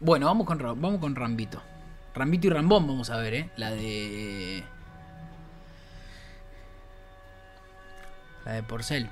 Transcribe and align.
Bueno, 0.00 0.26
vamos 0.26 0.46
con, 0.46 0.58
vamos 0.58 1.00
con 1.00 1.14
Rambito. 1.16 1.60
Rambito 2.14 2.46
y 2.46 2.50
Rambón 2.50 2.86
vamos 2.86 3.10
a 3.10 3.16
ver, 3.16 3.34
¿eh? 3.34 3.50
La 3.56 3.70
de... 3.70 4.62
La 8.44 8.52
de 8.52 8.62
Porcel. 8.62 9.10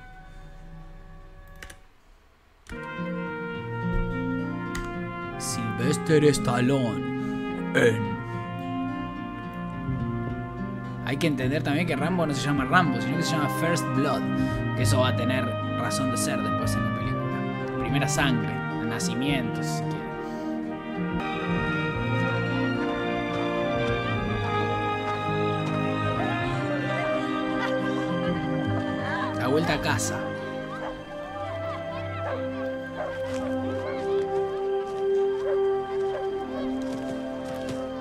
Sylvester 5.38 6.24
Stallone 6.24 7.16
en... 7.74 8.16
Hay 11.04 11.16
que 11.18 11.28
entender 11.28 11.62
también 11.62 11.86
que 11.86 11.94
Rambo 11.94 12.26
no 12.26 12.34
se 12.34 12.44
llama 12.44 12.64
Rambo, 12.64 13.00
sino 13.00 13.16
que 13.16 13.22
se 13.22 13.32
llama 13.32 13.48
First 13.60 13.84
Blood. 13.94 14.22
Que 14.76 14.82
eso 14.82 15.00
va 15.00 15.08
a 15.08 15.16
tener 15.16 15.44
razón 15.78 16.10
de 16.10 16.16
ser 16.16 16.40
después 16.42 16.74
en 16.74 16.84
la 16.84 16.98
película. 16.98 17.78
Primera 17.78 18.08
sangre, 18.08 18.52
nacimiento, 18.86 19.60
vuelta 29.56 29.72
a 29.72 29.80
casa. 29.80 30.20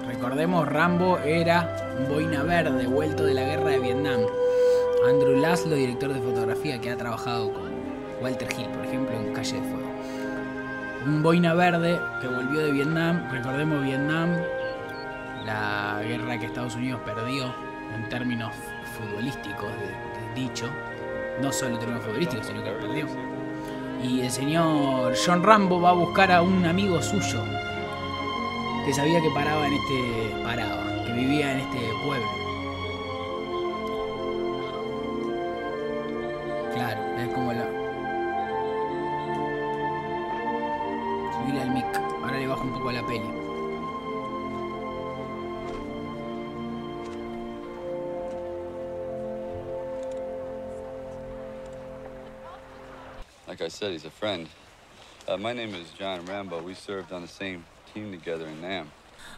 Recordemos, 0.06 0.68
Rambo 0.68 1.18
era 1.20 1.96
un 1.98 2.10
boina 2.10 2.44
verde, 2.44 2.88
vuelto 2.88 3.24
de 3.24 3.36
la 3.36 3.44
guerra 3.44 3.70
de 3.70 3.80
Vietnam. 3.80 4.20
Andrew 5.08 5.40
Laszlo, 5.40 5.76
director 5.76 6.14
de 6.14 6.20
fotografía, 6.20 6.82
que 6.82 6.92
ha 6.92 6.98
trabajado 6.98 7.54
con 7.54 7.72
Walter 8.22 8.50
Hill, 8.52 8.68
por 8.68 8.86
ejemplo, 8.86 9.16
en 9.16 9.34
Calle 9.34 9.62
de 9.62 9.62
Fuego. 9.62 9.90
Un 11.06 11.24
boina 11.24 11.54
verde 11.54 11.98
que 12.20 12.28
volvió 12.28 12.66
de 12.66 12.72
Vietnam. 12.74 13.32
Recordemos 13.32 13.82
Vietnam, 13.82 14.36
la 15.46 16.02
guerra 16.06 16.38
que 16.38 16.48
Estados 16.48 16.76
Unidos 16.76 17.00
perdió 17.06 17.46
en 17.96 18.10
términos 18.10 18.54
futbolísticos, 18.98 19.70
dicho. 20.36 20.70
No 21.42 21.52
solo 21.52 21.74
en 21.74 21.80
términos 21.80 22.04
futbolísticos, 22.04 22.48
sino 22.48 22.64
que 22.64 22.72
perdió. 22.72 23.08
Y 24.02 24.22
el 24.22 24.32
señor 24.32 25.14
John 25.26 25.44
Rambo 25.44 25.82
va 25.82 25.90
a 25.90 25.94
buscar 25.94 26.32
a 26.32 26.42
un 26.42 26.66
amigo 26.66 27.02
suyo 27.02 27.44
que 28.86 28.94
sabía 28.94 29.20
que 29.20 29.30
paraba 29.32 29.68
en 29.68 29.74
este. 29.74 30.44
paraba, 30.44 31.04
que 31.06 31.14
vivía 31.14 31.54
en 31.54 31.60
este 31.60 31.80
pueblo. 32.06 32.45
Said, 53.76 53.92
he's 53.92 54.06
a 54.06 54.10
friend. 54.10 54.48
Uh, 55.28 55.36
my 55.38 55.52
name 55.54 55.76
is 55.76 55.88
John 56.00 56.26
Rambo. 56.26 56.62
We 56.62 56.76
served 56.76 57.12
on 57.12 57.22
the 57.24 57.28
same 57.28 57.66
team 57.94 58.10
together 58.12 58.48
in 58.48 58.62
Nam. 58.62 58.88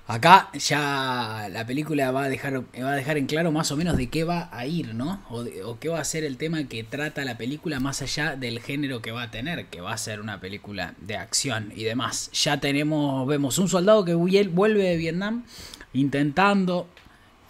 Acá 0.07 0.49
ya 0.53 1.47
la 1.49 1.65
película 1.65 2.11
va 2.11 2.25
a 2.25 2.29
dejar 2.29 2.53
va 2.61 2.91
a 2.91 2.95
dejar 2.95 3.17
en 3.17 3.25
claro 3.25 3.51
más 3.51 3.71
o 3.71 3.77
menos 3.77 3.97
de 3.97 4.09
qué 4.09 4.23
va 4.25 4.47
a 4.51 4.65
ir, 4.67 4.93
¿no? 4.93 5.23
O, 5.29 5.43
de- 5.43 5.63
o 5.63 5.79
qué 5.79 5.89
va 5.89 5.99
a 5.99 6.03
ser 6.03 6.23
el 6.23 6.37
tema 6.37 6.63
que 6.65 6.83
trata 6.83 7.25
la 7.25 7.37
película 7.37 7.79
más 7.79 8.01
allá 8.03 8.35
del 8.35 8.59
género 8.59 9.01
que 9.01 9.11
va 9.11 9.23
a 9.23 9.31
tener, 9.31 9.65
que 9.67 9.81
va 9.81 9.93
a 9.93 9.97
ser 9.97 10.21
una 10.21 10.39
película 10.39 10.93
de 10.99 11.17
acción 11.17 11.73
y 11.75 11.83
demás. 11.83 12.29
Ya 12.31 12.59
tenemos, 12.59 13.25
vemos 13.27 13.57
un 13.57 13.69
soldado 13.69 14.05
que 14.05 14.15
vuel- 14.15 14.51
vuelve 14.51 14.83
de 14.83 14.97
Vietnam 14.97 15.45
intentando, 15.93 16.87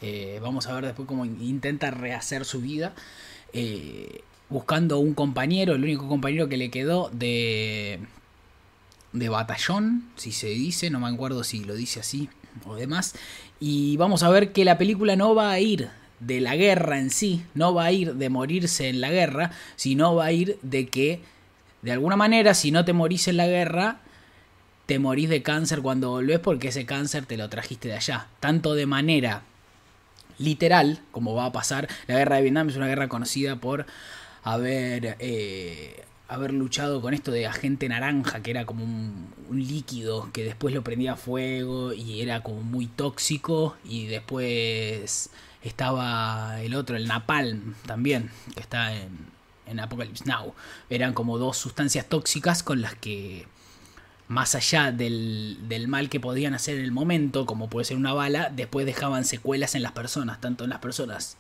eh, 0.02 0.40
vamos 0.42 0.68
a 0.68 0.74
ver 0.74 0.86
después 0.86 1.08
cómo 1.08 1.26
intenta 1.26 1.92
rehacer 1.92 2.46
su 2.46 2.62
vida, 2.62 2.94
eh, 3.54 4.22
buscando 4.50 5.00
un 5.00 5.14
compañero, 5.14 5.76
el 5.76 5.84
único 5.84 6.08
compañero 6.08 6.50
que 6.50 6.58
le 6.58 6.70
quedó 6.70 7.10
de 7.14 8.00
de 9.14 9.30
batallón, 9.30 10.04
si 10.16 10.32
se 10.32 10.48
dice, 10.48 10.90
no 10.90 11.00
me 11.00 11.08
acuerdo 11.08 11.44
si 11.44 11.64
lo 11.64 11.76
dice 11.76 12.00
así 12.00 12.30
o 12.66 12.76
demás. 12.76 13.16
Y 13.60 13.98
vamos 13.98 14.24
a 14.24 14.30
ver 14.30 14.52
que 14.52 14.66
la 14.66 14.78
película 14.78 15.16
no 15.16 15.36
va 15.36 15.52
a 15.52 15.60
ir 15.60 15.90
de 16.20 16.40
la 16.40 16.56
guerra 16.56 17.00
en 17.00 17.10
sí, 17.10 17.44
no 17.54 17.74
va 17.74 17.86
a 17.86 17.92
ir 17.92 18.16
de 18.16 18.30
morirse 18.30 18.90
en 18.90 19.02
la 19.02 19.12
guerra, 19.12 19.52
sino 19.76 20.16
va 20.16 20.26
a 20.26 20.32
ir 20.32 20.58
de 20.62 20.88
que, 20.88 21.22
de 21.82 21.92
alguna 21.92 22.16
manera, 22.16 22.54
si 22.54 22.72
no 22.72 22.86
te 22.86 22.94
morís 22.94 23.28
en 23.28 23.38
la 23.38 23.48
guerra, 23.48 24.00
te 24.86 25.00
morís 25.00 25.30
de 25.30 25.44
cáncer 25.44 25.82
cuando 25.82 26.12
volvés 26.12 26.40
porque 26.40 26.70
ese 26.70 26.86
cáncer 26.86 27.26
te 27.26 27.38
lo 27.38 27.50
trajiste 27.50 27.90
de 27.90 27.96
allá. 27.96 28.28
Tanto 28.40 28.74
de 28.74 28.86
manera 28.86 29.44
literal, 30.40 31.00
como 31.12 31.34
va 31.34 31.46
a 31.46 31.52
pasar, 31.52 31.88
la 32.08 32.16
guerra 32.16 32.38
de 32.38 32.44
Vietnam 32.44 32.70
es 32.70 32.78
una 32.78 32.88
guerra 32.88 33.08
conocida 33.08 33.58
por 33.58 33.86
haber, 34.54 35.18
eh, 35.20 36.04
haber 36.30 36.54
luchado 36.54 37.02
con 37.02 37.14
esto 37.14 37.32
de 37.32 37.48
agente 37.48 37.90
naranja, 37.90 38.42
que 38.42 38.52
era 38.52 38.66
como 38.66 38.84
un, 38.84 39.36
líquido 39.50 40.30
que 40.34 40.44
después 40.44 40.74
lo 40.74 40.84
prendía 40.84 41.14
a 41.14 41.16
fuego 41.16 41.94
y 41.94 42.22
era 42.22 42.44
como 42.44 42.62
muy 42.62 42.88
tóxico, 42.88 43.76
y 43.84 44.08
después 44.08 45.30
estaba 45.64 46.62
el 46.62 46.76
otro, 46.76 46.96
el 46.96 47.08
napalm 47.08 47.76
también, 47.86 48.30
que 48.54 48.62
está 48.62 48.94
en, 48.94 49.10
en 49.66 49.80
Apocalypse 49.80 50.26
Now. 50.26 50.54
Eran 50.90 51.14
como 51.14 51.38
dos 51.38 51.58
sustancias 51.58 52.06
tóxicas 52.08 52.64
con 52.64 52.82
las 52.82 52.96
que 52.96 53.48
más 54.28 54.56
allá 54.56 54.92
del, 54.92 55.58
del 55.70 55.88
mal 55.88 56.10
que 56.10 56.20
podían 56.20 56.54
hacer 56.54 56.78
en 56.78 56.84
el 56.84 56.92
momento, 56.92 57.46
como 57.46 57.70
puede 57.70 57.86
ser 57.86 57.98
una 57.98 58.14
bala, 58.14 58.52
después 58.54 58.86
dejaban 58.86 59.24
secuelas 59.24 59.76
en 59.76 59.84
las 59.84 59.94
personas, 59.94 60.42
tanto 60.42 60.66
en 60.66 60.70
las 60.70 60.80
personas 60.80 61.38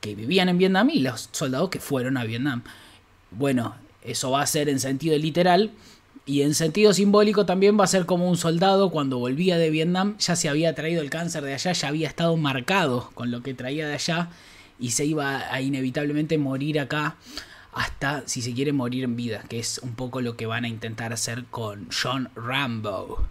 que 0.00 0.14
vivían 0.14 0.48
en 0.48 0.58
Vietnam 0.58 0.90
y 0.90 1.00
los 1.00 1.28
soldados 1.32 1.70
que 1.70 1.80
fueron 1.80 2.16
a 2.16 2.24
Vietnam. 2.24 2.62
Bueno, 3.30 3.74
eso 4.02 4.30
va 4.30 4.42
a 4.42 4.46
ser 4.46 4.68
en 4.68 4.80
sentido 4.80 5.16
literal 5.18 5.72
y 6.26 6.42
en 6.42 6.54
sentido 6.54 6.92
simbólico 6.92 7.46
también 7.46 7.78
va 7.78 7.84
a 7.84 7.88
ser 7.88 8.06
como 8.06 8.28
un 8.28 8.36
soldado 8.36 8.90
cuando 8.90 9.18
volvía 9.18 9.58
de 9.58 9.70
Vietnam 9.70 10.16
ya 10.18 10.36
se 10.36 10.48
había 10.48 10.74
traído 10.74 11.02
el 11.02 11.10
cáncer 11.10 11.44
de 11.44 11.54
allá, 11.54 11.72
ya 11.72 11.88
había 11.88 12.08
estado 12.08 12.36
marcado 12.36 13.10
con 13.14 13.30
lo 13.30 13.42
que 13.42 13.54
traía 13.54 13.86
de 13.88 13.94
allá 13.94 14.30
y 14.78 14.92
se 14.92 15.04
iba 15.04 15.52
a 15.52 15.60
inevitablemente 15.60 16.38
morir 16.38 16.80
acá 16.80 17.16
hasta, 17.72 18.26
si 18.26 18.42
se 18.42 18.52
quiere, 18.52 18.72
morir 18.72 19.04
en 19.04 19.16
vida, 19.16 19.44
que 19.48 19.58
es 19.58 19.78
un 19.78 19.94
poco 19.94 20.20
lo 20.20 20.36
que 20.36 20.46
van 20.46 20.64
a 20.64 20.68
intentar 20.68 21.12
hacer 21.12 21.44
con 21.50 21.88
John 21.90 22.28
Rambo. 22.34 23.24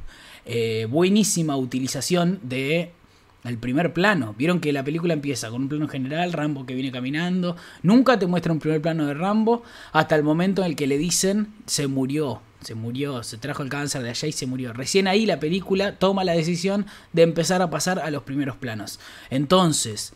Eh, 0.45 0.87
buenísima 0.89 1.57
utilización 1.57 2.39
de 2.43 2.93
el 3.43 3.57
primer 3.57 3.93
plano. 3.93 4.35
Vieron 4.37 4.59
que 4.59 4.73
la 4.73 4.83
película 4.83 5.13
empieza 5.13 5.49
con 5.49 5.63
un 5.63 5.69
plano 5.69 5.87
general, 5.87 6.33
Rambo 6.33 6.65
que 6.65 6.73
viene 6.73 6.91
caminando. 6.91 7.55
Nunca 7.83 8.19
te 8.19 8.27
muestra 8.27 8.51
un 8.51 8.59
primer 8.59 8.81
plano 8.81 9.05
de 9.05 9.13
Rambo 9.13 9.63
hasta 9.91 10.15
el 10.15 10.23
momento 10.23 10.61
en 10.61 10.71
el 10.71 10.75
que 10.75 10.87
le 10.87 10.97
dicen 10.97 11.53
se 11.65 11.87
murió. 11.87 12.41
Se 12.61 12.75
murió, 12.75 13.23
se 13.23 13.37
trajo 13.37 13.63
el 13.63 13.69
cáncer 13.69 14.03
de 14.03 14.09
allá 14.09 14.27
y 14.27 14.33
se 14.33 14.45
murió. 14.45 14.73
Recién 14.73 15.07
ahí 15.07 15.25
la 15.25 15.39
película 15.39 15.95
toma 15.95 16.25
la 16.25 16.33
decisión 16.33 16.85
de 17.13 17.21
empezar 17.21 17.61
a 17.61 17.69
pasar 17.69 17.99
a 17.99 18.11
los 18.11 18.23
primeros 18.23 18.57
planos. 18.57 18.99
Entonces, 19.29 20.13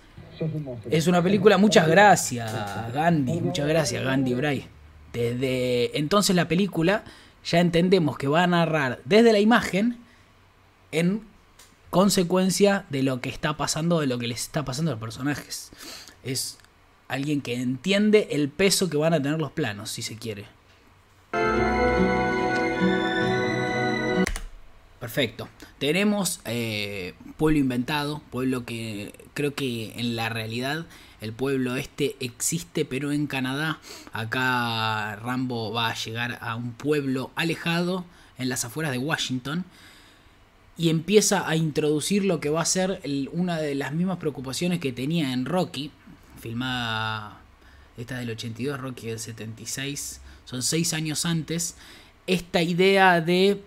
es 0.90 1.08
una 1.08 1.22
película, 1.22 1.58
muchas 1.58 1.88
gracias 1.88 2.52
Gandhi, 2.94 3.40
muchas 3.40 3.68
gracias 3.68 4.04
Gandhi 4.04 4.34
Bray. 4.34 4.66
Desde 5.14 5.98
entonces 5.98 6.36
la 6.36 6.50
película 6.50 7.04
ya 7.46 7.60
entendemos 7.60 8.18
que 8.18 8.28
va 8.28 8.44
a 8.44 8.48
narrar 8.48 9.00
desde 9.06 9.32
la 9.32 9.40
imagen 9.40 9.98
en 10.92 11.22
consecuencia 11.94 12.88
de 12.90 13.04
lo 13.04 13.22
que 13.22 13.30
está 13.30 13.56
pasando, 13.56 14.00
de 14.00 14.08
lo 14.08 14.18
que 14.18 14.28
les 14.28 14.42
está 14.42 14.66
pasando 14.66 14.90
a 14.90 14.96
los 14.96 15.00
personajes. 15.00 15.70
Es 16.24 16.58
alguien 17.08 17.40
que 17.40 17.54
entiende 17.54 18.30
el 18.32 18.50
peso 18.50 18.90
que 18.90 18.98
van 18.98 19.14
a 19.14 19.22
tener 19.22 19.40
los 19.40 19.52
planos, 19.52 19.92
si 19.92 20.02
se 20.02 20.16
quiere. 20.16 20.48
Perfecto. 25.00 25.48
Tenemos 25.78 26.42
eh, 26.46 27.14
pueblo 27.38 27.60
inventado, 27.60 28.24
pueblo 28.32 28.66
que 28.66 29.14
creo 29.36 29.54
que 29.54 29.94
en 29.96 30.16
la 30.16 30.30
realidad 30.30 30.88
el 31.22 31.32
pueblo 31.32 31.76
este 31.76 32.16
existe, 32.20 32.86
pero 32.86 33.12
en 33.12 33.28
Canadá. 33.28 33.80
Acá 34.14 35.16
Rambo 35.18 35.72
va 35.72 35.90
a 35.90 35.94
llegar 35.94 36.40
a 36.42 36.56
un 36.56 36.74
pueblo 36.74 37.30
alejado 37.36 38.04
en 38.40 38.50
las 38.50 38.66
afueras 38.66 38.92
de 38.92 38.98
Washington 38.98 39.64
y 40.78 40.90
empieza 40.90 41.48
a 41.48 41.56
introducir 41.56 42.26
lo 42.26 42.40
que 42.40 42.50
va 42.50 42.62
a 42.62 42.66
ser 42.66 43.02
una 43.32 43.58
de 43.58 43.76
las 43.76 43.94
mismas 43.94 44.18
preocupaciones 44.18 44.80
que 44.80 44.92
tenía 44.92 45.34
en 45.34 45.46
Rocky, 45.46 45.92
filmada 46.40 47.40
esta 47.98 48.18
del 48.18 48.32
82, 48.32 48.80
Rocky 48.80 49.08
del 49.08 49.20
76, 49.20 50.22
son 50.46 50.64
seis 50.64 50.94
años 50.94 51.26
antes, 51.26 51.76
esta 52.26 52.62
idea 52.64 53.22
de 53.22 53.62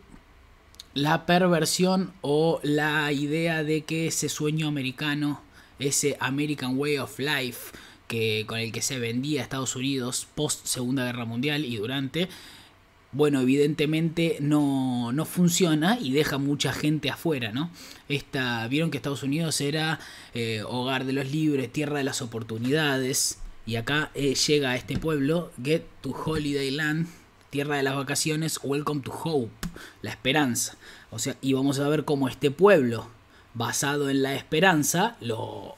la 0.94 1.26
perversión 1.26 2.12
o 2.22 2.58
la 2.62 3.12
idea 3.12 3.62
de 3.62 3.84
que 3.84 4.08
ese 4.08 4.28
sueño 4.28 4.66
americano, 4.66 5.42
ese 5.78 6.16
American 6.20 6.76
Way 6.78 6.98
of 6.98 7.18
Life 7.18 7.76
que 8.08 8.44
con 8.46 8.58
el 8.58 8.72
que 8.72 8.82
se 8.82 8.98
vendía 8.98 9.40
a 9.40 9.44
Estados 9.44 9.76
Unidos 9.76 10.26
post 10.34 10.66
Segunda 10.66 11.04
Guerra 11.04 11.24
Mundial 11.24 11.64
y 11.64 11.76
durante 11.76 12.28
bueno, 13.16 13.40
evidentemente 13.40 14.36
no, 14.40 15.10
no 15.10 15.24
funciona 15.24 15.98
y 15.98 16.12
deja 16.12 16.36
mucha 16.36 16.74
gente 16.74 17.08
afuera, 17.08 17.50
¿no? 17.50 17.70
Esta, 18.10 18.68
Vieron 18.68 18.90
que 18.90 18.98
Estados 18.98 19.22
Unidos 19.22 19.58
era 19.62 19.98
eh, 20.34 20.62
hogar 20.66 21.06
de 21.06 21.14
los 21.14 21.30
libres, 21.32 21.72
tierra 21.72 21.96
de 21.96 22.04
las 22.04 22.20
oportunidades, 22.20 23.38
y 23.64 23.76
acá 23.76 24.10
eh, 24.14 24.34
llega 24.34 24.72
a 24.72 24.76
este 24.76 24.98
pueblo, 24.98 25.50
Get 25.62 25.84
to 26.02 26.10
Holiday 26.10 26.70
Land, 26.70 27.06
tierra 27.48 27.78
de 27.78 27.84
las 27.84 27.96
vacaciones, 27.96 28.60
Welcome 28.62 29.00
to 29.00 29.12
Hope, 29.12 29.66
la 30.02 30.10
esperanza. 30.10 30.76
O 31.10 31.18
sea, 31.18 31.36
y 31.40 31.54
vamos 31.54 31.78
a 31.78 31.88
ver 31.88 32.04
cómo 32.04 32.28
este 32.28 32.50
pueblo, 32.50 33.08
basado 33.54 34.10
en 34.10 34.22
la 34.22 34.34
esperanza, 34.34 35.16
lo, 35.22 35.74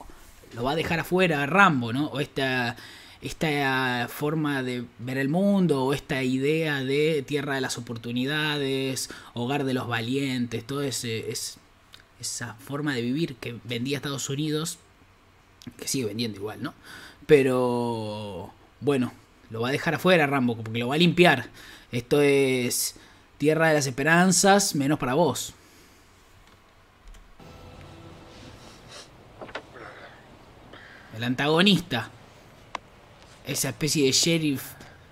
lo 0.55 0.63
va 0.65 0.71
a 0.71 0.75
dejar 0.75 0.99
afuera 0.99 1.45
Rambo, 1.45 1.93
¿no? 1.93 2.07
O 2.07 2.19
esta 2.19 2.75
esta 3.21 4.07
forma 4.09 4.63
de 4.63 4.85
ver 4.99 5.17
el 5.17 5.27
mundo 5.27 5.83
o 5.83 5.93
esta 5.93 6.23
idea 6.23 6.83
de 6.83 7.23
tierra 7.27 7.55
de 7.55 7.61
las 7.61 7.77
oportunidades, 7.77 9.09
hogar 9.33 9.65
de 9.65 9.73
los 9.73 9.87
valientes, 9.87 10.65
toda 10.65 10.87
ese, 10.87 11.29
es, 11.29 11.57
esa 12.19 12.53
forma 12.55 12.95
de 12.95 13.01
vivir 13.01 13.35
que 13.35 13.59
vendía 13.65 13.97
Estados 13.97 14.29
Unidos, 14.29 14.79
que 15.77 15.87
sigue 15.87 16.05
vendiendo 16.05 16.39
igual, 16.39 16.63
¿no? 16.63 16.73
Pero 17.25 18.53
bueno, 18.79 19.11
lo 19.49 19.61
va 19.61 19.69
a 19.69 19.71
dejar 19.71 19.95
afuera 19.95 20.25
Rambo, 20.25 20.55
porque 20.55 20.79
lo 20.79 20.87
va 20.87 20.95
a 20.95 20.99
limpiar. 20.99 21.49
Esto 21.91 22.21
es 22.21 22.95
tierra 23.37 23.67
de 23.67 23.73
las 23.73 23.87
esperanzas, 23.87 24.75
menos 24.75 24.97
para 24.97 25.13
vos. 25.13 25.53
El 31.15 31.23
antagonista 31.25 32.11
esa 33.49 33.69
especie 33.69 34.05
de 34.05 34.11
sheriff 34.11 34.63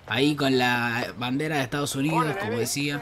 ahí 0.06 0.36
con 0.36 0.58
la 0.58 1.14
bandera 1.18 1.58
de 1.58 1.64
Estados 1.64 1.96
Unidos, 1.96 2.36
como 2.40 2.58
decía. 2.58 3.02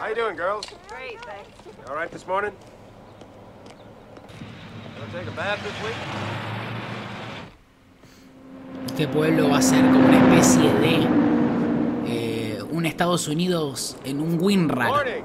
Este 8.88 9.08
pueblo 9.08 9.50
va 9.50 9.58
a 9.58 9.62
ser 9.62 9.82
como 9.82 10.08
una 10.08 10.36
especie 10.36 10.74
de 10.74 11.08
eh, 12.08 12.64
un 12.72 12.86
Estados 12.86 13.28
Unidos 13.28 13.98
en 14.04 14.22
un 14.22 14.42
WinRAR. 14.42 15.24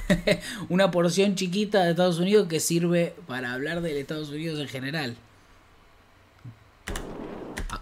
una 0.68 0.90
porción 0.90 1.34
chiquita 1.34 1.84
de 1.84 1.90
Estados 1.90 2.18
Unidos 2.18 2.48
que 2.48 2.60
sirve 2.60 3.14
para 3.26 3.52
hablar 3.52 3.80
del 3.80 3.96
Estados 3.96 4.30
Unidos 4.30 4.60
en 4.60 4.68
general. 4.68 5.16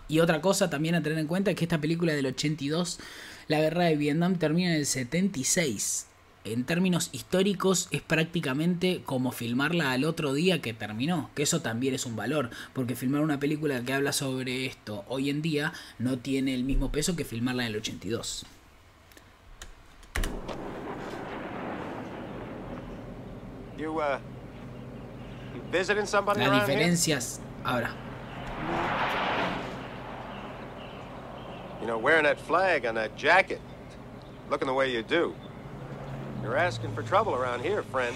Y 0.09 0.21
otra 0.21 0.41
cosa 0.41 0.71
también 0.71 0.95
a 0.95 1.03
tener 1.03 1.19
en 1.19 1.27
cuenta 1.27 1.51
es 1.51 1.57
que 1.57 1.65
esta 1.65 1.81
película 1.81 2.15
del 2.15 2.27
82, 2.27 2.99
la 3.47 3.61
guerra 3.61 3.85
de 3.85 3.97
Vietnam, 3.97 4.37
termina 4.37 4.71
en 4.71 4.77
el 4.77 4.87
76. 4.87 6.07
En 6.45 6.65
términos 6.65 7.11
históricos 7.13 7.89
es 7.91 8.01
prácticamente 8.01 9.03
como 9.05 9.33
filmarla 9.33 9.93
al 9.93 10.05
otro 10.05 10.33
día 10.33 10.63
que 10.63 10.73
terminó, 10.73 11.29
que 11.35 11.43
eso 11.43 11.61
también 11.61 11.95
es 11.95 12.07
un 12.07 12.17
valor, 12.17 12.49
porque 12.73 12.97
filmar 12.97 13.21
una 13.21 13.39
película 13.39 13.83
que 13.83 13.93
habla 13.93 14.13
sobre 14.13 14.65
esto 14.65 15.05
hoy 15.09 15.29
en 15.29 15.43
día 15.43 15.75
no 15.99 16.19
tiene 16.19 16.55
el 16.55 16.65
mismo 16.65 16.91
peso 16.91 17.17
que 17.17 17.27
filmarla 17.27 17.65
en 17.65 17.73
el 17.73 17.77
82. 17.77 18.47
Uh, 23.79 24.19
Las 26.35 26.67
diferencias 26.67 27.41
ahora 27.63 27.95
You 31.81 31.87
know, 31.87 31.99
wearing 31.99 32.25
that 32.25 32.39
flag 32.41 32.87
on 32.87 32.95
that 32.97 33.17
jacket, 33.17 33.61
looking 34.51 34.67
the 34.67 34.75
way 34.75 34.93
you 34.93 35.03
do. 35.03 35.35
You're 36.43 36.57
asking 36.57 36.95
for 36.95 37.03
trouble 37.03 37.35
around 37.35 37.63
here, 37.63 37.83
friend. 37.83 38.15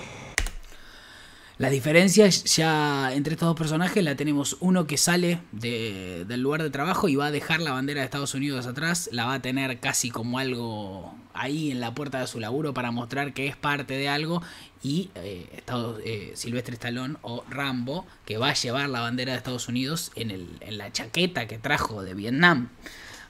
Las 1.58 1.70
diferencias 1.70 2.42
ya 2.56 3.12
entre 3.12 3.34
estos 3.34 3.46
dos 3.46 3.56
personajes 3.56 4.02
la 4.02 4.16
tenemos 4.16 4.56
uno 4.58 4.86
que 4.86 4.96
sale 4.96 5.38
de, 5.52 6.24
del 6.26 6.40
lugar 6.40 6.60
de 6.60 6.70
trabajo 6.70 7.08
y 7.08 7.14
va 7.14 7.26
a 7.26 7.30
dejar 7.30 7.60
la 7.60 7.70
bandera 7.70 8.00
de 8.00 8.06
Estados 8.06 8.34
Unidos 8.34 8.66
atrás, 8.66 9.08
la 9.12 9.26
va 9.26 9.34
a 9.34 9.42
tener 9.42 9.78
casi 9.78 10.10
como 10.10 10.40
algo 10.40 11.14
ahí 11.34 11.70
en 11.70 11.78
la 11.78 11.94
puerta 11.94 12.18
de 12.18 12.26
su 12.26 12.40
laburo 12.40 12.74
para 12.74 12.90
mostrar 12.90 13.32
que 13.32 13.46
es 13.46 13.54
parte 13.54 13.94
de 13.94 14.08
algo 14.08 14.42
y 14.82 15.10
eh, 15.14 15.62
eh, 16.04 16.32
Silvestre 16.34 16.74
Stallone 16.74 17.16
o 17.22 17.44
Rambo 17.48 18.06
que 18.24 18.38
va 18.38 18.48
a 18.48 18.54
llevar 18.54 18.88
la 18.88 19.00
bandera 19.00 19.30
de 19.30 19.38
Estados 19.38 19.68
Unidos 19.68 20.10
en, 20.16 20.32
el, 20.32 20.48
en 20.62 20.78
la 20.78 20.90
chaqueta 20.90 21.46
que 21.46 21.58
trajo 21.58 22.02
de 22.02 22.14
Vietnam 22.14 22.70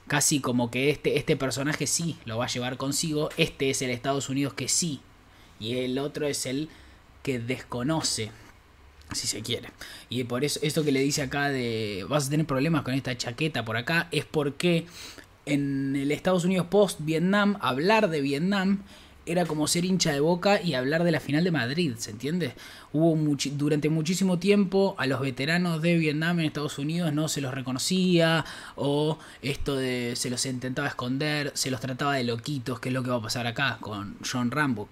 casi 0.07 0.39
como 0.39 0.69
que 0.69 0.89
este, 0.89 1.17
este 1.17 1.35
personaje 1.35 1.87
sí 1.87 2.17
lo 2.25 2.37
va 2.37 2.45
a 2.45 2.49
llevar 2.49 2.77
consigo, 2.77 3.29
este 3.37 3.69
es 3.69 3.81
el 3.81 3.89
Estados 3.89 4.29
Unidos 4.29 4.53
que 4.53 4.67
sí, 4.67 5.01
y 5.59 5.77
el 5.77 5.97
otro 5.97 6.27
es 6.27 6.45
el 6.45 6.69
que 7.21 7.39
desconoce, 7.39 8.31
si 9.13 9.27
se 9.27 9.41
quiere. 9.41 9.69
Y 10.09 10.23
por 10.25 10.43
eso, 10.43 10.59
esto 10.61 10.83
que 10.83 10.91
le 10.91 10.99
dice 10.99 11.21
acá 11.21 11.49
de 11.49 12.05
vas 12.09 12.27
a 12.27 12.29
tener 12.29 12.45
problemas 12.45 12.83
con 12.83 12.93
esta 12.93 13.17
chaqueta 13.17 13.63
por 13.63 13.77
acá, 13.77 14.07
es 14.11 14.25
porque 14.25 14.85
en 15.45 15.95
el 15.95 16.11
Estados 16.11 16.45
Unidos 16.45 16.67
post-Vietnam, 16.69 17.57
hablar 17.61 18.09
de 18.09 18.21
Vietnam 18.21 18.83
era 19.25 19.45
como 19.45 19.67
ser 19.67 19.85
hincha 19.85 20.11
de 20.11 20.19
boca 20.19 20.61
y 20.61 20.73
hablar 20.73 21.03
de 21.03 21.11
la 21.11 21.19
final 21.19 21.43
de 21.43 21.51
Madrid, 21.51 21.93
¿se 21.97 22.11
entiende? 22.11 22.53
Hubo 22.91 23.15
durante 23.53 23.89
muchísimo 23.89 24.39
tiempo 24.39 24.95
a 24.97 25.07
los 25.07 25.21
veteranos 25.21 25.81
de 25.81 25.97
Vietnam 25.97 26.39
en 26.39 26.45
Estados 26.45 26.77
Unidos 26.77 27.13
no 27.13 27.27
se 27.27 27.41
los 27.41 27.53
reconocía 27.53 28.45
o 28.75 29.17
esto 29.41 29.75
de 29.75 30.15
se 30.15 30.29
los 30.29 30.45
intentaba 30.45 30.87
esconder, 30.87 31.51
se 31.55 31.71
los 31.71 31.79
trataba 31.79 32.15
de 32.15 32.23
loquitos, 32.23 32.79
que 32.79 32.89
es 32.89 32.93
lo 32.93 33.03
que 33.03 33.09
va 33.09 33.17
a 33.17 33.21
pasar 33.21 33.47
acá 33.47 33.77
con 33.79 34.17
John 34.29 34.51
Rambo. 34.51 34.89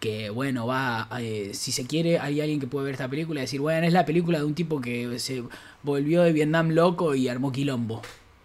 Que 0.00 0.30
bueno, 0.30 0.66
va, 0.66 1.08
eh, 1.20 1.52
si 1.54 1.70
se 1.70 1.86
quiere, 1.86 2.18
hay 2.18 2.40
alguien 2.40 2.58
que 2.58 2.66
puede 2.66 2.86
ver 2.86 2.94
esta 2.94 3.08
película 3.08 3.40
y 3.40 3.42
decir, 3.42 3.60
bueno, 3.60 3.86
es 3.86 3.92
la 3.92 4.04
película 4.04 4.38
de 4.38 4.44
un 4.44 4.54
tipo 4.54 4.80
que 4.80 5.18
se 5.20 5.44
volvió 5.84 6.22
de 6.22 6.32
Vietnam 6.32 6.70
loco 6.70 7.14
y 7.14 7.28
armó 7.28 7.52
quilombo. 7.52 8.02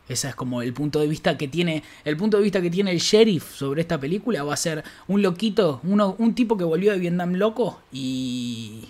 Ese 0.09 0.29
es 0.29 0.35
como 0.35 0.61
el 0.61 0.73
punto 0.73 0.99
de 0.99 1.07
vista 1.07 1.37
que 1.37 1.47
tiene. 1.47 1.83
El 2.05 2.15
punto 2.15 2.37
de 2.37 2.43
vista 2.43 2.61
que 2.61 2.69
tiene 2.69 2.91
el 2.91 2.99
sheriff 2.99 3.55
sobre 3.55 3.81
esta 3.81 3.99
película 3.99 4.43
va 4.43 4.53
a 4.53 4.57
ser 4.57 4.83
un 5.07 5.21
loquito, 5.21 5.81
uno, 5.83 6.15
un 6.17 6.33
tipo 6.33 6.57
que 6.57 6.63
volvió 6.63 6.93
de 6.93 6.99
Vietnam 6.99 7.33
loco 7.33 7.81
y. 7.91 8.85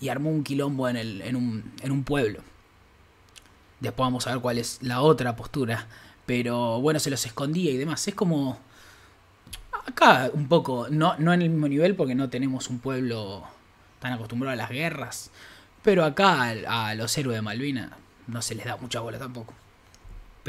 y 0.00 0.08
armó 0.08 0.30
un 0.30 0.42
quilombo 0.42 0.88
en, 0.88 0.96
el, 0.96 1.22
en, 1.22 1.36
un, 1.36 1.72
en 1.82 1.92
un 1.92 2.02
pueblo. 2.04 2.42
Después 3.78 4.04
vamos 4.04 4.26
a 4.26 4.32
ver 4.32 4.40
cuál 4.40 4.58
es 4.58 4.78
la 4.82 5.00
otra 5.00 5.36
postura. 5.36 5.86
Pero 6.26 6.80
bueno, 6.80 7.00
se 7.00 7.10
los 7.10 7.24
escondía 7.26 7.70
y 7.70 7.76
demás. 7.76 8.06
Es 8.08 8.14
como. 8.14 8.58
Acá 9.86 10.30
un 10.34 10.48
poco, 10.48 10.88
no, 10.90 11.16
no 11.18 11.32
en 11.32 11.42
el 11.42 11.50
mismo 11.50 11.68
nivel 11.68 11.94
porque 11.96 12.14
no 12.14 12.28
tenemos 12.28 12.68
un 12.68 12.80
pueblo 12.80 13.44
tan 14.00 14.12
acostumbrado 14.12 14.52
a 14.52 14.56
las 14.56 14.70
guerras. 14.70 15.30
Pero 15.82 16.04
acá 16.04 16.52
a, 16.66 16.88
a 16.88 16.94
los 16.96 17.16
héroes 17.16 17.36
de 17.36 17.42
Malvina 17.42 17.96
no 18.26 18.42
se 18.42 18.54
les 18.54 18.66
da 18.66 18.76
mucha 18.76 19.00
bola 19.00 19.18
tampoco 19.18 19.54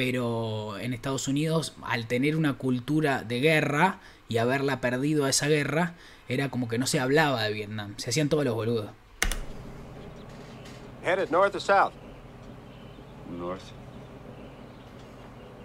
pero 0.03 0.79
en 0.79 0.95
Estados 0.95 1.27
Unidos, 1.27 1.75
al 1.83 2.07
tener 2.07 2.35
una 2.35 2.53
cultura 2.53 3.21
de 3.21 3.39
guerra 3.39 3.99
y 4.29 4.39
haberla 4.39 4.81
perdido 4.81 5.25
a 5.25 5.29
esa 5.29 5.47
guerra, 5.47 5.93
era 6.27 6.49
como 6.49 6.67
que 6.67 6.79
no 6.79 6.87
se 6.87 6.99
hablaba 6.99 7.43
de 7.43 7.53
Vietnam, 7.53 7.93
se 7.97 8.09
hacían 8.09 8.27
todos 8.27 8.43
los 8.43 8.55
boludos. 8.55 8.89
Headed 11.03 11.29
north 11.29 11.53
or 11.53 11.61
south? 11.61 11.93
North. 13.37 13.61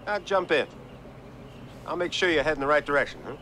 Now 0.04 0.18
jump 0.18 0.50
in. 0.50 0.66
I'll 1.86 1.96
make 1.96 2.12
sure 2.12 2.30
you're 2.30 2.44
heading 2.44 2.60
the 2.60 2.70
right 2.70 2.84
direction, 2.84 3.22
huh? 3.24 3.38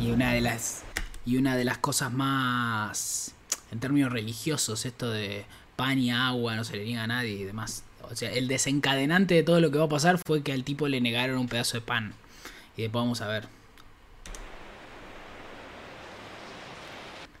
Y 0.00 0.10
una 0.10 0.32
de 0.32 0.40
las 0.40 0.82
y 1.24 1.36
una 1.36 1.56
de 1.56 1.62
las 1.62 1.78
cosas 1.78 2.12
más 2.12 3.36
en 3.70 3.78
términos 3.78 4.10
religiosos, 4.10 4.84
esto 4.84 5.08
de 5.08 5.46
pan 5.76 6.00
y 6.00 6.10
agua 6.10 6.56
no 6.56 6.64
se 6.64 6.76
le 6.76 6.86
niega 6.86 7.04
a 7.04 7.06
nadie 7.06 7.34
y 7.34 7.44
demás. 7.44 7.84
O 8.12 8.16
sea, 8.16 8.30
el 8.30 8.46
desencadenante 8.46 9.34
de 9.34 9.42
todo 9.42 9.58
lo 9.60 9.70
que 9.70 9.78
va 9.78 9.84
a 9.84 9.88
pasar 9.88 10.18
fue 10.18 10.42
que 10.42 10.52
al 10.52 10.64
tipo 10.64 10.86
le 10.86 11.00
negaron 11.00 11.38
un 11.38 11.48
pedazo 11.48 11.78
de 11.78 11.80
pan. 11.80 12.12
Y 12.76 12.82
después 12.82 13.02
vamos 13.02 13.22
a 13.22 13.26
ver. 13.26 13.48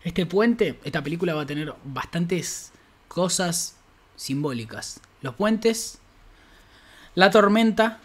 Este 0.02 0.24
puente, 0.24 0.80
esta 0.82 1.02
película 1.02 1.34
va 1.34 1.42
a 1.42 1.46
tener 1.46 1.74
bastantes 1.84 2.72
cosas 3.06 3.76
simbólicas. 4.16 5.00
Los 5.20 5.34
puentes, 5.34 5.98
la 7.14 7.30
tormenta, 7.30 8.00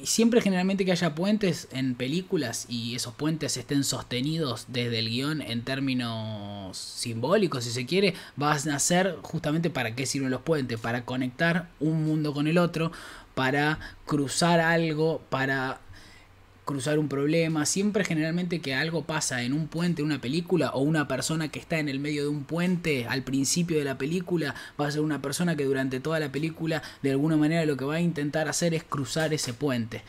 y 0.00 0.06
siempre 0.06 0.40
generalmente 0.40 0.84
que 0.84 0.92
haya 0.92 1.14
puentes 1.14 1.68
en 1.72 1.94
películas 1.94 2.66
y 2.68 2.94
esos 2.94 3.14
puentes 3.14 3.56
estén 3.56 3.84
sostenidos 3.84 4.66
desde 4.68 4.98
el 5.00 5.08
guion 5.08 5.42
en 5.42 5.62
términos 5.62 6.76
simbólicos, 6.76 7.64
si 7.64 7.70
se 7.70 7.86
quiere, 7.86 8.14
van 8.36 8.56
a 8.70 8.78
ser 8.78 9.16
justamente 9.22 9.70
para 9.70 9.94
qué 9.94 10.06
sirven 10.06 10.30
los 10.30 10.42
puentes, 10.42 10.78
para 10.78 11.04
conectar 11.04 11.68
un 11.80 12.04
mundo 12.04 12.32
con 12.32 12.46
el 12.46 12.58
otro, 12.58 12.92
para 13.34 13.78
cruzar 14.06 14.60
algo, 14.60 15.22
para 15.30 15.80
cruzar 16.68 16.98
un 16.98 17.08
problema, 17.08 17.64
siempre 17.64 18.04
generalmente 18.04 18.60
que 18.60 18.74
algo 18.74 19.02
pasa 19.02 19.42
en 19.42 19.54
un 19.54 19.68
puente, 19.68 20.02
una 20.02 20.20
película, 20.20 20.68
o 20.74 20.80
una 20.80 21.08
persona 21.08 21.48
que 21.48 21.58
está 21.58 21.78
en 21.78 21.88
el 21.88 21.98
medio 21.98 22.24
de 22.24 22.28
un 22.28 22.44
puente 22.44 23.06
al 23.06 23.22
principio 23.22 23.78
de 23.78 23.86
la 23.86 23.96
película, 23.96 24.54
va 24.78 24.86
a 24.86 24.90
ser 24.90 25.00
una 25.00 25.22
persona 25.22 25.56
que 25.56 25.64
durante 25.64 25.98
toda 25.98 26.20
la 26.20 26.30
película 26.30 26.82
de 27.02 27.12
alguna 27.12 27.38
manera 27.38 27.64
lo 27.64 27.78
que 27.78 27.86
va 27.86 27.94
a 27.94 28.00
intentar 28.02 28.48
hacer 28.48 28.74
es 28.74 28.84
cruzar 28.84 29.32
ese 29.32 29.54
puente. 29.54 30.02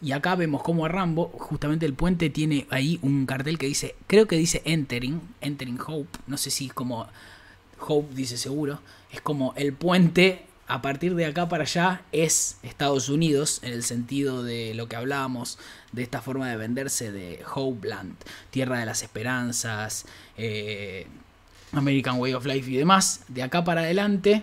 Y 0.00 0.12
acá 0.12 0.36
vemos 0.36 0.62
como 0.62 0.84
a 0.84 0.88
Rambo, 0.88 1.32
justamente 1.36 1.84
el 1.84 1.94
puente 1.94 2.30
tiene 2.30 2.68
ahí 2.70 3.00
un 3.02 3.26
cartel 3.26 3.58
que 3.58 3.66
dice, 3.66 3.96
creo 4.06 4.28
que 4.28 4.36
dice 4.36 4.62
Entering, 4.64 5.20
Entering 5.40 5.80
Hope, 5.84 6.16
no 6.28 6.36
sé 6.36 6.52
si 6.52 6.66
es 6.66 6.72
como 6.72 7.08
Hope 7.80 8.14
dice 8.14 8.36
seguro, 8.36 8.78
es 9.10 9.20
como 9.20 9.52
el 9.56 9.72
puente 9.72 10.44
a 10.66 10.80
partir 10.80 11.14
de 11.14 11.26
acá 11.26 11.48
para 11.48 11.64
allá 11.64 12.02
es 12.12 12.56
Estados 12.62 13.08
Unidos, 13.08 13.60
en 13.62 13.72
el 13.72 13.82
sentido 13.82 14.42
de 14.42 14.74
lo 14.74 14.88
que 14.88 14.96
hablábamos, 14.96 15.58
de 15.94 16.02
esta 16.02 16.20
forma 16.20 16.48
de 16.48 16.56
venderse 16.56 17.12
de 17.12 17.42
Hopeland, 17.54 18.16
Tierra 18.50 18.78
de 18.78 18.86
las 18.86 19.02
Esperanzas, 19.02 20.06
eh, 20.36 21.06
American 21.72 22.18
Way 22.18 22.34
of 22.34 22.46
Life 22.46 22.70
y 22.70 22.76
demás. 22.76 23.22
De 23.28 23.42
acá 23.42 23.64
para 23.64 23.82
adelante, 23.82 24.42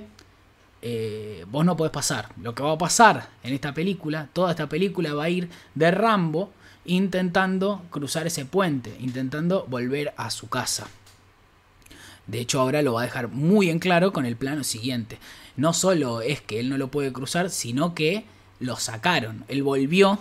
eh, 0.82 1.46
vos 1.50 1.66
no 1.66 1.78
podés 1.78 1.92
pasar. 1.92 2.30
Lo 2.42 2.56
que 2.56 2.64
va 2.64 2.74
a 2.74 2.78
pasar 2.78 3.30
en 3.44 3.54
esta 3.54 3.74
película, 3.74 4.30
toda 4.34 4.52
esta 4.52 4.68
película 4.68 5.14
va 5.14 5.26
a 5.26 5.30
ir 5.30 5.50
de 5.76 5.92
Rambo 5.92 6.52
intentando 6.86 7.84
cruzar 7.92 8.28
ese 8.28 8.46
puente, 8.46 8.96
intentando 9.00 9.66
volver 9.68 10.14
a 10.18 10.32
su 10.32 10.50
casa. 10.50 10.88
De 12.28 12.40
hecho, 12.40 12.62
ahora 12.62 12.82
lo 12.82 12.94
va 12.94 13.02
a 13.02 13.06
dejar 13.06 13.28
muy 13.28 13.70
en 13.70 13.80
claro 13.80 14.14
con 14.14 14.26
el 14.26 14.36
plano 14.36 14.64
siguiente 14.64 15.18
no 15.56 15.74
solo 15.74 16.22
es 16.22 16.42
que 16.42 16.60
él 16.60 16.70
no 16.70 16.78
lo 16.78 16.90
puede 16.90 17.12
cruzar, 17.12 17.50
sino 17.50 17.94
que 17.94 18.26
lo 18.60 18.78
sacaron. 18.78 19.44
Él 19.48 19.64
volvió, 19.64 20.20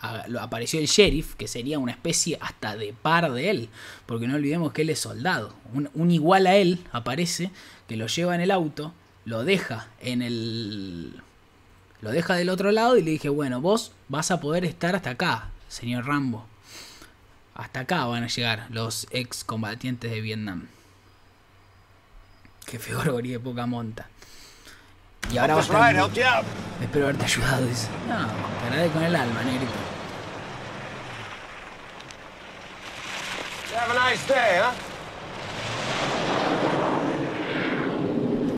apareció 0.00 0.80
el 0.80 0.86
sheriff, 0.86 1.34
que 1.34 1.48
sería 1.48 1.78
una 1.78 1.92
especie 1.92 2.38
hasta 2.40 2.76
de 2.76 2.92
par 2.92 3.32
de 3.32 3.50
él, 3.50 3.68
porque 4.06 4.26
no 4.26 4.36
olvidemos 4.36 4.72
que 4.72 4.82
él 4.82 4.90
es 4.90 5.00
soldado. 5.00 5.54
Un, 5.72 6.10
igual 6.10 6.46
a 6.46 6.56
él 6.56 6.80
aparece, 6.92 7.50
que 7.88 7.96
lo 7.96 8.06
lleva 8.06 8.34
en 8.34 8.40
el 8.40 8.50
auto, 8.50 8.92
lo 9.24 9.44
deja 9.44 9.88
en 10.00 10.22
el... 10.22 11.22
Lo 12.00 12.10
deja 12.10 12.36
del 12.36 12.48
otro 12.48 12.70
lado 12.70 12.96
y 12.96 13.02
le 13.02 13.10
dije, 13.10 13.28
bueno, 13.28 13.60
vos 13.60 13.90
vas 14.08 14.30
a 14.30 14.40
poder 14.40 14.64
estar 14.64 14.94
hasta 14.94 15.10
acá, 15.10 15.50
señor 15.68 16.06
Rambo. 16.06 16.46
Hasta 17.54 17.80
acá 17.80 18.04
van 18.04 18.22
a 18.22 18.28
llegar 18.28 18.68
los 18.70 19.08
ex 19.10 19.42
combatientes 19.42 20.12
de 20.12 20.20
Vietnam. 20.20 20.68
Qué 22.66 22.78
feo 22.78 23.02
de 23.02 23.40
poca 23.40 23.66
monta. 23.66 24.08
Y 25.32 25.38
ahora 25.38 25.54
va 25.54 25.60
a 25.60 25.64
estar... 25.64 26.10
Espero 26.80 27.06
haberte 27.06 27.24
ayudado, 27.24 27.66
dice. 27.66 27.88
No, 28.08 28.26
te 28.60 28.66
agradezco 28.66 28.94
con 28.94 29.04
el 29.04 29.16
alma, 29.16 29.42
negrito. 29.42 29.72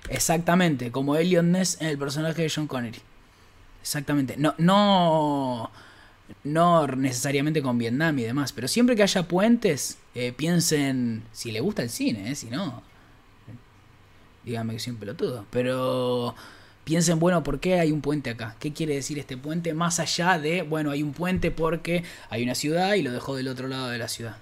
Exactamente, 0.09 0.91
como 0.91 1.17
Elliot 1.17 1.45
Ness 1.45 1.79
en 1.81 1.89
el 1.89 1.99
personaje 1.99 2.43
de 2.43 2.53
John 2.55 2.67
Connery. 2.67 3.01
Exactamente. 3.81 4.37
No, 4.37 4.55
no, 4.59 5.71
no 6.45 6.87
necesariamente 6.89 7.63
con 7.63 7.79
Vietnam 7.79 8.19
y 8.19 8.25
demás, 8.25 8.53
pero 8.53 8.69
siempre 8.69 8.97
que 8.97 9.03
haya 9.03 9.23
puentes, 9.23 9.99
eh, 10.15 10.33
piensen 10.37 11.23
si 11.33 11.53
le 11.53 11.61
gusta 11.61 11.83
el 11.83 11.91
cine, 11.91 12.31
eh, 12.31 12.35
si 12.35 12.49
no, 12.49 12.83
dígame 14.45 14.75
que 14.75 14.81
soy 14.81 14.93
un 14.93 14.99
pelotudo. 14.99 15.47
Pero 15.51 16.35
piensen, 16.85 17.19
bueno, 17.19 17.43
¿por 17.43 17.61
qué 17.61 17.79
hay 17.79 17.93
un 17.93 18.01
puente 18.01 18.31
acá? 18.31 18.57
¿Qué 18.59 18.73
quiere 18.73 18.95
decir 18.95 19.19
este 19.19 19.37
puente? 19.37 19.75
Más 19.75 20.01
allá 20.01 20.39
de, 20.39 20.63
bueno, 20.63 20.91
hay 20.91 21.03
un 21.03 21.13
puente 21.13 21.51
porque 21.51 22.05
hay 22.31 22.43
una 22.43 22.55
ciudad 22.55 22.95
y 22.95 23.03
lo 23.03 23.13
dejó 23.13 23.37
del 23.37 23.49
otro 23.49 23.69
lado 23.69 23.89
de 23.89 23.99
la 23.99 24.09
ciudad. 24.09 24.37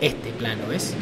Este 0.00 0.30
plano, 0.30 0.68
¿ves? 0.68 0.94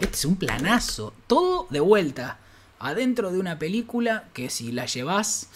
Este 0.00 0.14
es 0.14 0.24
un 0.24 0.36
planazo. 0.36 1.14
Todo 1.26 1.68
de 1.70 1.80
vuelta. 1.80 2.38
Adentro 2.80 3.30
de 3.30 3.38
una 3.38 3.58
película 3.58 4.24
que 4.34 4.50
si 4.50 4.72
la 4.72 4.86
llevas, 4.86 5.48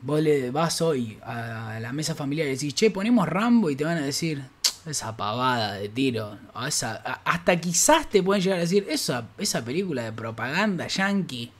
vos 0.00 0.22
le 0.22 0.50
vas 0.50 0.80
hoy 0.80 1.18
a 1.24 1.78
la 1.80 1.92
mesa 1.92 2.14
familiar 2.14 2.46
y 2.46 2.52
decís, 2.52 2.74
che, 2.74 2.90
ponemos 2.90 3.28
Rambo 3.28 3.68
y 3.68 3.76
te 3.76 3.84
van 3.84 3.98
a 3.98 4.02
decir, 4.02 4.44
esa 4.86 5.16
pavada 5.16 5.74
de 5.74 5.88
tiro. 5.88 6.38
hasta 6.54 7.56
quizás 7.60 8.08
te 8.08 8.22
pueden 8.22 8.42
llegar 8.42 8.58
a 8.58 8.62
decir, 8.62 8.86
esa, 8.88 9.28
esa 9.38 9.64
película 9.64 10.02
de 10.02 10.12
propaganda 10.12 10.86
yankee. 10.86 11.52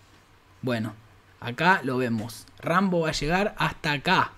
Bueno, 0.60 0.94
acá 1.40 1.80
lo 1.84 1.98
vemos. 1.98 2.46
Rambo 2.60 3.00
va 3.00 3.10
a 3.10 3.12
llegar 3.12 3.54
hasta 3.58 3.92
acá. 3.92 4.32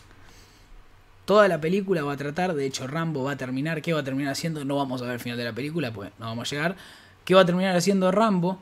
Toda 1.24 1.48
la 1.48 1.60
película 1.60 2.02
va 2.02 2.12
a 2.12 2.16
tratar, 2.16 2.54
de 2.54 2.66
hecho 2.66 2.86
Rambo 2.86 3.24
va 3.24 3.32
a 3.32 3.36
terminar, 3.36 3.80
¿qué 3.80 3.94
va 3.94 4.00
a 4.00 4.04
terminar 4.04 4.32
haciendo? 4.32 4.64
No 4.64 4.76
vamos 4.76 5.00
a 5.00 5.06
ver 5.06 5.14
el 5.14 5.20
final 5.20 5.38
de 5.38 5.44
la 5.44 5.52
película, 5.54 5.90
pues 5.90 6.10
no 6.18 6.26
vamos 6.26 6.52
a 6.52 6.54
llegar. 6.54 6.76
¿Qué 7.24 7.34
va 7.34 7.40
a 7.40 7.46
terminar 7.46 7.74
haciendo 7.74 8.12
Rambo? 8.12 8.60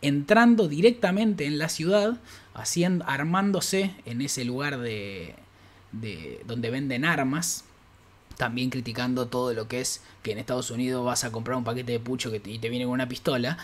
Entrando 0.00 0.68
directamente 0.68 1.46
en 1.46 1.58
la 1.58 1.68
ciudad, 1.68 2.18
haciendo, 2.54 3.04
armándose 3.08 3.94
en 4.06 4.20
ese 4.20 4.44
lugar 4.44 4.78
de, 4.78 5.34
de 5.90 6.40
donde 6.46 6.70
venden 6.70 7.04
armas, 7.04 7.64
también 8.40 8.70
criticando 8.70 9.26
todo 9.26 9.52
lo 9.52 9.68
que 9.68 9.82
es 9.82 10.00
que 10.22 10.32
en 10.32 10.38
Estados 10.38 10.70
Unidos 10.70 11.04
vas 11.04 11.24
a 11.24 11.30
comprar 11.30 11.58
un 11.58 11.64
paquete 11.64 11.92
de 11.92 12.00
pucho 12.00 12.30
que 12.30 12.40
y 12.42 12.58
te 12.58 12.70
viene 12.70 12.86
con 12.86 12.94
una 12.94 13.06
pistola. 13.06 13.58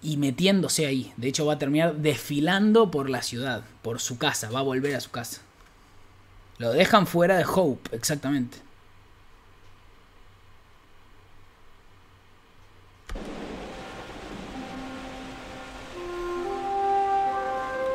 Y 0.00 0.16
metiéndose 0.16 0.86
ahí. 0.86 1.12
De 1.16 1.26
hecho 1.26 1.44
va 1.44 1.54
a 1.54 1.58
terminar 1.58 1.96
desfilando 1.96 2.92
por 2.92 3.10
la 3.10 3.22
ciudad, 3.22 3.64
por 3.82 3.98
su 3.98 4.16
casa, 4.16 4.48
va 4.50 4.60
a 4.60 4.62
volver 4.62 4.94
a 4.94 5.00
su 5.00 5.10
casa. 5.10 5.40
Lo 6.58 6.70
dejan 6.70 7.08
fuera 7.08 7.36
de 7.36 7.44
Hope, 7.44 7.96
exactamente. 7.96 8.58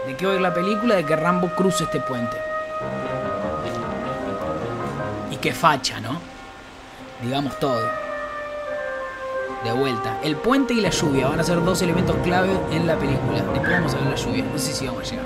¿De 0.06 0.18
qué 0.18 0.26
va 0.26 0.34
la 0.42 0.54
película? 0.54 0.96
De 0.96 1.06
que 1.06 1.16
Rambo 1.16 1.56
cruce 1.56 1.86
este 1.86 2.02
puente 2.02 2.53
qué 5.44 5.54
facha, 5.54 6.00
¿no? 6.00 6.22
Digamos 7.22 7.60
todo. 7.60 7.86
De 9.66 9.74
vuelta. 9.74 10.18
El 10.24 10.38
puente 10.38 10.74
y 10.74 10.80
la 10.80 10.90
lluvia 10.90 11.28
van 11.28 11.42
a 11.42 11.44
ser 11.44 11.62
dos 11.62 11.82
elementos 11.82 12.16
clave 12.24 12.58
en 12.72 12.88
la 12.88 12.98
película. 12.98 13.44
Después 13.44 13.70
vamos 13.70 13.94
a 13.94 13.98
ver 13.98 14.08
la 14.08 14.16
lluvia. 14.16 14.46
No 14.46 14.58
sé 14.58 14.72
si 14.72 14.88
vamos 14.88 15.06
a 15.06 15.12
llegar. 15.12 15.26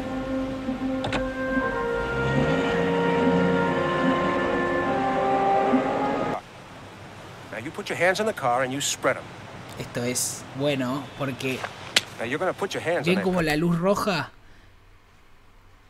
Esto 9.78 10.04
es 10.04 10.42
bueno 10.56 11.04
porque 11.20 11.60
ven 13.06 13.22
como 13.22 13.44
la 13.44 13.56
luz 13.56 13.78
roja 13.78 14.32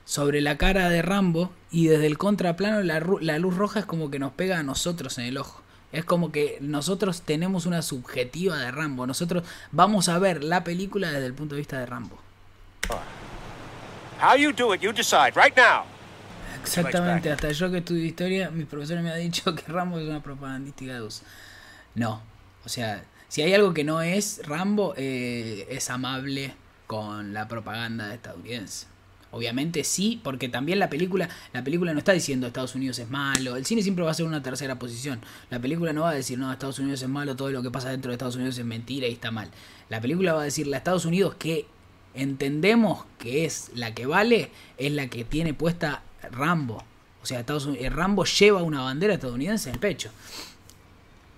sobre 0.07 0.39
la 0.39 0.57
cara 0.57 0.87
de 0.87 1.01
Rambo 1.01 1.51
y 1.69 1.87
desde 1.87 2.07
el 2.07 2.17
contraplano 2.17 2.81
la, 2.81 3.05
la, 3.19 3.39
luz 3.39 3.57
roja 3.57 3.81
es 3.81 3.85
como 3.85 4.09
que 4.09 4.19
nos 4.19 4.31
pega 4.31 4.57
a 4.57 4.63
nosotros 4.63 5.17
en 5.17 5.25
el 5.25 5.37
ojo. 5.37 5.61
Es 5.91 6.05
como 6.05 6.31
que 6.31 6.57
nosotros 6.61 7.23
tenemos 7.23 7.65
una 7.65 7.81
subjetiva 7.81 8.57
de 8.57 8.71
Rambo. 8.71 9.05
Nosotros 9.05 9.43
vamos 9.73 10.07
a 10.07 10.17
ver 10.17 10.45
la 10.45 10.63
película 10.63 11.11
desde 11.11 11.25
el 11.25 11.33
punto 11.33 11.55
de 11.55 11.59
vista 11.59 11.77
de 11.77 11.87
Rambo. 11.87 12.17
Exactamente, 16.61 17.29
hasta 17.29 17.51
yo 17.51 17.69
que 17.69 17.79
estudio 17.79 18.05
historia, 18.05 18.49
mis 18.49 18.65
profesores 18.65 19.03
me 19.03 19.11
han 19.11 19.19
dicho 19.19 19.53
que 19.55 19.69
Rambo 19.69 19.99
es 19.99 20.07
una 20.07 20.23
propagandística 20.23 20.93
de 20.93 21.01
uso. 21.01 21.23
No, 21.95 22.21
o 22.63 22.69
sea, 22.69 23.03
si 23.27 23.41
hay 23.41 23.53
algo 23.53 23.73
que 23.73 23.83
no 23.83 24.01
es 24.01 24.41
Rambo, 24.47 24.93
eh, 24.95 25.67
es 25.69 25.89
amable 25.89 26.55
con 26.87 27.33
la 27.33 27.49
propaganda 27.49 28.13
estadounidense. 28.13 28.87
Obviamente 29.31 29.83
sí, 29.83 30.21
porque 30.23 30.47
también 30.47 30.79
la 30.79 30.89
película, 30.89 31.29
la 31.51 31.63
película 31.63 31.91
no 31.93 31.99
está 31.99 32.13
diciendo 32.13 32.47
Estados 32.47 32.75
Unidos 32.75 32.97
es 32.99 33.09
malo. 33.09 33.57
El 33.57 33.65
cine 33.65 33.81
siempre 33.81 34.05
va 34.05 34.11
a 34.11 34.13
ser 34.13 34.25
una 34.25 34.41
tercera 34.41 34.79
posición. 34.79 35.19
La 35.49 35.59
película 35.59 35.91
no 35.91 36.01
va 36.01 36.11
a 36.11 36.13
decir, 36.13 36.39
no, 36.39 36.51
Estados 36.51 36.79
Unidos 36.79 37.01
es 37.01 37.09
malo, 37.09 37.35
todo 37.35 37.51
lo 37.51 37.61
que 37.61 37.69
pasa 37.69 37.89
dentro 37.89 38.09
de 38.09 38.13
Estados 38.13 38.35
Unidos 38.35 38.57
es 38.57 38.65
mentira 38.65 39.07
y 39.07 39.13
está 39.13 39.31
mal. 39.31 39.49
La 39.89 39.99
película 39.99 40.33
va 40.33 40.41
a 40.41 40.45
decir, 40.45 40.67
la 40.67 40.77
Estados 40.77 41.05
Unidos 41.05 41.35
que 41.35 41.65
entendemos 42.13 43.05
que 43.19 43.45
es 43.45 43.69
la 43.75 43.93
que 43.93 44.05
vale, 44.05 44.49
es 44.77 44.91
la 44.93 45.07
que 45.07 45.25
tiene 45.25 45.53
puesta 45.53 46.03
Rambo. 46.31 46.83
O 47.21 47.25
sea, 47.25 47.41
Estados 47.41 47.65
Unidos, 47.65 47.85
eh, 47.85 47.89
Rambo 47.89 48.23
lleva 48.23 48.63
una 48.63 48.81
bandera 48.81 49.13
estadounidense 49.13 49.69
en 49.69 49.75
el 49.75 49.79
pecho. 49.81 50.09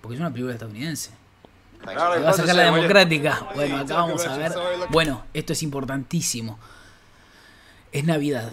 Porque 0.00 0.14
es 0.14 0.20
una 0.20 0.30
película 0.30 0.54
estadounidense. 0.54 1.10
va 1.84 2.30
a 2.30 2.32
sacar 2.32 2.54
la 2.54 2.72
democrática. 2.72 3.48
Bueno, 3.54 3.78
acá 3.78 3.94
vamos 3.94 4.24
a 4.24 4.36
ver. 4.36 4.52
Bueno, 4.90 5.24
esto 5.34 5.52
es 5.52 5.62
importantísimo 5.64 6.56
es 7.92 8.04
Navidad. 8.04 8.52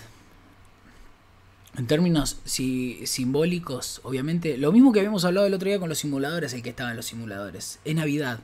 En 1.77 1.86
términos 1.86 2.39
simbólicos, 2.46 4.01
obviamente, 4.03 4.58
lo 4.58 4.72
mismo 4.72 4.91
que 4.91 5.00
habíamos 5.00 5.25
hablado 5.25 5.46
el 5.46 5.53
otro 5.53 5.67
día 5.70 5.79
con 5.79 5.89
los 5.89 6.00
simuladores, 6.00 6.53
el 6.53 6.63
que 6.63 6.70
estaba 6.72 6.89
en 6.89 6.96
los 6.98 7.06
simuladores. 7.06 7.79
Es 7.86 7.96
Navidad. 7.96 8.39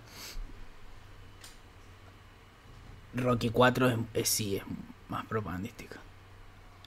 Rocky 3.16 3.50
4 3.50 3.90
es, 3.90 3.98
es- 4.14 4.30
sí, 4.30 4.56
es 4.58 4.64
más 5.10 5.26
propagandística. 5.26 5.98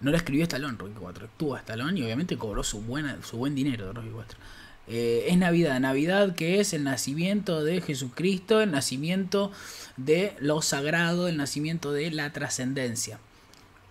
No 0.01 0.11
la 0.11 0.19
escribió 0.19 0.43
Stallone, 0.45 0.77
Rocky 0.79 0.95
4. 0.99 1.25
Actúa 1.27 1.59
Stallone 1.61 1.99
y 1.99 2.03
obviamente 2.05 2.37
cobró 2.37 2.63
su, 2.63 2.81
buena, 2.83 3.17
su 3.23 3.39
buen 3.39 3.55
dinero 3.55 3.87
de 3.87 3.93
Rocky 3.95 4.11
4. 4.13 4.39
Eh, 4.89 5.27
es 5.29 5.39
Navidad. 5.39 5.81
Navidad 5.81 6.35
que 6.35 6.61
es 6.61 6.73
el 6.75 6.85
nacimiento 6.85 7.65
de 7.65 7.81
Jesucristo, 7.81 8.61
el 8.61 8.71
nacimiento 8.71 9.51
de 9.97 10.37
lo 10.41 10.63
sagrado, 10.63 11.29
el 11.29 11.37
nacimiento 11.37 11.93
de 11.93 12.11
la 12.11 12.33
trascendencia. 12.33 13.19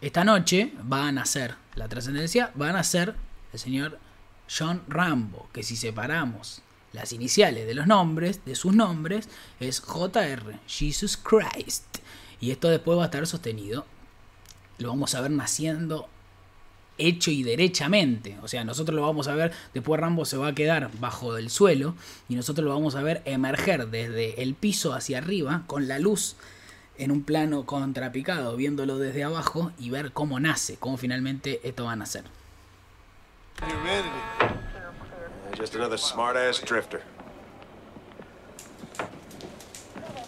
Esta 0.02 0.24
noche 0.24 0.74
va 0.92 1.08
a 1.08 1.12
nacer 1.12 1.56
la 1.76 1.88
trascendencia, 1.88 2.52
va 2.60 2.70
a 2.70 2.74
nacer 2.74 3.16
el 3.54 3.60
señor 3.60 4.00
John 4.50 4.84
Rambo, 4.88 5.48
que 5.54 5.64
si 5.64 5.76
separamos 5.76 6.62
las 6.92 7.14
iniciales 7.14 7.66
de 7.66 7.74
los 7.74 7.88
nombres, 7.88 8.44
de 8.46 8.56
sus 8.56 8.74
nombres, 8.74 9.30
es 9.60 9.82
JR, 9.82 10.60
Jesus 10.68 11.18
Christ. 11.18 11.84
Y 12.40 12.52
esto 12.52 12.70
después 12.70 12.98
va 12.98 13.04
a 13.04 13.06
estar 13.06 13.26
sostenido. 13.26 13.86
Lo 14.78 14.90
vamos 14.90 15.16
a 15.16 15.22
ver 15.22 15.32
naciendo 15.32 16.10
hecho 16.98 17.32
y 17.32 17.44
derechamente. 17.44 18.38
O 18.42 18.48
sea, 18.48 18.64
nosotros 18.64 18.96
lo 18.96 19.02
vamos 19.02 19.28
a 19.28 19.36
ver, 19.36 19.52
después 19.74 20.00
Rambo 20.00 20.26
se 20.26 20.38
va 20.38 20.50
a 20.50 20.56
quedar 20.56 20.90
bajo 21.00 21.38
el 21.38 21.50
suelo 21.50 21.96
y 22.30 22.36
nosotros 22.36 22.66
lo 22.66 22.74
vamos 22.74 22.96
a 22.96 23.02
ver 23.02 23.22
emerger 23.26 23.90
desde 23.90 24.42
el 24.42 24.56
piso 24.56 24.94
hacia 24.94 25.18
arriba 25.20 25.64
con 25.68 25.88
la 25.88 26.00
luz 26.00 26.36
en 26.98 27.12
un 27.12 27.24
plano 27.24 27.66
contrapicado, 27.66 28.56
viéndolo 28.56 28.98
desde 28.98 29.24
abajo 29.24 29.72
y 29.78 29.90
ver 29.90 30.12
cómo 30.12 30.40
nace, 30.40 30.78
cómo 30.78 30.98
finalmente 30.98 31.60
esto 31.64 31.86
va 31.86 31.94
a 31.94 31.96
nacer. 31.96 32.24
Just 35.58 35.76
another 35.76 35.98
smart-ass 35.98 36.60
drifter. 36.60 37.02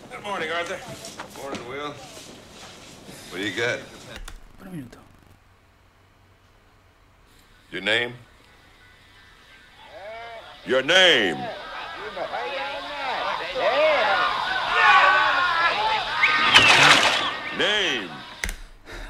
Good 0.10 0.24
morning, 0.24 0.50
Arthur. 0.50 0.78
Morning, 1.42 1.68
Will. 1.70 1.94
What 3.30 3.40
do 3.40 3.44
you 3.44 3.56
got? 3.56 3.80
Por 4.58 4.68
un 4.68 4.74
minuto. 4.74 5.00
Your 7.72 7.82
name? 7.82 8.14
Your 10.66 10.82
name? 10.82 11.38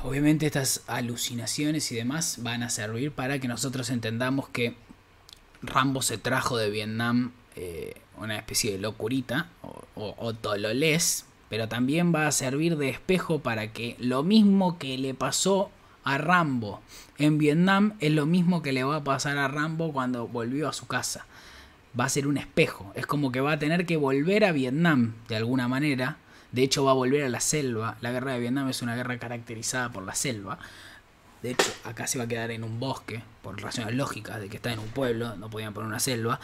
Obviamente 0.04 0.46
estas 0.46 0.84
alucinaciones 0.88 1.92
y 1.92 1.96
demás 1.96 2.38
van 2.42 2.64
a 2.64 2.70
servir 2.70 3.12
para 3.12 3.40
que 3.40 3.48
nosotros 3.48 3.90
entendamos 3.90 4.48
que 4.50 4.76
Rambo 5.62 6.02
se 6.02 6.18
trajo 6.18 6.58
de 6.58 6.70
Vietnam 6.70 7.32
eh, 7.56 7.96
una 8.18 8.38
especie 8.38 8.72
de 8.72 8.78
locurita 8.78 9.50
o, 9.62 9.84
o, 9.96 10.16
o 10.18 10.34
tololés, 10.34 11.26
pero 11.50 11.68
también 11.68 12.14
va 12.14 12.28
a 12.28 12.32
servir 12.32 12.78
de 12.78 12.90
espejo 12.90 13.40
para 13.40 13.74
que 13.74 13.96
lo 14.00 14.24
mismo 14.24 14.78
que 14.78 14.98
le 14.98 15.14
pasó 15.14 15.72
a 16.04 16.18
Rambo 16.18 16.82
en 17.18 17.38
Vietnam 17.38 17.96
es 18.00 18.12
lo 18.14 18.26
mismo 18.26 18.62
que 18.62 18.72
le 18.72 18.84
va 18.84 18.98
a 18.98 19.04
pasar 19.04 19.38
a 19.38 19.50
Rambo 19.50 19.92
cuando 19.92 20.28
volvió 20.28 20.70
a 20.70 20.74
su 20.74 20.88
casa. 20.88 21.26
Va 22.00 22.06
a 22.06 22.10
ser 22.10 22.28
un 22.28 22.38
espejo, 22.38 22.94
es 22.96 23.06
como 23.06 23.32
que 23.32 23.42
va 23.42 23.54
a 23.54 23.60
tener 23.60 23.86
que 23.86 23.98
volver 23.98 24.46
a 24.46 24.54
Vietnam 24.54 25.16
de 25.28 25.36
alguna 25.36 25.68
manera. 25.68 26.18
De 26.52 26.64
hecho 26.64 26.84
va 26.84 26.92
a 26.92 26.96
volver 26.96 27.24
a 27.24 27.30
la 27.30 27.40
selva. 27.40 27.98
La 28.02 28.12
guerra 28.12 28.34
de 28.34 28.40
Vietnam 28.40 28.70
es 28.70 28.82
una 28.82 28.96
guerra 28.96 29.18
caracterizada 29.18 29.92
por 29.92 30.04
la 30.04 30.16
selva. 30.16 30.60
De 31.42 31.52
hecho, 31.52 31.72
acá 31.84 32.08
se 32.08 32.18
va 32.18 32.24
a 32.24 32.28
quedar 32.28 32.52
en 32.52 32.64
un 32.64 32.80
bosque, 32.80 33.22
por 33.44 33.62
razones 33.62 33.94
lógicas 33.94 34.40
de 34.42 34.50
que 34.50 34.58
está 34.58 34.74
en 34.74 34.80
un 34.80 34.88
pueblo, 34.88 35.36
no 35.36 35.50
podían 35.50 35.74
poner 35.74 35.88
una 35.88 36.00
selva, 36.00 36.40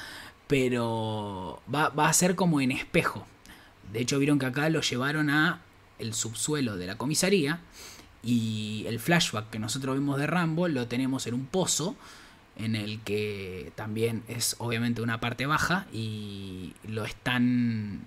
pero 0.48 1.62
va, 1.74 1.92
a 1.96 2.14
ser 2.14 2.36
como 2.36 2.62
en 2.62 2.72
espejo. 2.72 3.26
De 3.92 4.02
hecho, 4.02 4.20
vieron 4.20 4.40
que 4.40 4.46
acá 4.46 4.70
lo 4.70 4.82
llevaron 4.82 5.30
a 5.30 5.62
el 6.00 6.14
subsuelo 6.14 6.78
de 6.78 6.88
la 6.88 6.96
comisaría 6.96 7.60
y 8.24 8.86
el 8.88 9.00
flashback 9.00 9.50
que 9.50 9.60
nosotros 9.60 9.96
vimos 9.96 10.18
de 10.20 10.28
Rambo 10.28 10.68
lo 10.68 10.88
tenemos 10.88 11.28
en 11.28 11.34
un 11.34 11.46
pozo 11.46 11.96
en 12.56 12.76
el 12.76 13.00
que 13.02 13.72
también 13.76 14.24
es 14.28 14.56
obviamente 14.60 15.02
una 15.02 15.20
parte 15.20 15.46
baja 15.46 15.88
y 15.92 16.74
lo 16.88 17.04
están 17.04 18.02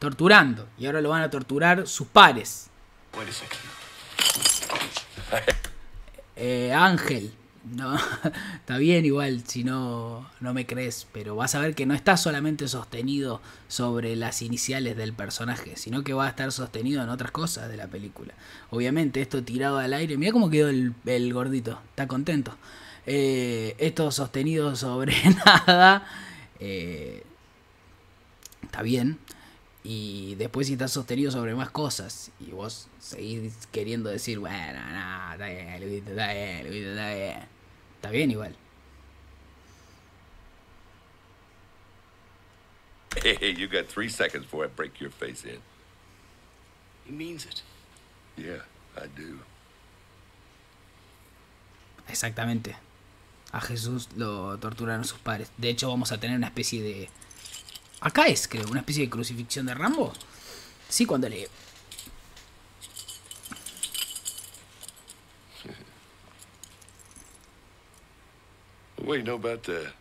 torturando 0.00 0.66
y 0.76 0.86
ahora 0.86 1.00
lo 1.00 1.10
van 1.10 1.22
a 1.22 1.30
torturar 1.30 1.86
sus 1.86 2.08
pares. 2.08 2.68
Eh, 6.42 6.72
Ángel. 6.72 7.34
No, 7.64 7.98
está 8.54 8.78
bien 8.78 9.04
igual 9.04 9.42
si 9.46 9.62
no, 9.62 10.26
no 10.40 10.54
me 10.54 10.64
crees, 10.64 11.06
pero 11.12 11.36
vas 11.36 11.54
a 11.54 11.60
ver 11.60 11.74
que 11.74 11.84
no 11.84 11.92
está 11.92 12.16
solamente 12.16 12.66
sostenido 12.66 13.42
sobre 13.68 14.16
las 14.16 14.40
iniciales 14.40 14.96
del 14.96 15.12
personaje, 15.12 15.76
sino 15.76 16.02
que 16.02 16.14
va 16.14 16.24
a 16.24 16.30
estar 16.30 16.50
sostenido 16.50 17.02
en 17.02 17.10
otras 17.10 17.30
cosas 17.30 17.68
de 17.68 17.76
la 17.76 17.88
película. 17.88 18.32
Obviamente 18.70 19.20
esto 19.20 19.44
tirado 19.44 19.76
al 19.76 19.92
aire, 19.92 20.16
mira 20.16 20.32
cómo 20.32 20.48
quedó 20.48 20.70
el, 20.70 20.94
el 21.04 21.30
gordito, 21.34 21.78
está 21.90 22.08
contento. 22.08 22.56
Eh, 23.06 23.76
esto 23.78 24.10
sostenido 24.10 24.74
sobre 24.76 25.14
nada, 25.44 26.06
eh, 26.58 27.22
está 28.62 28.80
bien. 28.80 29.18
Y 29.82 30.34
después 30.34 30.66
si 30.66 30.74
está 30.74 30.88
sostenido 30.88 31.30
sobre 31.30 31.54
más 31.54 31.70
cosas 31.70 32.30
y 32.38 32.50
vos 32.50 32.88
seguís 32.98 33.66
queriendo 33.72 34.10
decir, 34.10 34.38
bueno, 34.38 34.78
no, 34.90 35.32
está 35.32 35.46
bien, 35.46 35.80
Luisito, 35.80 36.10
está 36.10 36.32
bien, 36.32 36.66
Luisito, 36.66 36.90
está 36.90 37.14
bien. 37.14 37.48
Está 37.96 38.10
bien 38.10 38.30
igual. 38.30 38.56
Hey, 43.22 43.54
you 43.54 43.66
got 43.68 43.86
three 43.88 44.08
seconds 44.08 44.44
before 44.44 44.64
I 44.64 44.68
break 44.68 45.00
your 45.00 45.10
face 45.10 45.44
in. 45.44 45.60
He 47.04 47.12
means 47.12 47.44
it. 47.44 47.62
Yeah, 48.36 48.62
I 48.96 49.06
do. 49.08 49.40
Exactamente. 52.08 52.76
A 53.52 53.60
Jesús 53.60 54.08
lo 54.16 54.58
torturaron 54.58 55.04
sus 55.04 55.18
padres. 55.18 55.50
De 55.58 55.68
hecho 55.70 55.88
vamos 55.88 56.12
a 56.12 56.20
tener 56.20 56.36
una 56.36 56.46
especie 56.46 56.82
de... 56.82 57.10
Acá 58.00 58.26
es, 58.28 58.48
creo, 58.48 58.66
una 58.68 58.80
especie 58.80 59.04
de 59.04 59.10
crucifixión 59.10 59.66
de 59.66 59.74
Rambo. 59.74 60.12
Sí, 60.88 61.04
cuando 61.04 61.28
le... 61.28 61.48
What 68.96 69.14
do 69.14 69.16
you 69.16 69.22
know 69.22 69.34
about 69.34 69.64
the 69.64 69.92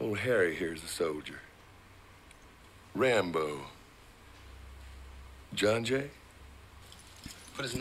old 0.00 0.18
Harry 0.18 0.54
here's 0.54 0.82
a 0.84 0.88
soldier? 0.88 1.40
Rambo. 2.94 3.66
John 5.54 5.84
Jay? 5.84 6.10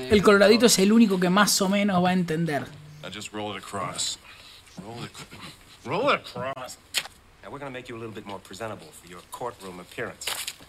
El 0.09 0.21
coloradito 0.21 0.65
es 0.65 0.79
el 0.79 0.91
único 0.91 1.19
que 1.19 1.29
más 1.29 1.61
o 1.61 1.69
menos 1.69 2.03
va 2.03 2.09
a 2.09 2.13
entender. 2.13 2.67
Now 3.01 3.09
just 3.09 3.31
roll 3.33 3.55
it 3.55 3.63
across. 3.63 4.17
Roll 4.83 5.03
it. 5.03 5.11
Roll 5.85 6.09
it 6.11 6.21
across. 6.21 6.77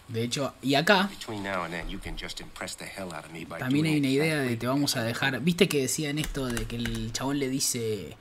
De 0.07 0.23
hecho, 0.23 0.53
y 0.61 0.75
acá 0.75 1.07
Between 1.09 1.43
now 1.43 1.63
and 1.63 1.73
then, 1.73 1.87
you 1.87 1.99
can 1.99 2.17
just 2.17 2.41
impress 2.41 2.75
the 2.75 2.85
hell 2.85 3.13
out 3.13 3.25
of 3.25 3.31
me 3.31 3.45
by 3.45 3.59
también 3.59 3.85
hay 3.85 3.99
una 3.99 4.09
idea 4.09 4.39
de 4.39 4.57
te 4.57 4.67
vamos 4.67 4.95
a 4.97 5.03
dejar. 5.03 5.39
¿Viste 5.41 5.69
que 5.69 5.81
decían 5.81 6.17
esto 6.17 6.47
de 6.47 6.65
que 6.65 6.75
el 6.75 7.13
chabón 7.13 7.39
le 7.39 7.47
dice, 7.47 8.17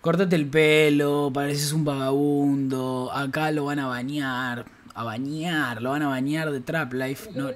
cortate 0.00 0.36
el 0.36 0.46
pelo, 0.46 1.30
pareces 1.34 1.72
un 1.72 1.84
vagabundo, 1.84 3.10
acá 3.12 3.50
lo 3.50 3.66
van 3.66 3.80
a 3.80 3.86
bañar, 3.86 4.64
a 4.94 5.04
bañar, 5.04 5.82
lo 5.82 5.90
van 5.90 6.02
a 6.02 6.08
bañar 6.08 6.50
de 6.50 6.60
Trap 6.60 6.92
Life? 6.94 7.30
No, 7.34 7.50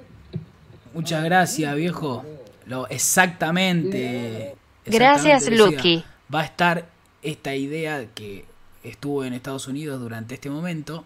muchas 0.93 1.23
gracias, 1.23 1.75
viejo. 1.75 2.25
Lo, 2.65 2.87
exactamente. 2.87 4.55
Gracias, 4.85 5.47
exactamente 5.47 5.49
decía. 5.49 5.65
Lucky. 5.65 6.03
Va 6.33 6.41
a 6.41 6.45
estar 6.45 6.89
esta 7.21 7.55
idea 7.55 8.05
que 8.13 8.45
estuvo 8.83 9.23
en 9.25 9.33
Estados 9.33 9.67
Unidos 9.67 9.99
durante 9.99 10.35
este 10.35 10.49
momento. 10.49 11.03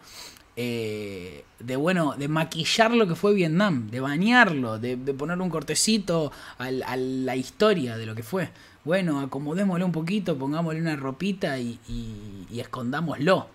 eh, 0.59 1.45
de 1.59 1.75
bueno, 1.75 2.15
de 2.17 2.27
maquillar 2.27 2.91
lo 2.91 3.07
que 3.07 3.13
fue 3.13 3.33
Vietnam, 3.35 3.91
de 3.91 3.99
bañarlo, 3.99 4.79
de, 4.79 4.95
de 4.95 5.13
poner 5.13 5.39
un 5.39 5.51
cortecito 5.51 6.31
al- 6.57 6.81
a 6.83 6.95
la 6.97 7.35
historia 7.35 7.95
de 7.95 8.07
lo 8.07 8.15
que 8.15 8.23
fue. 8.23 8.49
Bueno, 8.83 9.19
acomodémosle 9.19 9.85
un 9.85 9.91
poquito, 9.91 10.35
pongámosle 10.35 10.81
una 10.81 10.95
ropita 10.95 11.59
y, 11.59 11.79
y- 11.87 12.47
y 12.49 12.59
escondámoslo. 12.59 13.49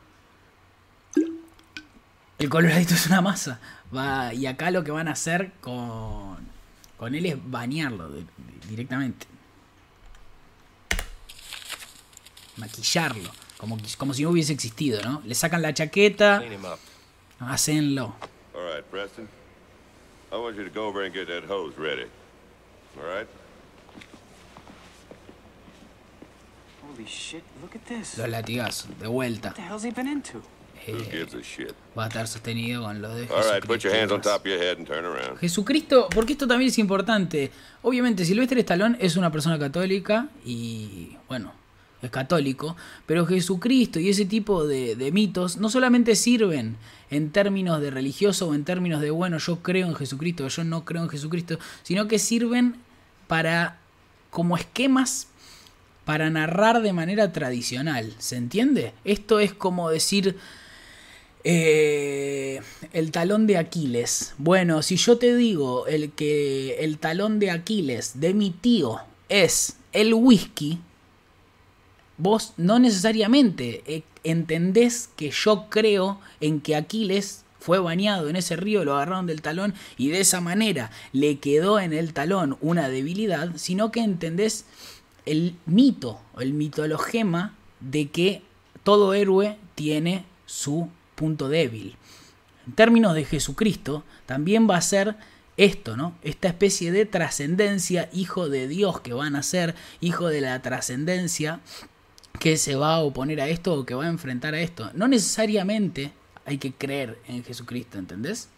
El 2.39 2.49
coloradito 2.49 2.95
es 2.95 3.07
una 3.09 3.21
masa. 3.21 3.59
Va, 3.95 4.33
y 4.33 4.47
acá 4.47 4.71
lo 4.71 4.85
que 4.85 4.93
van 4.93 5.09
a 5.09 5.13
hacer 5.13 5.53
con, 5.61 6.37
con 6.97 7.15
él 7.17 7.27
es 7.27 7.37
bañarlo 7.51 8.11
directamente. 8.69 9.27
Maquillarlo. 12.57 13.31
Como, 13.62 13.79
como 13.96 14.12
si 14.12 14.25
no 14.25 14.31
hubiese 14.31 14.53
existido, 14.53 15.01
¿no? 15.03 15.22
Le 15.25 15.37
sacan 15.37 15.62
la 15.62 15.72
chaqueta, 15.72 16.42
hacenlo. 17.38 18.12
All 18.57 18.75
right, 18.75 18.85
Preston. 18.90 19.29
I 20.33 20.37
want 20.37 20.57
you 20.57 20.64
to 20.64 20.70
go 20.70 20.88
over 20.88 21.05
and 21.05 21.14
get 21.14 21.29
that 21.29 21.44
hose 21.48 21.72
ready. 21.79 22.07
All 22.98 23.05
right? 23.07 23.29
Holy 26.85 27.07
shit, 27.07 27.44
look 27.62 27.77
at 27.77 27.87
this. 27.87 28.18
Los 28.18 28.29
latigazos, 28.29 28.98
de 28.98 29.07
vuelta. 29.07 29.51
What 29.51 29.55
the 29.55 29.62
hell's 29.62 29.85
he 29.85 29.92
been 29.92 30.09
into? 30.09 30.42
Who 30.88 30.96
eh, 30.96 31.09
gives 31.12 31.35
a 31.35 31.42
shit? 31.44 31.72
va 31.96 32.07
a 32.07 32.09
estar 32.09 32.27
sostenido 32.27 32.83
con 32.83 33.01
lo 33.01 33.14
de 33.14 33.29
All 33.33 33.48
right, 33.48 33.64
put 33.64 33.85
your 33.85 33.94
hands 33.94 34.11
on 34.11 34.20
top 34.22 34.40
of 34.40 34.46
your 34.46 34.59
head 34.59 34.79
and 34.79 34.88
turn 34.88 35.05
around. 35.05 35.38
Jesucristo, 35.38 36.09
porque 36.12 36.33
esto 36.33 36.48
también 36.48 36.70
es 36.70 36.79
importante. 36.79 37.53
Obviamente, 37.83 38.25
Silvestre 38.25 38.59
Stallone 38.59 38.98
es 39.01 39.14
una 39.14 39.31
persona 39.31 39.57
católica 39.57 40.27
y, 40.44 41.16
bueno, 41.29 41.53
es 42.03 42.11
católico, 42.11 42.77
pero 43.07 43.27
Jesucristo 43.27 44.01
y 44.01 44.09
ese 44.09 44.25
tipo 44.25 44.67
de, 44.67 44.97
de 44.97 45.12
mitos 45.12 45.57
no 45.57 45.71
solamente 45.71 46.17
sirven 46.17 46.77
en 47.11 47.31
términos 47.31 47.81
de 47.81 47.91
religioso 47.91 48.49
o 48.49 48.55
en 48.55 48.65
términos 48.65 49.01
de, 49.01 49.11
bueno, 49.11 49.38
yo 49.38 49.62
creo 49.62 49.87
en 49.87 49.95
Jesucristo 49.95 50.45
o 50.45 50.49
yo 50.49 50.65
no 50.65 50.85
creo 50.85 51.03
en 51.03 51.09
Jesucristo, 51.09 51.59
sino 51.83 52.09
que 52.09 52.19
sirven 52.19 52.77
para, 53.27 53.79
como 54.31 54.57
esquemas 54.57 55.29
para 56.05 56.31
narrar 56.31 56.83
de 56.83 56.93
manera 56.93 57.33
tradicional, 57.33 58.12
¿se 58.19 58.37
entiende? 58.37 58.93
Esto 59.05 59.38
es 59.41 59.53
como 59.53 59.91
decir, 59.91 60.37
eh, 61.45 62.61
el 62.93 63.11
talón 63.11 63.47
de 63.47 63.59
Aquiles. 63.59 64.35
Bueno, 64.38 64.83
si 64.83 64.97
yo 64.97 65.19
te 65.19 65.37
digo 65.37 65.87
el 65.87 66.12
que 66.12 66.77
el 66.81 66.99
talón 66.99 67.38
de 67.38 67.51
Aquiles 67.51 68.21
de 68.21 68.35
mi 68.35 68.51
tío 68.51 68.99
es 69.29 69.77
el 69.93 70.15
whisky, 70.15 70.81
vos 72.23 72.55
no 72.57 72.79
necesariamente 72.79 73.83
eh, 73.87 74.05
entendés 74.23 75.11
que 75.17 75.31
yo 75.31 75.67
creo 75.69 76.21
en 76.41 76.61
que 76.61 76.77
Aquiles 76.77 77.45
fue 77.59 77.81
bañado 77.81 78.29
en 78.29 78.37
ese 78.37 78.57
río, 78.57 78.85
lo 78.85 78.95
agarraron 78.95 79.27
del 79.27 79.43
talón 79.43 79.75
y 79.97 80.11
de 80.11 80.21
esa 80.21 80.41
manera 80.41 80.91
le 81.13 81.39
quedó 81.39 81.81
en 81.81 81.93
el 81.93 82.13
talón 82.13 82.57
una 82.61 82.89
debilidad, 82.89 83.51
sino 83.57 83.91
que 83.91 84.01
entendés 84.01 84.65
el 85.27 85.55
mito 85.67 86.21
el 86.39 86.53
mitologema 86.55 87.55
de 87.81 88.09
que 88.09 88.43
todo 88.85 89.15
héroe 89.15 89.59
tiene 89.75 90.25
su 90.47 90.89
punto 91.15 91.49
débil. 91.49 91.97
En 92.67 92.73
términos 92.75 93.15
de 93.15 93.25
Jesucristo, 93.25 94.05
también 94.27 94.69
va 94.69 94.77
a 94.77 94.81
ser 94.81 95.17
esto, 95.57 95.97
¿no? 95.97 96.15
Esta 96.23 96.49
especie 96.49 96.93
de 96.93 97.05
trascendencia, 97.05 98.09
hijo 98.13 98.49
de 98.49 98.67
Dios 98.69 99.01
que 99.01 99.13
van 99.13 99.37
a 99.37 99.43
ser, 99.43 99.75
hijo 100.01 100.29
de 100.29 100.41
la 100.41 100.61
trascendencia 100.63 101.61
que 102.43 102.57
se 102.57 102.75
va 102.75 102.95
a 102.95 102.99
oponer 102.99 103.41
a 103.41 103.47
esto 103.47 103.73
o 103.73 103.87
que 103.87 103.95
va 103.95 104.03
a 104.03 104.09
enfrentar 104.09 104.53
a 104.53 104.61
esto. 104.61 104.91
No 104.95 105.07
necesariamente 105.07 106.11
hay 106.45 106.59
que 106.59 106.73
creer 106.73 107.21
en 107.29 107.45
Jesucristo, 107.45 107.99
¿entendés? 107.99 108.49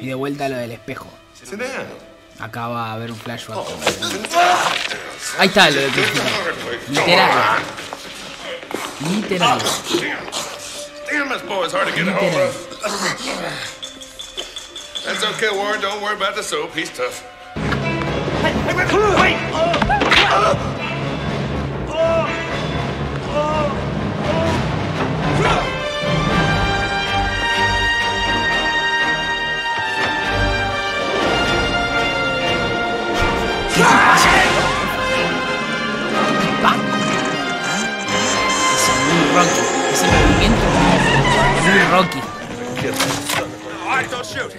Y 0.00 0.06
de 0.08 0.14
vuelta 0.14 0.46
a 0.46 0.48
lo 0.48 0.56
del 0.56 0.72
espejo. 0.72 1.06
Acá 2.40 2.66
va 2.66 2.88
a 2.88 2.94
haber 2.94 3.12
un 3.12 3.16
flashback. 3.16 3.58
Ahí 5.38 5.46
está 5.46 5.70
lo 5.70 5.80
de 5.80 5.88
Cristo. 5.90 6.20
Literal. 6.88 7.58
Literal. 9.08 9.60
Literal. 9.92 10.20
That's 15.04 15.22
okay, 15.22 15.56
Warren. 15.56 15.80
Don't 15.80 16.02
worry 16.02 16.16
about 16.16 16.34
the 16.34 16.42
soap. 16.42 16.74
He's 16.74 16.90
tough. 16.90 17.29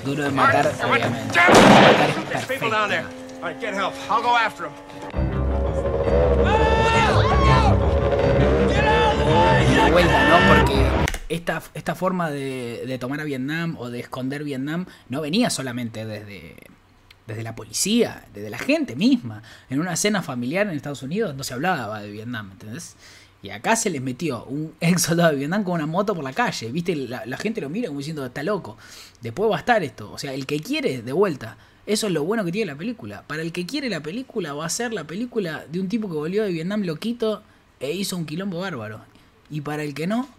Duro 0.04 0.24
de 0.24 0.32
matar, 0.32 0.67
obviamente. 0.84 1.34
Damn 1.34 1.52
it! 1.52 1.58
Matar 1.58 2.10
es 2.10 2.30
There's 2.30 2.45
people 2.47 2.69
down 2.69 2.89
there. 2.89 3.04
perfecto. 3.04 3.20
All 3.41 3.47
right, 3.47 3.60
get 3.60 3.73
help. 3.73 3.95
I'll 4.08 4.21
go 4.21 4.38
after 4.38 4.67
him. 4.67 4.73
Vuelta, 9.91 10.30
¿no? 10.30 10.56
Porque 10.56 10.88
esta, 11.27 11.63
esta 11.73 11.95
forma 11.95 12.30
de, 12.30 12.84
de 12.86 12.99
tomar 12.99 13.19
a 13.19 13.23
Vietnam 13.23 13.77
o 13.80 13.89
de 13.89 13.99
esconder 13.99 14.43
Vietnam 14.43 14.86
no 15.10 15.21
venía 15.21 15.49
solamente 15.49 16.06
desde, 16.06 16.56
desde 17.25 17.41
la 17.41 17.56
policía, 17.56 18.25
desde 18.32 18.51
la 18.51 18.60
gente 18.60 18.95
misma. 18.95 19.41
En 19.71 19.80
una 19.80 19.95
cena 19.95 20.21
familiar 20.21 20.67
en 20.67 20.73
Estados 20.73 21.01
Unidos 21.01 21.36
no 21.36 21.43
se 21.43 21.56
hablaba 21.56 21.99
de 21.99 22.12
Vietnam, 22.12 22.51
¿entendés? 22.51 22.95
Y 23.41 23.49
acá 23.49 23.75
se 23.75 23.89
les 23.89 24.04
metió 24.04 24.45
un 24.45 24.75
ex 24.82 25.01
soldado 25.01 25.32
de 25.32 25.38
Vietnam 25.38 25.63
con 25.63 25.73
una 25.73 25.88
moto 25.88 26.13
por 26.13 26.23
la 26.23 26.34
calle, 26.34 26.71
¿viste? 26.71 26.95
La, 26.95 27.25
la 27.25 27.38
gente 27.38 27.60
lo 27.60 27.69
mira 27.69 27.88
como 27.88 28.01
diciendo, 28.01 28.23
está 28.23 28.43
loco. 28.43 28.77
Después 29.19 29.49
va 29.49 29.56
a 29.56 29.60
estar 29.60 29.82
esto. 29.82 30.12
O 30.12 30.19
sea, 30.19 30.32
el 30.32 30.45
que 30.45 30.60
quiere, 30.60 31.01
de 31.01 31.12
vuelta. 31.12 31.58
Eso 31.86 32.08
es 32.08 32.13
lo 32.13 32.24
bueno 32.24 32.46
que 32.46 32.52
tiene 32.52 32.72
la 32.72 32.78
película. 32.78 33.24
Para 33.28 33.41
el 33.41 33.52
que 33.52 33.65
quiere 33.65 33.89
la 33.89 34.02
película, 34.02 34.54
va 34.54 34.65
a 34.65 34.70
ser 34.70 34.94
la 34.94 35.06
película 35.06 35.65
de 35.72 35.80
un 35.80 35.89
tipo 35.89 36.08
que 36.08 36.15
volvió 36.15 36.44
de 36.44 36.52
Vietnam 36.52 36.84
loquito 36.84 37.41
e 37.80 37.91
hizo 37.91 38.15
un 38.17 38.26
quilombo 38.26 38.60
bárbaro. 38.60 39.02
Y 39.50 39.62
para 39.62 39.84
el 39.84 39.94
que 39.94 40.08
no, 40.08 40.30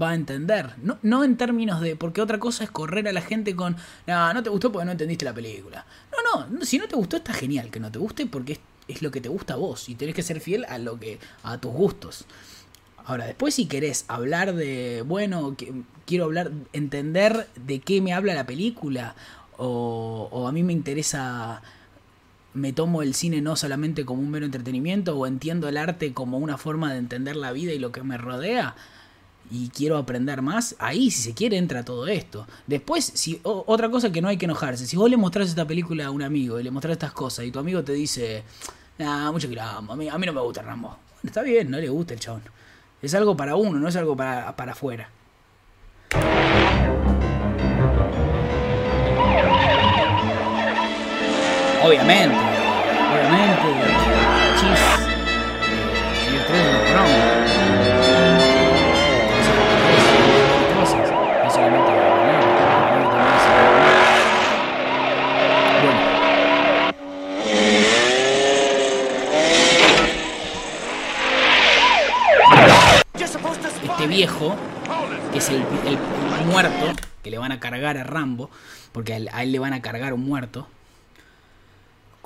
va 0.00 0.10
a 0.10 0.14
entender. 0.14 0.74
No, 0.82 0.98
no 1.02 1.24
en 1.24 1.36
términos 1.36 1.80
de. 1.80 1.96
Porque 1.96 2.20
otra 2.20 2.38
cosa 2.38 2.64
es 2.64 2.70
correr 2.70 3.06
a 3.08 3.12
la 3.12 3.22
gente 3.22 3.54
con. 3.54 3.76
No, 4.06 4.34
no 4.34 4.42
te 4.42 4.50
gustó 4.50 4.72
porque 4.72 4.84
no 4.86 4.92
entendiste 4.92 5.24
la 5.24 5.32
película. 5.34 5.86
No, 6.12 6.46
no, 6.46 6.64
si 6.64 6.78
no 6.78 6.88
te 6.88 6.96
gustó, 6.96 7.16
está 7.18 7.32
genial 7.32 7.70
que 7.70 7.80
no 7.80 7.90
te 7.90 7.98
guste 7.98 8.26
porque 8.26 8.54
es, 8.54 8.60
es 8.88 9.02
lo 9.02 9.10
que 9.10 9.20
te 9.20 9.28
gusta 9.28 9.54
a 9.54 9.56
vos. 9.56 9.88
Y 9.88 9.94
tenés 9.94 10.14
que 10.14 10.22
ser 10.22 10.40
fiel 10.40 10.64
a 10.68 10.78
lo 10.78 10.98
que. 10.98 11.18
a 11.42 11.58
tus 11.58 11.72
gustos. 11.72 12.26
Ahora, 13.06 13.26
después 13.26 13.54
si 13.54 13.66
querés 13.66 14.04
hablar 14.08 14.52
de, 14.56 15.02
bueno, 15.06 15.56
que- 15.56 15.72
quiero 16.06 16.24
hablar, 16.24 16.50
entender 16.72 17.46
de 17.54 17.78
qué 17.78 18.00
me 18.00 18.12
habla 18.12 18.34
la 18.34 18.46
película, 18.46 19.14
o, 19.58 20.46
a 20.48 20.52
mí 20.52 20.62
me 20.62 20.72
interesa, 20.72 21.62
me 22.54 22.72
tomo 22.72 23.02
el 23.02 23.14
cine 23.14 23.40
no 23.40 23.56
solamente 23.56 24.04
como 24.04 24.22
un 24.22 24.30
mero 24.30 24.46
entretenimiento, 24.46 25.16
o 25.16 25.26
entiendo 25.26 25.68
el 25.68 25.76
arte 25.76 26.12
como 26.12 26.38
una 26.38 26.58
forma 26.58 26.92
de 26.92 26.98
entender 26.98 27.36
la 27.36 27.52
vida 27.52 27.72
y 27.72 27.78
lo 27.78 27.92
que 27.92 28.02
me 28.02 28.18
rodea, 28.18 28.74
y 29.50 29.68
quiero 29.68 29.96
aprender 29.96 30.42
más, 30.42 30.74
ahí 30.78 31.10
si 31.10 31.22
se 31.22 31.34
quiere 31.34 31.56
entra 31.56 31.84
todo 31.84 32.06
esto. 32.08 32.46
Después, 32.66 33.12
si 33.14 33.40
otra 33.44 33.90
cosa 33.90 34.10
que 34.10 34.20
no 34.20 34.28
hay 34.28 34.36
que 34.36 34.46
enojarse, 34.46 34.86
si 34.86 34.96
vos 34.96 35.08
le 35.08 35.16
mostrás 35.16 35.48
esta 35.48 35.66
película 35.66 36.06
a 36.06 36.10
un 36.10 36.22
amigo 36.22 36.58
y 36.58 36.64
le 36.64 36.70
mostrás 36.70 36.92
estas 36.92 37.12
cosas 37.12 37.44
y 37.44 37.50
tu 37.50 37.58
amigo 37.58 37.84
te 37.84 37.92
dice, 37.92 38.42
nah, 38.98 39.30
mucho 39.30 39.48
quilombo, 39.48 39.92
a 39.92 39.96
mí, 39.96 40.08
a 40.08 40.18
mí 40.18 40.26
no 40.26 40.32
me 40.32 40.40
gusta 40.40 40.62
Rambo. 40.62 40.88
Bueno, 40.88 41.20
está 41.24 41.42
bien, 41.42 41.70
no 41.70 41.78
le 41.78 41.88
gusta 41.88 42.14
el 42.14 42.20
chabón. 42.20 42.42
Es 43.00 43.14
algo 43.14 43.36
para 43.36 43.56
uno, 43.56 43.78
no 43.78 43.88
es 43.88 43.96
algo 43.96 44.16
para, 44.16 44.56
para 44.56 44.72
afuera. 44.72 45.10
Obviamente, 51.86 52.34
obviamente, 53.14 53.68
chis, 54.58 54.80
y 56.26 56.34
el 56.34 56.44
tren 56.46 56.64
de 56.64 56.78
Bueno, 65.80 66.00
este 73.84 74.06
viejo, 74.08 74.56
que 75.30 75.38
es 75.38 75.48
el, 75.50 75.62
muerto, 76.46 76.86
que 77.22 77.30
le 77.30 77.38
van 77.38 77.52
a 77.52 77.60
cargar 77.60 77.96
a 77.96 78.02
Rambo, 78.02 78.50
porque 78.90 79.14
a 79.14 79.18
a 79.36 79.42
él 79.44 79.52
le 79.52 79.60
van 79.60 79.72
a 79.72 79.82
cargar 79.82 80.14
un 80.14 80.26
muerto, 80.26 80.66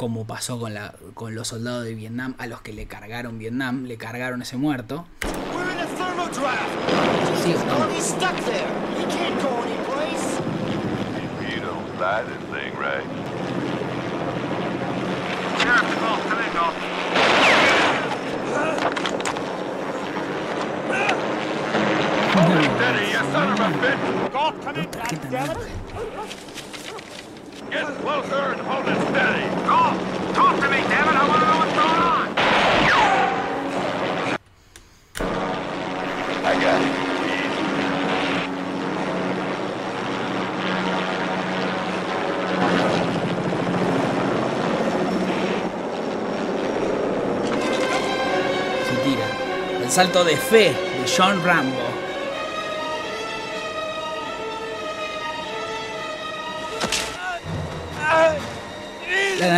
como 0.01 0.27
pasó 0.27 0.59
con, 0.59 0.73
la, 0.73 0.95
con 1.13 1.35
los 1.35 1.49
soldados 1.49 1.85
de 1.85 1.95
Vietnam, 1.95 2.35
a 2.39 2.47
los 2.47 2.63
que 2.63 2.73
le 2.73 2.87
cargaron 2.87 3.39
Vietnam, 3.39 3.85
le 3.85 3.99
cargaron 3.99 4.41
ese 4.41 4.57
muerto. 4.57 5.05
Sí, 7.45 7.55
no. 7.67 7.81
Get 27.71 27.87
closer 28.03 28.35
and 28.35 28.61
hold 28.63 28.89
it 28.89 29.01
steady! 29.11 29.47
Galt, 29.65 29.97
talk 30.35 30.57
to 30.57 30.69
me, 30.69 30.79
damn 30.89 31.09
it! 31.09 31.15
I 31.15 31.29
want 31.29 31.41
to 31.41 31.47
know 31.47 31.59
what's 31.59 31.73
going 31.73 32.03
on! 32.03 32.29
I 36.45 36.61
got 36.61 36.83
it. 36.83 37.11
salto 49.91 50.23
de 50.23 50.37
fe 50.37 50.73
de 50.73 51.05
John 51.05 51.43
Rambo. 51.43 52.00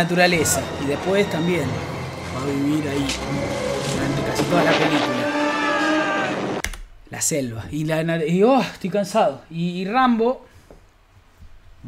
Naturaleza. 0.03 0.61
Y 0.83 0.87
después 0.87 1.29
también 1.29 1.65
va 2.35 2.41
a 2.41 2.45
vivir 2.45 2.87
ahí 2.89 3.07
durante 3.93 4.21
casi 4.23 4.43
toda 4.43 4.63
la 4.65 4.71
película. 4.71 6.59
La 7.09 7.21
selva. 7.21 7.65
Y 7.71 7.85
la 7.85 8.25
y, 8.25 8.43
oh, 8.43 8.59
estoy 8.59 8.89
cansado. 8.89 9.43
Y, 9.49 9.81
y 9.81 9.85
Rambo 9.85 10.45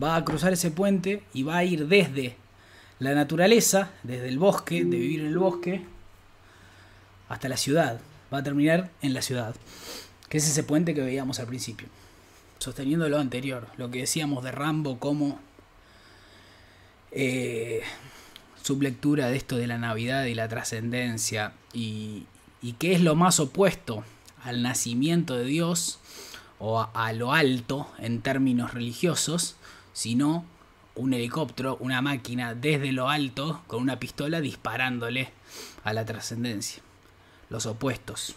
va 0.01 0.15
a 0.15 0.23
cruzar 0.23 0.53
ese 0.53 0.71
puente 0.71 1.23
y 1.33 1.43
va 1.43 1.57
a 1.57 1.63
ir 1.65 1.87
desde 1.87 2.37
la 2.99 3.13
naturaleza, 3.13 3.89
desde 4.03 4.29
el 4.29 4.39
bosque, 4.39 4.85
de 4.85 4.97
vivir 4.97 5.19
en 5.19 5.27
el 5.27 5.37
bosque, 5.37 5.83
hasta 7.27 7.49
la 7.49 7.57
ciudad. 7.57 7.99
Va 8.33 8.37
a 8.37 8.43
terminar 8.43 8.91
en 9.01 9.13
la 9.13 9.21
ciudad. 9.21 9.55
Que 10.29 10.37
es 10.37 10.47
ese 10.47 10.63
puente 10.63 10.93
que 10.93 11.01
veíamos 11.01 11.41
al 11.41 11.47
principio. 11.47 11.89
Sosteniendo 12.59 13.09
lo 13.09 13.19
anterior, 13.19 13.67
lo 13.75 13.91
que 13.91 13.99
decíamos 13.99 14.41
de 14.43 14.51
Rambo 14.51 14.99
como 14.99 15.37
eh, 17.15 17.81
sublectura 18.61 19.29
de 19.29 19.37
esto 19.37 19.55
de 19.55 19.67
la 19.67 19.77
Navidad 19.77 20.25
y 20.25 20.35
la 20.35 20.49
trascendencia 20.49 21.53
y, 21.73 22.25
y 22.61 22.73
qué 22.73 22.93
es 22.93 23.01
lo 23.01 23.15
más 23.15 23.39
opuesto 23.39 24.03
al 24.43 24.61
nacimiento 24.61 25.35
de 25.35 25.45
Dios 25.45 25.99
o 26.59 26.81
a, 26.81 26.91
a 26.93 27.13
lo 27.13 27.31
alto 27.31 27.89
en 27.99 28.21
términos 28.21 28.73
religiosos, 28.73 29.55
sino 29.93 30.45
un 30.95 31.13
helicóptero, 31.13 31.77
una 31.79 32.01
máquina 32.01 32.53
desde 32.53 32.91
lo 32.91 33.09
alto 33.09 33.61
con 33.67 33.81
una 33.81 33.97
pistola 33.97 34.41
disparándole 34.41 35.31
a 35.83 35.93
la 35.93 36.05
trascendencia. 36.05 36.83
Los 37.49 37.65
opuestos. 37.65 38.35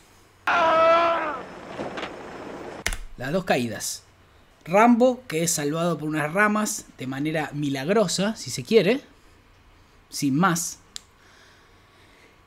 Las 3.16 3.32
dos 3.32 3.44
caídas. 3.44 4.04
Rambo, 4.68 5.22
que 5.26 5.42
es 5.42 5.50
salvado 5.50 5.96
por 5.96 6.08
unas 6.08 6.32
ramas 6.32 6.84
de 6.98 7.06
manera 7.06 7.50
milagrosa, 7.54 8.36
si 8.36 8.50
se 8.50 8.64
quiere, 8.64 9.00
sin 10.10 10.36
más. 10.36 10.78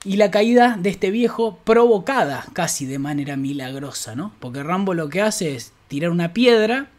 Y 0.03 0.17
la 0.17 0.29
caída 0.29 0.77
de 0.79 0.89
este 0.89 1.09
viejo 1.09 1.57
provocada 1.63 2.45
casi 2.53 2.85
de 2.85 2.99
manera 2.99 3.37
milagrosa, 3.37 4.15
¿no? 4.15 4.33
Porque 4.39 4.61
Rambo 4.61 4.93
lo 4.93 5.09
que 5.09 5.21
hace 5.21 5.55
es 5.55 5.73
tirar 5.87 6.11
una 6.11 6.33
piedra 6.33 6.89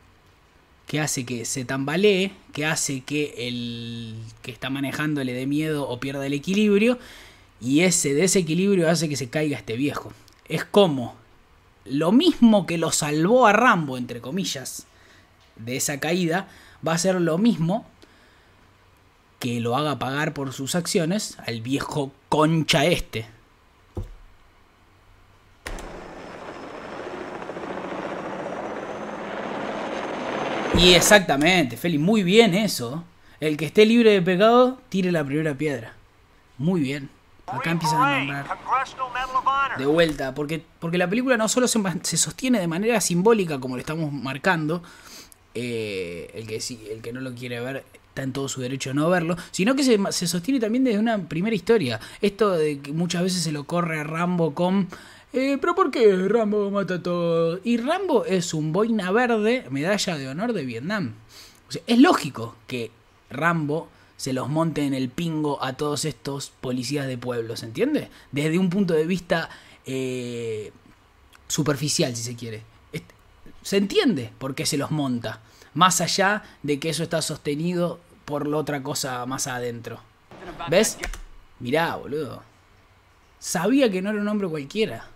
que 0.87 1.01
hace 1.01 1.25
que 1.25 1.45
se 1.45 1.65
tambalee, 1.65 2.33
que 2.53 2.67
hace 2.67 3.03
que 3.03 3.35
el 3.49 4.17
que 4.43 4.51
está 4.51 4.71
manejando 4.71 5.23
le 5.23 5.33
dé 5.33 5.47
miedo 5.47 5.89
o 5.89 6.01
pierda 6.01 6.27
el 6.27 6.33
equilibrio, 6.33 6.99
y 7.61 7.81
ese 7.81 8.13
desequilibrio 8.13 8.91
hace 8.91 9.09
que 9.09 9.17
se 9.17 9.31
caiga 9.31 9.57
este 9.57 9.77
viejo. 9.77 10.13
Es 10.49 10.65
como 10.65 11.15
lo 11.85 12.11
mismo 12.11 12.67
que 12.67 12.77
lo 12.77 12.91
salvó 12.91 13.47
a 13.47 13.53
Rambo, 13.53 13.97
entre 13.97 14.21
comillas, 14.21 14.87
de 15.65 15.77
esa 15.77 16.01
caída, 16.01 16.49
va 16.87 16.95
a 16.95 16.99
ser 16.99 17.21
lo 17.21 17.39
mismo 17.39 17.87
que 19.39 19.61
lo 19.61 19.77
haga 19.77 19.99
pagar 19.99 20.35
por 20.35 20.53
sus 20.53 20.75
acciones 20.75 21.37
al 21.47 21.63
viejo 21.63 22.13
concha 22.29 22.85
este. 22.85 23.27
Y 30.79 30.95
exactamente, 30.95 31.77
Feli, 31.77 31.99
muy 31.99 32.23
bien 32.23 32.55
eso. 32.55 33.05
El 33.41 33.57
que 33.57 33.67
esté 33.67 33.85
libre 33.85 34.11
de 34.13 34.23
pecado, 34.23 34.81
tire 34.89 35.13
la 35.13 35.25
primera 35.25 35.55
piedra. 35.55 35.93
Muy 36.59 36.81
bien. 36.81 37.11
Acá 37.47 37.73
empiezan 37.73 38.01
a 38.01 38.25
nombrar 38.25 39.77
de 39.77 39.87
vuelta, 39.87 40.35
porque, 40.35 40.65
porque 40.79 40.99
la 40.99 41.09
película 41.09 41.37
no 41.37 41.49
solo 41.49 41.67
se, 41.69 41.81
se 42.03 42.17
sostiene 42.17 42.61
de 42.61 42.69
manera 42.69 43.01
simbólica, 43.01 43.59
como 43.59 43.77
lo 43.77 43.81
estamos 43.81 44.13
marcando, 44.13 44.83
eh, 45.55 46.31
el, 46.35 46.47
que, 46.47 46.63
el 46.91 47.03
que 47.03 47.13
no 47.13 47.21
lo 47.21 47.35
quiere 47.35 47.61
ver 47.61 47.85
está 48.09 48.23
en 48.23 48.33
todo 48.33 48.49
su 48.49 48.61
derecho 48.61 48.91
a 48.91 48.95
no 48.95 49.09
verlo, 49.09 49.37
sino 49.51 49.75
que 49.75 49.83
se, 49.83 50.27
sostiene 50.27 50.61
también 50.61 50.85
desde 50.85 50.99
una 50.99 51.29
primera 51.29 51.57
historia. 51.57 51.99
Esto 52.21 52.51
de 52.51 52.81
que 52.81 52.93
muchas 52.93 53.23
veces 53.23 53.43
se 53.43 53.53
lo 53.53 53.65
corre 53.65 54.01
a 54.01 54.05
Rambo 54.05 54.55
con... 54.55 54.89
eh, 55.33 55.57
pero 55.61 55.75
¿por 55.75 55.91
qué 55.91 56.15
Rambo 56.29 56.71
mata 56.71 56.95
a 56.95 57.03
todos? 57.03 57.61
Y 57.65 57.79
Rambo 57.79 58.27
es 58.27 58.53
un 58.53 58.73
boina 58.73 59.11
verde, 59.13 59.65
medalla 59.71 60.19
de 60.19 60.29
honor 60.29 60.53
de 60.53 60.65
Vietnam. 60.65 61.15
Es 61.87 61.99
lógico 61.99 62.55
que 62.67 62.91
Rambo 63.31 63.89
se 64.19 64.35
los 64.35 64.49
monte 64.51 64.85
en 64.85 64.93
el 64.93 65.09
pingo 65.09 65.65
a 65.65 65.73
todos 65.73 66.05
estos 66.05 66.53
policías 66.61 67.07
de 67.07 67.17
pueblo, 67.17 67.57
¿se 67.57 67.65
entiende? 67.65 68.09
Desde 68.31 68.59
un 68.59 68.69
punto 68.69 68.93
de 68.93 69.07
vista 69.07 69.49
eh, 69.87 70.71
superficial, 71.49 72.15
si 72.15 72.23
se 72.23 72.37
quiere. 72.37 72.63
Se 73.63 73.77
entiende 73.77 74.33
por 74.39 74.55
qué 74.55 74.67
se 74.67 74.77
los 74.77 74.91
monta, 74.91 75.41
más 75.75 76.01
allá 76.01 76.43
de 76.63 76.79
que 76.79 76.91
eso 76.91 77.03
está 77.03 77.23
sostenido 77.23 78.01
por 78.25 78.47
la 78.47 78.57
otra 78.59 78.83
cosa 78.83 79.25
más 79.27 79.47
adentro. 79.47 80.01
¿Ves? 80.69 80.99
Mirá, 81.61 81.97
boludo. 81.97 82.43
Sabía 83.39 83.91
que 83.91 84.03
no 84.03 84.11
era 84.11 84.21
un 84.21 84.29
hombre 84.29 84.49
cualquiera. 84.49 85.07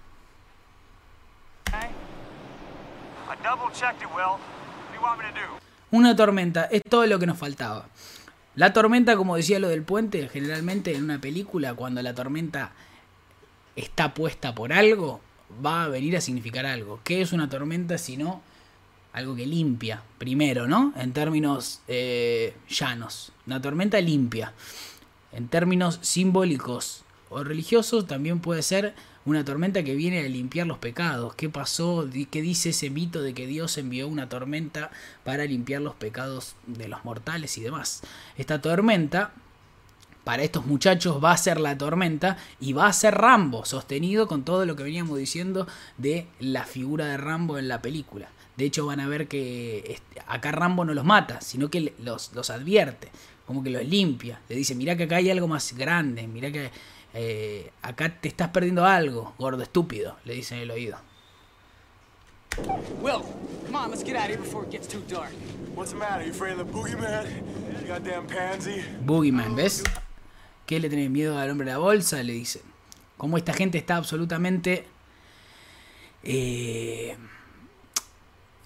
Una 5.90 6.16
tormenta, 6.16 6.64
es 6.64 6.82
todo 6.88 7.06
lo 7.06 7.18
que 7.18 7.26
nos 7.26 7.38
faltaba. 7.38 7.86
La 8.54 8.72
tormenta, 8.72 9.16
como 9.16 9.36
decía 9.36 9.58
lo 9.58 9.68
del 9.68 9.82
puente, 9.82 10.28
generalmente 10.28 10.94
en 10.94 11.04
una 11.04 11.20
película, 11.20 11.74
cuando 11.74 12.02
la 12.02 12.14
tormenta 12.14 12.72
está 13.76 14.14
puesta 14.14 14.54
por 14.54 14.72
algo, 14.72 15.20
va 15.64 15.84
a 15.84 15.88
venir 15.88 16.16
a 16.16 16.20
significar 16.20 16.66
algo. 16.66 17.00
¿Qué 17.04 17.20
es 17.20 17.32
una 17.32 17.48
tormenta 17.48 17.98
si 17.98 18.16
no 18.16 18.42
algo 19.12 19.34
que 19.34 19.46
limpia? 19.46 20.02
Primero, 20.18 20.66
¿no? 20.66 20.92
En 20.96 21.12
términos 21.12 21.80
eh, 21.88 22.54
llanos. 22.68 23.32
Una 23.46 23.60
tormenta 23.60 24.00
limpia. 24.00 24.52
En 25.32 25.48
términos 25.48 25.98
simbólicos 26.02 27.04
o 27.28 27.42
religiosos, 27.44 28.06
también 28.06 28.40
puede 28.40 28.62
ser 28.62 28.94
una 29.26 29.44
tormenta 29.44 29.82
que 29.82 29.96
viene 29.96 30.20
a 30.20 30.28
limpiar 30.28 30.66
los 30.66 30.78
pecados. 30.78 31.34
¿Qué 31.34 31.48
pasó? 31.48 32.08
¿Qué 32.30 32.40
dice 32.40 32.70
ese 32.70 32.90
mito 32.90 33.22
de 33.22 33.34
que 33.34 33.46
Dios 33.46 33.76
envió 33.76 34.06
una 34.06 34.28
tormenta 34.28 34.90
para 35.24 35.44
limpiar 35.44 35.82
los 35.82 35.96
pecados 35.96 36.54
de 36.66 36.86
los 36.88 37.04
mortales 37.04 37.58
y 37.58 37.62
demás? 37.62 38.02
Esta 38.38 38.60
tormenta, 38.60 39.32
para 40.26 40.42
estos 40.42 40.66
muchachos, 40.66 41.22
va 41.22 41.30
a 41.30 41.36
ser 41.36 41.60
la 41.60 41.78
tormenta 41.78 42.36
y 42.58 42.72
va 42.72 42.88
a 42.88 42.92
ser 42.92 43.14
Rambo, 43.14 43.64
sostenido 43.64 44.26
con 44.26 44.42
todo 44.42 44.66
lo 44.66 44.74
que 44.74 44.82
veníamos 44.82 45.16
diciendo 45.16 45.68
de 45.98 46.26
la 46.40 46.64
figura 46.64 47.06
de 47.06 47.16
Rambo 47.16 47.58
en 47.58 47.68
la 47.68 47.80
película. 47.80 48.28
De 48.56 48.64
hecho, 48.64 48.86
van 48.86 48.98
a 48.98 49.06
ver 49.06 49.28
que 49.28 49.84
este, 49.86 50.20
acá 50.26 50.50
Rambo 50.50 50.84
no 50.84 50.94
los 50.94 51.04
mata, 51.04 51.40
sino 51.42 51.70
que 51.70 51.94
los, 52.02 52.32
los 52.34 52.50
advierte, 52.50 53.08
como 53.46 53.62
que 53.62 53.70
los 53.70 53.86
limpia. 53.86 54.40
Le 54.48 54.56
dice, 54.56 54.74
mirá 54.74 54.96
que 54.96 55.04
acá 55.04 55.16
hay 55.16 55.30
algo 55.30 55.46
más 55.46 55.72
grande, 55.74 56.26
mirá 56.26 56.50
que 56.50 56.72
eh, 57.14 57.70
acá 57.82 58.20
te 58.20 58.26
estás 58.26 58.48
perdiendo 58.48 58.84
algo, 58.84 59.32
gordo 59.38 59.62
estúpido, 59.62 60.16
le 60.24 60.34
dice 60.34 60.56
en 60.56 60.62
el 60.62 60.72
oído. 60.72 60.98
Will, 63.00 63.22
come 63.66 63.76
on, 63.76 63.90
let's 63.92 64.02
get 64.02 64.16
out 64.16 64.24
of 64.24 64.30
here 64.30 64.38
before 64.38 64.64
it 64.64 64.72
gets 64.72 64.88
too 64.88 65.04
dark. 65.08 65.30
What's 65.76 65.92
the 65.92 65.98
matter? 65.98 66.24
You 66.24 66.32
afraid 66.32 66.58
of 66.58 66.58
the 66.58 66.64
boogeyman? 66.64 67.28
You 67.80 67.86
goddamn 67.86 68.26
pansy. 68.26 68.82
Boogeyman, 69.04 69.54
¿ves? 69.54 69.84
¿Qué 70.66 70.80
le 70.80 70.90
tenés 70.90 71.10
miedo 71.10 71.38
al 71.38 71.50
hombre 71.50 71.66
de 71.66 71.72
la 71.72 71.78
bolsa? 71.78 72.22
Le 72.22 72.32
dicen. 72.32 72.62
Como 73.16 73.38
esta 73.38 73.52
gente 73.54 73.78
está 73.78 73.96
absolutamente... 73.96 74.84
eh, 76.22 77.16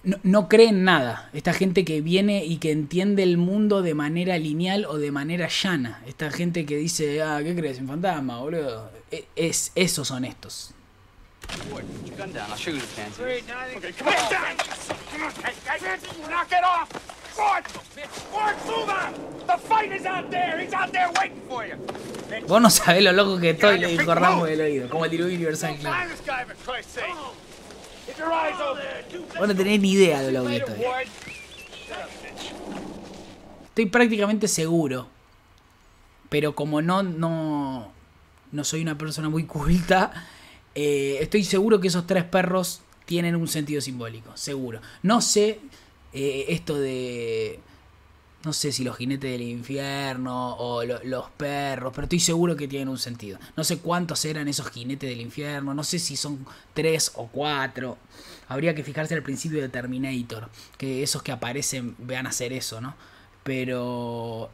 no, 0.03 0.17
no 0.23 0.49
cree 0.49 0.69
en 0.69 0.83
nada. 0.83 1.29
Esta 1.31 1.53
gente 1.53 1.85
que 1.85 2.01
viene 2.01 2.43
y 2.43 2.57
que 2.57 2.71
entiende 2.71 3.21
el 3.21 3.37
mundo 3.37 3.83
de 3.83 3.93
manera 3.93 4.37
lineal 4.39 4.85
o 4.85 4.97
de 4.97 5.11
manera 5.11 5.47
llana. 5.47 6.01
Esta 6.07 6.31
gente 6.31 6.65
que 6.65 6.75
dice, 6.77 7.21
ah, 7.21 7.39
¿qué 7.43 7.55
crees? 7.55 7.77
En 7.77 7.87
fantasma, 7.87 8.39
boludo. 8.39 8.91
E- 9.11 9.25
Es, 9.35 9.71
esos 9.75 10.07
son 10.07 10.25
estos. 10.25 10.73
Vos 22.47 22.61
no 22.61 22.69
sabés 22.69 23.03
lo 23.03 23.11
loco 23.11 23.39
que 23.39 23.51
estoy, 23.51 23.79
le 23.79 23.87
dijo 23.87 24.13
Rambo 24.13 24.45
del 24.45 24.61
oído. 24.61 24.89
Como 24.89 25.05
el 25.05 25.11
diluvio 25.11 25.35
universal, 25.35 25.75
eyes 25.75 26.21
open. 26.29 26.57
Vos 29.37 29.47
no 29.47 29.55
tenés 29.55 29.79
ni 29.79 29.91
idea 29.91 30.21
de 30.21 30.31
lo 30.31 30.45
que 30.45 30.57
estoy. 30.57 30.81
Estoy 33.65 33.85
prácticamente 33.85 34.47
seguro. 34.47 35.07
Pero 36.29 36.55
como 36.55 36.81
no, 36.81 37.03
no, 37.03 37.91
no 38.51 38.63
soy 38.63 38.81
una 38.81 38.97
persona 38.97 39.27
muy 39.29 39.45
culta, 39.45 40.13
eh, 40.75 41.17
estoy 41.19 41.43
seguro 41.43 41.81
que 41.81 41.89
esos 41.89 42.07
tres 42.07 42.23
perros 42.23 42.81
tienen 43.05 43.35
un 43.35 43.47
sentido 43.47 43.81
simbólico. 43.81 44.31
Seguro. 44.35 44.79
No 45.03 45.21
sé 45.21 45.59
eh, 46.13 46.45
esto 46.49 46.77
de 46.79 47.59
no 48.43 48.53
sé 48.53 48.71
si 48.71 48.83
los 48.83 48.97
jinetes 48.97 49.31
del 49.31 49.41
infierno 49.43 50.55
o 50.57 50.83
lo- 50.83 51.03
los 51.03 51.29
perros, 51.31 51.91
pero 51.93 52.05
estoy 52.05 52.19
seguro 52.19 52.55
que 52.55 52.67
tienen 52.67 52.89
un 52.89 52.97
sentido. 52.97 53.37
No 53.55 53.63
sé 53.63 53.77
cuántos 53.79 54.25
eran 54.25 54.47
esos 54.47 54.69
jinetes 54.71 55.09
del 55.09 55.21
infierno, 55.21 55.73
no 55.75 55.83
sé 55.83 55.99
si 55.99 56.15
son 56.17 56.45
tres 56.73 57.11
o 57.15 57.27
cuatro. 57.27 57.97
Habría 58.47 58.73
que 58.75 58.83
fijarse 58.83 59.13
al 59.13 59.23
principio 59.23 59.61
de 59.61 59.69
Terminator, 59.69 60.49
que 60.77 61.03
esos 61.03 61.21
que 61.23 61.31
aparecen 61.31 61.95
vean 61.99 62.25
hacer 62.27 62.51
eso, 62.53 62.81
¿no? 62.81 62.95
Pero 63.43 64.49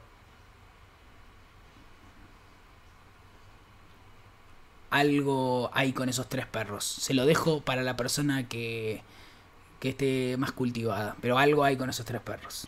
algo 4.90 5.70
hay 5.74 5.94
con 5.94 6.10
esos 6.10 6.30
tres 6.30 6.46
perros. 6.46 6.84
Se 6.86 7.14
lo 7.14 7.26
dejo 7.26 7.62
para 7.62 7.84
la 7.84 7.98
persona 7.98 8.48
que, 8.48 9.02
que 9.80 9.90
esté 9.90 10.36
más 10.38 10.52
cultivada, 10.52 11.16
pero 11.22 11.38
algo 11.38 11.64
hay 11.64 11.78
con 11.78 11.90
esos 11.90 12.06
tres 12.06 12.22
perros. 12.22 12.68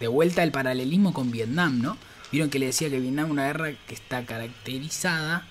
De 0.00 0.08
vuelta 0.08 0.42
el 0.42 0.52
paralelismo 0.52 1.12
con 1.12 1.30
Vietnam, 1.30 1.80
¿no? 1.80 1.96
Vieron 2.30 2.50
que 2.50 2.58
le 2.58 2.66
decía 2.66 2.90
que 2.90 3.00
Vietnam 3.00 3.26
es 3.26 3.30
una 3.32 3.46
guerra 3.46 3.72
que 3.86 3.94
está 3.94 4.24
caracterizada, 4.24 5.46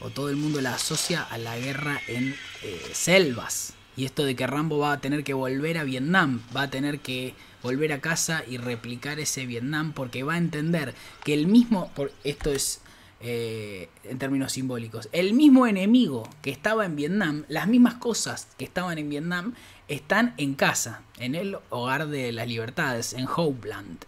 o 0.00 0.10
todo 0.10 0.30
el 0.30 0.36
mundo 0.36 0.60
la 0.60 0.74
asocia 0.74 1.22
a 1.22 1.36
la 1.36 1.58
guerra 1.58 2.00
en 2.06 2.34
eh, 2.62 2.90
selvas. 2.92 3.74
Y 3.96 4.06
esto 4.06 4.24
de 4.24 4.34
que 4.34 4.46
Rambo 4.46 4.78
va 4.78 4.92
a 4.92 5.00
tener 5.00 5.24
que 5.24 5.34
volver 5.34 5.76
a 5.76 5.84
Vietnam, 5.84 6.40
va 6.56 6.62
a 6.62 6.70
tener 6.70 7.00
que 7.00 7.34
volver 7.62 7.92
a 7.92 8.00
casa 8.00 8.44
y 8.48 8.56
replicar 8.56 9.20
ese 9.20 9.44
Vietnam, 9.44 9.92
porque 9.92 10.22
va 10.22 10.34
a 10.34 10.38
entender 10.38 10.94
que 11.24 11.34
el 11.34 11.46
mismo, 11.46 11.90
por, 11.94 12.12
esto 12.24 12.50
es 12.50 12.79
eh, 13.22 13.90
en 14.04 14.18
términos 14.18 14.52
simbólicos, 14.52 15.10
el 15.12 15.34
mismo 15.34 15.66
enemigo 15.66 16.28
que 16.40 16.50
estaba 16.50 16.86
en 16.86 16.96
Vietnam, 16.96 17.44
las 17.48 17.68
mismas 17.68 17.94
cosas 17.94 18.48
que 18.56 18.64
estaban 18.64 18.96
en 18.96 19.10
Vietnam, 19.10 19.54
están 19.88 20.34
en 20.38 20.54
casa, 20.54 21.02
en 21.18 21.34
el 21.34 21.58
hogar 21.68 22.08
de 22.08 22.32
las 22.32 22.48
libertades, 22.48 23.12
en 23.12 23.26
Hopeland. 23.26 24.04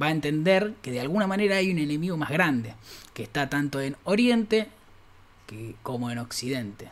Va 0.00 0.06
a 0.06 0.10
entender 0.10 0.74
que 0.82 0.90
de 0.90 1.00
alguna 1.00 1.26
manera 1.26 1.56
hay 1.56 1.70
un 1.70 1.78
enemigo 1.78 2.16
más 2.16 2.30
grande, 2.30 2.74
que 3.14 3.22
está 3.22 3.48
tanto 3.48 3.80
en 3.80 3.96
Oriente 4.04 4.68
como 5.82 6.10
en 6.10 6.18
Occidente. 6.18 6.90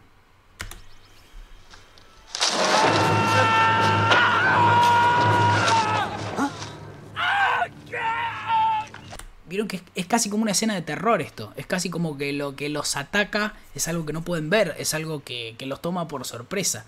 Vieron 9.51 9.67
que 9.67 9.83
es, 9.97 10.07
casi 10.07 10.31
como 10.31 10.43
una 10.43 10.53
escena 10.53 10.77
de 10.77 10.83
terror 10.83 11.21
esto. 11.21 11.53
Es 11.57 11.67
casi 11.67 11.91
como 11.91 12.17
que 12.17 12.33
lo 12.33 12.55
que 12.55 12.69
los 12.69 12.97
ataca 12.97 13.55
es 13.75 13.89
algo 13.89 14.07
que 14.07 14.13
no 14.13 14.23
pueden 14.23 14.49
ver, 14.49 14.77
es 14.79 14.95
algo 14.95 15.25
que, 15.25 15.57
que 15.59 15.67
los 15.67 15.83
toma 15.83 16.07
por 16.07 16.25
sorpresa. 16.25 16.87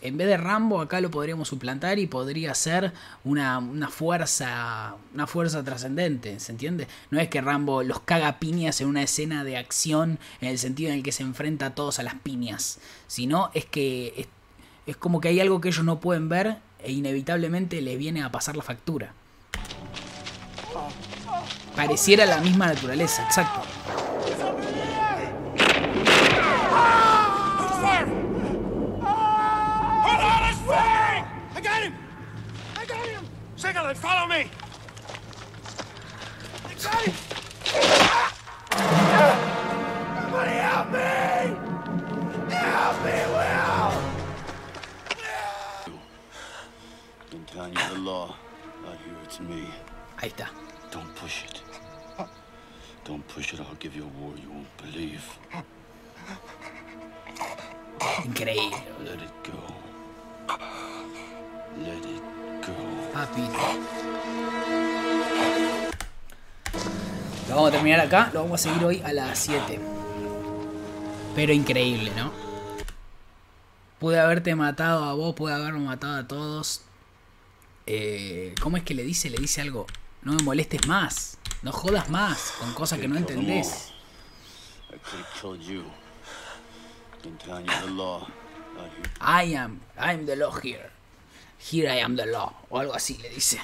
En 0.00 0.16
vez 0.16 0.28
de 0.28 0.36
Rambo, 0.36 0.80
acá 0.80 1.00
lo 1.00 1.10
podríamos 1.10 1.48
suplantar 1.48 1.98
y 1.98 2.06
podría 2.06 2.54
ser 2.54 2.92
una, 3.24 3.58
una 3.58 3.88
fuerza. 3.88 4.94
Una 5.12 5.26
fuerza 5.26 5.64
trascendente, 5.64 6.38
¿se 6.38 6.52
entiende? 6.52 6.86
No 7.10 7.18
es 7.18 7.28
que 7.28 7.40
Rambo 7.40 7.82
los 7.82 7.98
caga 8.00 8.38
piñas 8.38 8.80
en 8.80 8.86
una 8.86 9.02
escena 9.02 9.42
de 9.42 9.56
acción 9.56 10.20
en 10.40 10.50
el 10.50 10.58
sentido 10.58 10.90
en 10.90 10.98
el 10.98 11.02
que 11.02 11.10
se 11.10 11.24
enfrenta 11.24 11.66
a 11.66 11.74
todos 11.74 11.98
a 11.98 12.04
las 12.04 12.14
piñas. 12.14 12.78
Sino 13.08 13.50
es 13.54 13.64
que 13.64 14.14
es, 14.16 14.28
es 14.86 14.96
como 14.96 15.20
que 15.20 15.30
hay 15.30 15.40
algo 15.40 15.60
que 15.60 15.70
ellos 15.70 15.84
no 15.84 15.98
pueden 15.98 16.28
ver 16.28 16.58
e 16.78 16.92
inevitablemente 16.92 17.80
les 17.80 17.98
viene 17.98 18.22
a 18.22 18.30
pasar 18.30 18.56
la 18.56 18.62
factura. 18.62 19.14
Pareciera 21.78 22.26
la 22.26 22.38
misma 22.38 22.66
naturaleza, 22.66 23.22
exacto. 23.22 23.62
Ahí 50.20 50.28
está. 50.28 50.50
Don't 50.90 51.14
push 51.14 51.44
it. 51.44 51.67
Don't 53.08 53.26
push 53.26 53.54
it. 53.54 53.60
I'll 53.60 53.74
give 53.76 53.96
you 53.96 54.04
a 54.04 54.20
war 54.20 54.34
you 54.36 54.50
won't 54.50 54.76
believe. 54.76 55.24
Increíble, 58.22 58.82
Let 59.02 59.22
it 59.22 59.32
go. 59.42 59.58
Let 61.78 62.04
it 62.04 62.22
go. 62.60 62.74
papito. 63.14 63.58
Lo 67.48 67.54
vamos 67.54 67.68
a 67.70 67.72
terminar 67.72 68.00
acá, 68.00 68.30
lo 68.34 68.42
vamos 68.42 68.60
a 68.60 68.64
seguir 68.68 68.84
hoy 68.84 69.00
a 69.02 69.14
las 69.14 69.38
7. 69.38 69.80
Pero 71.34 71.54
increíble, 71.54 72.12
¿no? 72.14 72.30
Pude 74.00 74.20
haberte 74.20 74.54
matado 74.54 75.04
a 75.04 75.14
vos, 75.14 75.34
pude 75.34 75.54
haberme 75.54 75.80
matado 75.80 76.18
a 76.18 76.28
todos. 76.28 76.82
Eh, 77.86 78.54
¿Cómo 78.60 78.76
es 78.76 78.82
que 78.82 78.92
le 78.92 79.02
dice? 79.02 79.30
Le 79.30 79.38
dice 79.38 79.62
algo. 79.62 79.86
No 80.20 80.34
me 80.34 80.42
molestes 80.42 80.86
más. 80.86 81.37
No 81.62 81.72
jodas 81.72 82.08
más 82.08 82.52
con 82.58 82.72
cosas 82.72 83.00
que 83.00 83.08
no 83.08 83.16
entendés. 83.16 83.92
I 89.20 89.54
am, 89.54 89.80
I 89.96 90.14
am 90.14 90.26
the 90.26 90.36
law 90.36 90.52
here. 90.62 90.90
Here 91.58 91.92
I 91.92 92.00
am 92.00 92.16
the 92.16 92.26
law. 92.26 92.52
O 92.70 92.78
algo 92.78 92.94
así 92.94 93.18
le 93.18 93.28
dice. 93.30 93.60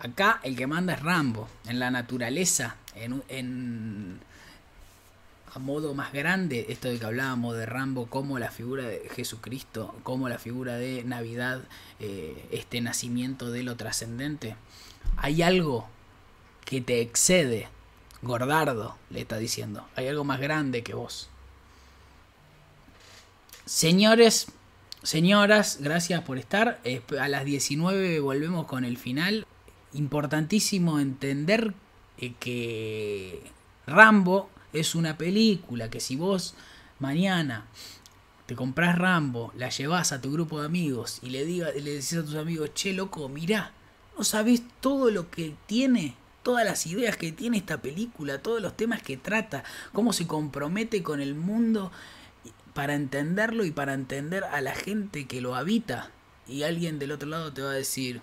Acá 0.00 0.40
el 0.42 0.56
que 0.56 0.66
manda 0.66 0.94
es 0.94 1.02
Rambo. 1.02 1.48
En 1.66 1.78
la 1.78 1.90
naturaleza, 1.90 2.76
en, 2.94 3.22
en 3.28 4.20
a 5.54 5.58
modo 5.58 5.94
más 5.94 6.12
grande, 6.12 6.66
esto 6.70 6.88
de 6.88 6.98
que 6.98 7.04
hablábamos 7.04 7.56
de 7.56 7.66
Rambo 7.66 8.06
como 8.06 8.38
la 8.38 8.50
figura 8.50 8.84
de 8.84 9.08
Jesucristo, 9.14 9.94
como 10.02 10.28
la 10.28 10.38
figura 10.38 10.76
de 10.76 11.04
Navidad, 11.04 11.62
eh, 12.00 12.48
este 12.50 12.80
nacimiento 12.80 13.50
de 13.50 13.62
lo 13.62 13.76
trascendente. 13.76 14.56
Hay 15.16 15.42
algo 15.42 15.88
que 16.68 16.82
te 16.82 17.00
excede, 17.00 17.66
Gordardo, 18.20 18.98
le 19.08 19.22
está 19.22 19.38
diciendo. 19.38 19.88
Hay 19.96 20.06
algo 20.06 20.22
más 20.24 20.38
grande 20.38 20.82
que 20.82 20.92
vos. 20.92 21.30
Señores, 23.64 24.48
señoras, 25.02 25.78
gracias 25.80 26.22
por 26.24 26.36
estar. 26.36 26.78
A 27.18 27.28
las 27.28 27.46
19 27.46 28.20
volvemos 28.20 28.66
con 28.66 28.84
el 28.84 28.98
final. 28.98 29.46
Importantísimo 29.94 31.00
entender 31.00 31.72
eh, 32.18 32.34
que 32.38 33.50
Rambo 33.86 34.50
es 34.74 34.94
una 34.94 35.16
película 35.16 35.88
que 35.88 36.00
si 36.00 36.16
vos 36.16 36.54
mañana 36.98 37.64
te 38.44 38.54
compras 38.54 38.98
Rambo, 38.98 39.54
la 39.56 39.70
llevas 39.70 40.12
a 40.12 40.20
tu 40.20 40.30
grupo 40.30 40.60
de 40.60 40.66
amigos 40.66 41.20
y 41.22 41.30
le, 41.30 41.46
diga, 41.46 41.70
le 41.70 41.92
decís 41.92 42.12
a 42.12 42.24
tus 42.24 42.34
amigos, 42.34 42.74
che 42.74 42.92
loco, 42.92 43.30
mirá, 43.30 43.72
no 44.18 44.22
sabés 44.22 44.62
todo 44.82 45.10
lo 45.10 45.30
que 45.30 45.54
tiene, 45.66 46.14
todas 46.42 46.64
las 46.64 46.86
ideas 46.86 47.16
que 47.16 47.32
tiene 47.32 47.58
esta 47.58 47.82
película, 47.82 48.42
todos 48.42 48.62
los 48.62 48.76
temas 48.76 49.02
que 49.02 49.16
trata, 49.16 49.64
cómo 49.92 50.12
se 50.12 50.26
compromete 50.26 51.02
con 51.02 51.20
el 51.20 51.34
mundo 51.34 51.92
para 52.74 52.94
entenderlo 52.94 53.64
y 53.64 53.70
para 53.70 53.94
entender 53.94 54.44
a 54.44 54.60
la 54.60 54.74
gente 54.74 55.26
que 55.26 55.40
lo 55.40 55.54
habita. 55.54 56.10
Y 56.46 56.62
alguien 56.62 56.98
del 56.98 57.12
otro 57.12 57.28
lado 57.28 57.52
te 57.52 57.62
va 57.62 57.72
a 57.72 57.74
decir, 57.74 58.22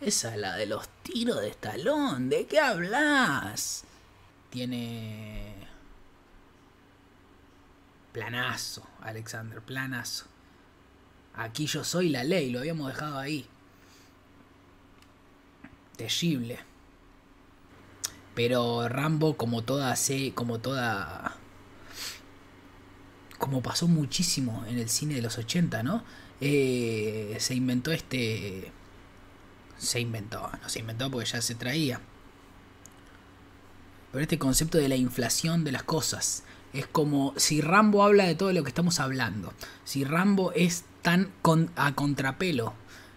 esa 0.00 0.34
es 0.34 0.40
la 0.40 0.56
de 0.56 0.66
los 0.66 0.88
tiros 1.02 1.40
de 1.40 1.48
estalón, 1.48 2.28
¿de 2.28 2.46
qué 2.46 2.60
hablas? 2.60 3.84
Tiene 4.50 5.54
planazo, 8.12 8.86
Alexander, 9.00 9.60
planazo. 9.60 10.26
Aquí 11.34 11.66
yo 11.66 11.84
soy 11.84 12.08
la 12.10 12.24
ley, 12.24 12.50
lo 12.50 12.60
habíamos 12.60 12.88
dejado 12.88 13.18
ahí. 13.18 13.46
Terrible. 15.96 16.67
Pero 18.38 18.88
Rambo, 18.88 19.36
como 19.36 19.62
toda 19.64 19.96
se, 19.96 20.32
como 20.32 20.60
toda 20.60 21.36
como 23.36 23.62
pasó 23.62 23.88
muchísimo 23.88 24.64
en 24.68 24.78
el 24.78 24.88
cine 24.88 25.16
de 25.16 25.22
los 25.22 25.38
80, 25.38 25.82
¿no? 25.82 26.04
Eh, 26.40 27.36
se 27.40 27.56
inventó 27.56 27.90
este. 27.90 28.70
Se 29.76 29.98
inventó, 29.98 30.52
no 30.62 30.68
se 30.68 30.78
inventó 30.78 31.10
porque 31.10 31.28
ya 31.28 31.42
se 31.42 31.56
traía. 31.56 32.00
Pero 34.12 34.22
este 34.22 34.38
concepto 34.38 34.78
de 34.78 34.88
la 34.88 34.94
inflación 34.94 35.64
de 35.64 35.72
las 35.72 35.82
cosas. 35.82 36.44
Es 36.72 36.86
como 36.86 37.34
si 37.36 37.60
Rambo 37.60 38.04
habla 38.04 38.22
de 38.24 38.36
todo 38.36 38.52
lo 38.52 38.62
que 38.62 38.68
estamos 38.68 39.00
hablando. 39.00 39.52
Si 39.84 40.04
Rambo 40.04 40.52
es 40.52 40.84
tan 41.02 41.32
con- 41.42 41.72
a 41.74 41.96
contrapelo 41.96 42.72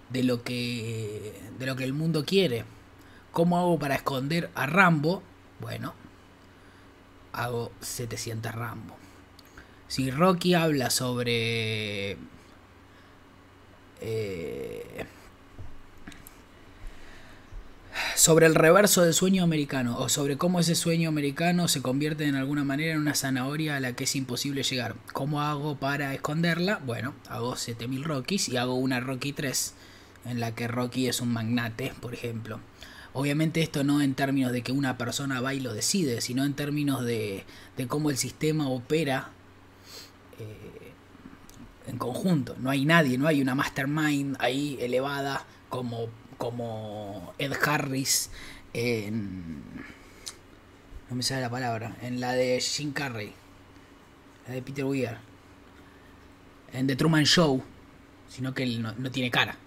de 0.10 0.24
lo 0.24 0.42
que. 0.42 1.40
de 1.60 1.66
lo 1.68 1.76
que 1.76 1.84
el 1.84 1.94
mundo 1.94 2.26
quiere. 2.26 2.66
¿Cómo 3.32 3.58
hago 3.58 3.80
para 3.80 3.96
esconder 3.96 4.50
a 4.56 4.66
Rambo? 4.66 5.24
Bueno, 5.60 5.94
hago 7.34 7.72
700 7.82 8.54
Rambo. 8.54 8.96
Si 9.88 10.12
Rocky 10.12 10.54
habla 10.54 10.90
sobre. 10.90 12.18
eh, 14.02 15.06
sobre 18.16 18.46
el 18.46 18.56
reverso 18.56 19.02
del 19.04 19.14
sueño 19.14 19.44
americano 19.44 19.98
o 19.98 20.10
sobre 20.10 20.38
cómo 20.38 20.60
ese 20.60 20.76
sueño 20.76 21.10
americano 21.10 21.68
se 21.68 21.82
convierte 21.82 22.26
en 22.26 22.36
alguna 22.36 22.64
manera 22.64 22.94
en 22.94 23.00
una 23.00 23.16
zanahoria 23.16 23.78
a 23.78 23.80
la 23.80 23.94
que 23.94 24.04
es 24.04 24.16
imposible 24.16 24.64
llegar. 24.64 24.96
¿Cómo 25.14 25.42
hago 25.42 25.76
para 25.78 26.14
esconderla? 26.14 26.80
Bueno, 26.86 27.16
hago 27.30 27.56
7000 27.56 28.04
Rockies 28.04 28.50
y 28.50 28.58
hago 28.58 28.76
una 28.76 29.00
Rocky 29.00 29.34
3 29.34 29.74
en 30.26 30.40
la 30.40 30.54
que 30.54 30.68
Rocky 30.68 31.08
es 31.08 31.22
un 31.22 31.34
magnate, 31.34 31.94
por 32.00 32.14
ejemplo. 32.14 32.60
Obviamente 33.14 33.62
esto 33.62 33.84
no 33.84 34.02
en 34.02 34.16
términos 34.16 34.52
de 34.54 34.62
que 34.62 34.72
una 34.72 34.98
persona 34.98 35.42
va 35.42 35.54
y 35.54 35.60
lo 35.60 35.74
decide, 35.74 36.22
sino 36.22 36.46
en 36.46 36.54
términos 36.54 37.04
de, 37.04 37.46
de 37.76 37.88
cómo 37.88 38.10
el 38.10 38.18
sistema 38.18 38.70
opera 38.70 39.32
eh, 40.40 40.94
en 41.88 41.98
conjunto. 41.98 42.56
No 42.60 42.70
hay 42.70 42.86
nadie, 42.86 43.18
no 43.18 43.28
hay 43.28 43.42
una 43.42 43.54
mastermind 43.54 44.38
ahí 44.40 44.78
elevada 44.80 45.46
como, 45.70 46.08
como 46.38 47.34
Ed 47.38 47.54
Harris 47.66 48.30
en... 48.74 49.62
No 51.10 51.18
me 51.18 51.24
sale 51.24 51.42
la 51.42 51.50
palabra. 51.50 51.98
En 52.02 52.22
la 52.22 52.32
de 52.32 52.62
Jim 52.62 52.94
Carrey. 52.94 53.34
La 54.48 54.54
de 54.54 54.62
Peter 54.62 54.86
Weir. 54.86 55.18
En 56.72 56.88
The 56.88 56.96
Truman 56.96 57.26
Show. 57.26 57.62
Sino 58.30 58.54
que 58.54 58.64
él 58.64 58.82
no, 58.82 58.94
no 58.94 59.12
tiene 59.12 59.30
cara. 59.30 59.58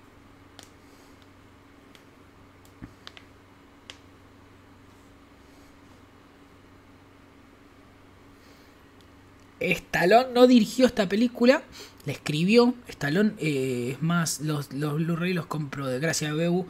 Stallone 9.73 10.33
no 10.33 10.47
dirigió 10.47 10.87
esta 10.87 11.09
película, 11.09 11.63
la 12.07 12.13
escribió. 12.13 12.75
Stallone 12.89 13.35
eh, 13.39 13.91
es 13.93 14.03
más, 14.03 14.41
los, 14.41 14.73
los 14.73 14.95
Blu-ray 14.95 15.33
los 15.33 15.47
compro 15.47 15.87
de 15.87 15.99
Gracia 16.01 16.33
Bebu. 16.33 16.67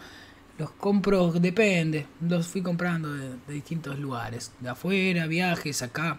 Los 0.59 0.70
compro, 0.70 1.32
depende, 1.32 2.07
los 2.20 2.47
fui 2.47 2.62
comprando 2.62 3.12
de, 3.12 3.36
distintos 3.49 3.99
lugares. 3.99 4.53
De 4.61 4.68
afuera, 4.68 5.26
viajes, 5.26 5.82
acá. 5.82 6.18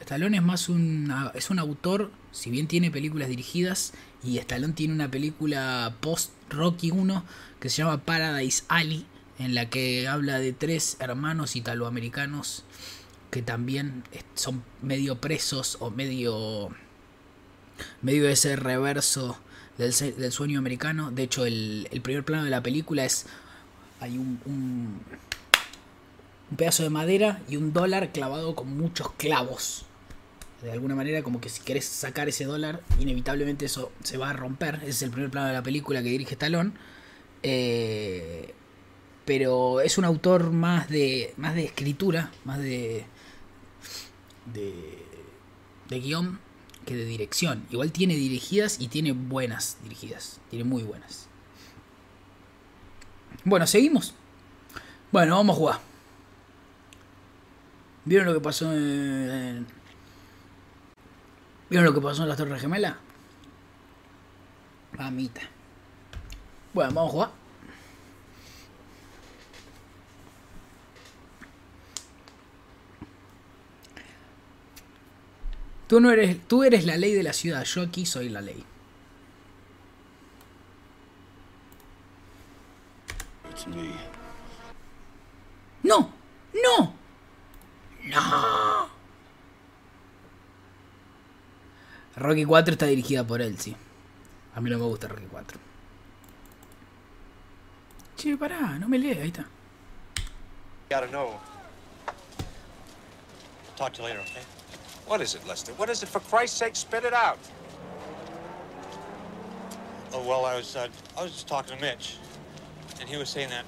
Stallone 0.00 0.36
es 0.36 0.42
más 0.42 0.68
un, 0.68 1.12
es 1.34 1.50
un 1.50 1.58
autor, 1.58 2.12
si 2.30 2.50
bien 2.50 2.68
tiene 2.68 2.92
películas 2.92 3.28
dirigidas, 3.28 3.92
y 4.22 4.38
Stallone 4.38 4.74
tiene 4.74 4.94
una 4.94 5.10
película 5.10 5.96
post 6.00 6.30
Rocky 6.48 6.92
1 6.92 7.24
que 7.58 7.68
se 7.68 7.78
llama 7.78 8.04
Paradise 8.04 8.62
Alley, 8.68 9.04
en 9.40 9.56
la 9.56 9.68
que 9.68 10.06
habla 10.06 10.38
de 10.38 10.52
tres 10.52 10.96
hermanos 11.00 11.56
italoamericanos 11.56 12.64
que 13.30 13.42
también 13.42 14.04
son 14.34 14.62
medio 14.82 15.20
presos 15.20 15.76
o 15.80 15.90
medio 15.90 16.70
medio 18.02 18.28
ese 18.28 18.56
reverso 18.56 19.38
del, 19.78 19.92
del 19.92 20.32
sueño 20.32 20.58
americano. 20.58 21.10
De 21.10 21.24
hecho, 21.24 21.44
el, 21.46 21.88
el, 21.90 22.00
primer 22.00 22.24
plano 22.24 22.44
de 22.44 22.50
la 22.50 22.62
película 22.62 23.04
es 23.04 23.26
hay 24.00 24.18
un, 24.18 24.40
un, 24.44 25.00
un 26.50 26.56
pedazo 26.56 26.82
de 26.82 26.90
madera 26.90 27.42
y 27.48 27.56
un 27.56 27.72
dólar 27.72 28.12
clavado 28.12 28.54
con 28.54 28.76
muchos 28.76 29.12
clavos. 29.12 29.84
De 30.62 30.72
alguna 30.72 30.94
manera, 30.94 31.22
como 31.22 31.40
que 31.40 31.48
si 31.48 31.60
querés 31.62 31.84
sacar 31.84 32.28
ese 32.28 32.44
dólar, 32.44 32.80
inevitablemente 32.98 33.66
eso 33.66 33.92
se 34.02 34.16
va 34.16 34.30
a 34.30 34.32
romper. 34.32 34.76
Ese 34.76 34.90
es 34.90 35.02
el 35.02 35.10
primer 35.10 35.30
plano 35.30 35.48
de 35.48 35.52
la 35.52 35.62
película 35.62 36.02
que 36.02 36.08
dirige 36.08 36.32
Stallone. 36.32 36.72
Eh, 37.42 38.54
pero 39.26 39.80
es 39.80 39.98
un 39.98 40.04
autor 40.04 40.50
más 40.52 40.88
de 40.88 41.34
más 41.36 41.54
de 41.54 41.64
escritura, 41.64 42.30
más 42.44 42.58
de 42.58 43.04
de, 44.52 45.04
de 45.88 46.00
guion 46.00 46.40
que 46.84 46.94
de 46.94 47.04
dirección. 47.04 47.66
Igual 47.70 47.92
tiene 47.92 48.14
dirigidas 48.14 48.80
y 48.80 48.88
tiene 48.88 49.12
buenas 49.12 49.78
dirigidas. 49.82 50.40
Tiene 50.50 50.64
muy 50.64 50.82
buenas. 50.82 51.28
Bueno, 53.44 53.66
seguimos. 53.66 54.14
Bueno, 55.12 55.36
vamos 55.36 55.54
a 55.54 55.58
jugar. 55.58 55.80
¿Vieron 58.04 58.26
lo 58.26 58.34
que 58.34 58.40
pasó 58.40 58.72
en... 58.72 59.66
¿Vieron 61.68 61.86
lo 61.86 61.94
que 61.94 62.00
pasó 62.00 62.22
en 62.22 62.28
las 62.28 62.38
Torres 62.38 62.60
Gemelas? 62.60 62.94
Mamita. 64.96 65.42
Bueno, 66.72 66.92
vamos 66.94 67.08
a 67.08 67.12
jugar. 67.12 67.30
Tú 75.86 76.00
no 76.00 76.10
eres, 76.10 76.46
tú 76.48 76.64
eres 76.64 76.84
la 76.84 76.96
ley 76.96 77.12
de 77.12 77.22
la 77.22 77.32
ciudad, 77.32 77.62
yo 77.64 77.82
aquí 77.82 78.06
soy 78.06 78.28
la 78.28 78.40
ley. 78.40 78.64
No, 85.82 86.12
no, 86.52 86.94
no. 88.04 88.88
Rocky 92.16 92.44
4 92.44 92.72
está 92.72 92.86
dirigida 92.86 93.24
por 93.24 93.42
él, 93.42 93.58
sí. 93.58 93.76
A 94.54 94.60
mí 94.60 94.70
no 94.70 94.78
me 94.78 94.84
gusta 94.84 95.06
Rocky 95.06 95.26
4. 95.30 95.60
Che, 98.16 98.36
pará, 98.36 98.78
no 98.78 98.88
me 98.88 98.98
lees, 98.98 99.18
ahí 99.18 99.28
está. 99.28 99.46
Gotta 100.88 101.06
know. 101.08 101.38
Talk 103.76 103.92
to 103.92 104.02
you 104.02 104.08
later, 104.08 104.20
okay? 104.20 104.55
What 105.06 105.20
is 105.20 105.34
it, 105.34 105.46
Lester? 105.46 105.72
What 105.74 105.88
is 105.88 106.02
it? 106.02 106.08
For 106.08 106.20
Christ's 106.20 106.58
sake, 106.58 106.74
spit 106.76 107.04
it 107.04 107.12
out. 107.12 107.38
Oh, 110.12 110.22
well, 110.26 110.44
I 110.44 110.56
was, 110.56 110.74
uh, 110.76 110.88
I 111.16 111.22
was 111.22 111.32
just 111.32 111.46
talking 111.48 111.76
to 111.76 111.80
Mitch, 111.80 112.16
and 113.00 113.08
he 113.08 113.16
was 113.16 113.28
saying 113.28 113.50
that 113.50 113.64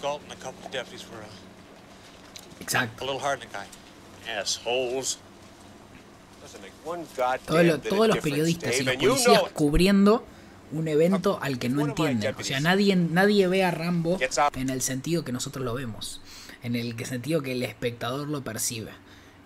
Galton 0.00 0.24
and 0.30 0.32
a 0.38 0.42
couple 0.42 0.64
of 0.66 0.72
deputies 0.72 1.04
were 1.10 1.18
uh, 1.22 2.60
Exacto. 2.64 3.00
a 3.02 3.04
little 3.04 3.20
hard 3.20 3.40
on 3.40 3.46
the 3.46 3.52
guy. 3.52 3.66
Assholes. 4.28 5.18
Doesn't 6.42 6.60
make 6.62 6.72
one 6.84 7.06
goddamn 7.16 7.46
Todo 7.46 7.62
lo- 7.62 7.78
todos 7.78 8.08
los 8.08 8.18
periodistas 8.18 8.78
y 8.80 8.84
los 8.84 8.96
policías 8.96 9.42
cubriendo 9.54 10.24
un 10.72 10.88
evento 10.88 11.38
al 11.40 11.58
que 11.58 11.68
no 11.68 11.84
entienden. 11.86 12.34
O 12.38 12.42
sea, 12.42 12.58
nadie, 12.60 12.96
nadie 12.96 13.46
ve 13.46 13.62
a 13.64 13.70
Rambo 13.70 14.18
en 14.56 14.70
el 14.70 14.82
sentido 14.82 15.24
que 15.24 15.30
nosotros 15.32 15.64
lo 15.64 15.74
vemos. 15.74 16.20
En 16.62 16.74
el 16.76 16.96
que 16.96 17.04
sentido 17.04 17.42
que 17.42 17.52
el 17.52 17.62
espectador 17.62 18.28
lo 18.28 18.42
percibe. 18.42 18.90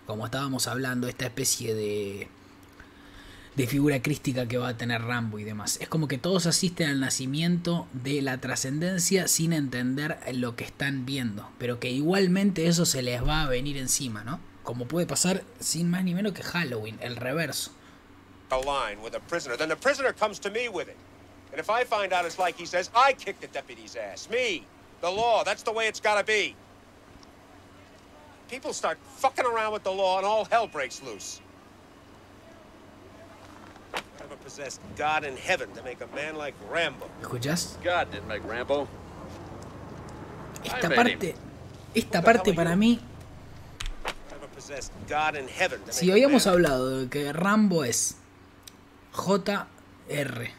Como 0.06 0.26
estábamos 0.26 0.66
hablando, 0.68 1.08
esta 1.08 1.26
especie 1.26 1.74
de 1.74 2.28
de 3.56 3.66
figura 3.66 4.02
crística 4.02 4.46
que 4.46 4.58
va 4.58 4.68
a 4.68 4.76
tener 4.76 5.02
Rambo 5.02 5.38
y 5.38 5.44
demás. 5.44 5.78
Es 5.80 5.88
como 5.88 6.08
que 6.08 6.18
todos 6.18 6.46
asisten 6.46 6.90
al 6.90 7.00
nacimiento 7.00 7.88
de 7.94 8.20
la 8.20 8.38
trascendencia 8.38 9.28
sin 9.28 9.54
entender 9.54 10.18
lo 10.34 10.56
que 10.56 10.64
están 10.64 11.06
viendo, 11.06 11.48
pero 11.58 11.80
que 11.80 11.90
igualmente 11.90 12.66
eso 12.66 12.84
se 12.84 13.02
les 13.02 13.26
va 13.26 13.42
a 13.42 13.48
venir 13.48 13.78
encima, 13.78 14.24
¿no? 14.24 14.40
Como 14.62 14.86
puede 14.86 15.06
pasar 15.06 15.42
sin 15.58 15.90
más 15.90 16.04
ni 16.04 16.14
menos 16.14 16.32
que 16.32 16.42
Halloween, 16.42 16.98
el 17.00 17.16
reverso. 17.16 17.72
Me. 24.28 24.62
The 25.00 25.10
law. 25.10 25.44
That's 25.44 25.62
the 25.62 25.70
way 25.70 25.88
it's 25.88 26.00
gotta 26.00 26.22
be. 26.22 26.54
People 28.48 28.72
start 28.72 28.98
fucking 29.18 29.44
around 29.44 29.72
with 29.72 29.82
the 29.82 29.90
law 29.92 30.18
and 30.18 30.26
all 30.26 30.44
hell 30.44 30.66
breaks 30.68 31.02
loose. 31.02 31.40
Never 34.20 34.36
possessed 34.36 34.80
God 34.96 35.24
in 35.24 35.36
heaven 35.36 35.70
to 35.72 35.82
make 35.82 36.00
a 36.00 36.06
man 36.14 36.36
like 36.36 36.54
Rambo. 36.70 37.08
¿Escuchás? 37.22 37.76
God 37.82 38.10
didn't 38.12 38.28
make 38.28 38.42
Rambo. 38.44 38.86
Esta 40.64 40.88
parte, 40.90 41.34
esta 41.94 42.22
parte 42.22 42.52
para 42.54 42.74
mí, 42.76 42.98
Never 44.30 44.48
possessed 44.54 44.92
God 45.08 45.36
in 45.36 45.46
heaven 45.48 45.80
to 45.84 45.92
si 45.92 46.06
make 46.06 46.12
a 46.12 46.14
habíamos 46.14 46.46
man- 46.46 46.54
hablado 46.54 47.00
de 47.02 47.08
que 47.08 47.32
Rambo 47.32 47.84
es 47.84 48.16
JR 49.12 50.50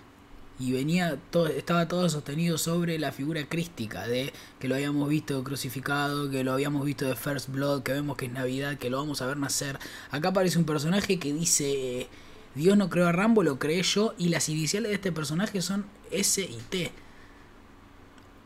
y 0.59 0.71
venía 0.71 1.17
todo, 1.31 1.47
estaba 1.47 1.87
todo 1.87 2.09
sostenido 2.09 2.57
sobre 2.57 2.97
la 2.97 3.11
figura 3.11 3.45
crística 3.47 4.07
de 4.07 4.33
que 4.59 4.67
lo 4.67 4.75
habíamos 4.75 5.07
visto 5.09 5.43
crucificado, 5.43 6.29
que 6.29 6.43
lo 6.43 6.53
habíamos 6.53 6.85
visto 6.85 7.05
de 7.05 7.15
First 7.15 7.49
Blood, 7.49 7.83
que 7.83 7.93
vemos 7.93 8.17
que 8.17 8.25
es 8.25 8.31
Navidad, 8.31 8.77
que 8.77 8.89
lo 8.89 8.97
vamos 8.97 9.21
a 9.21 9.27
ver 9.27 9.37
nacer. 9.37 9.77
Acá 10.11 10.29
aparece 10.29 10.57
un 10.57 10.65
personaje 10.65 11.19
que 11.19 11.33
dice 11.33 12.07
Dios 12.55 12.75
no 12.77 12.89
creó 12.89 13.07
a 13.07 13.11
Rambo, 13.11 13.43
lo 13.43 13.59
creé 13.59 13.83
yo 13.83 14.15
y 14.17 14.29
las 14.29 14.49
iniciales 14.49 14.89
de 14.89 14.95
este 14.95 15.11
personaje 15.11 15.61
son 15.61 15.85
S 16.11 16.41
y 16.41 16.57
T. 16.69 16.91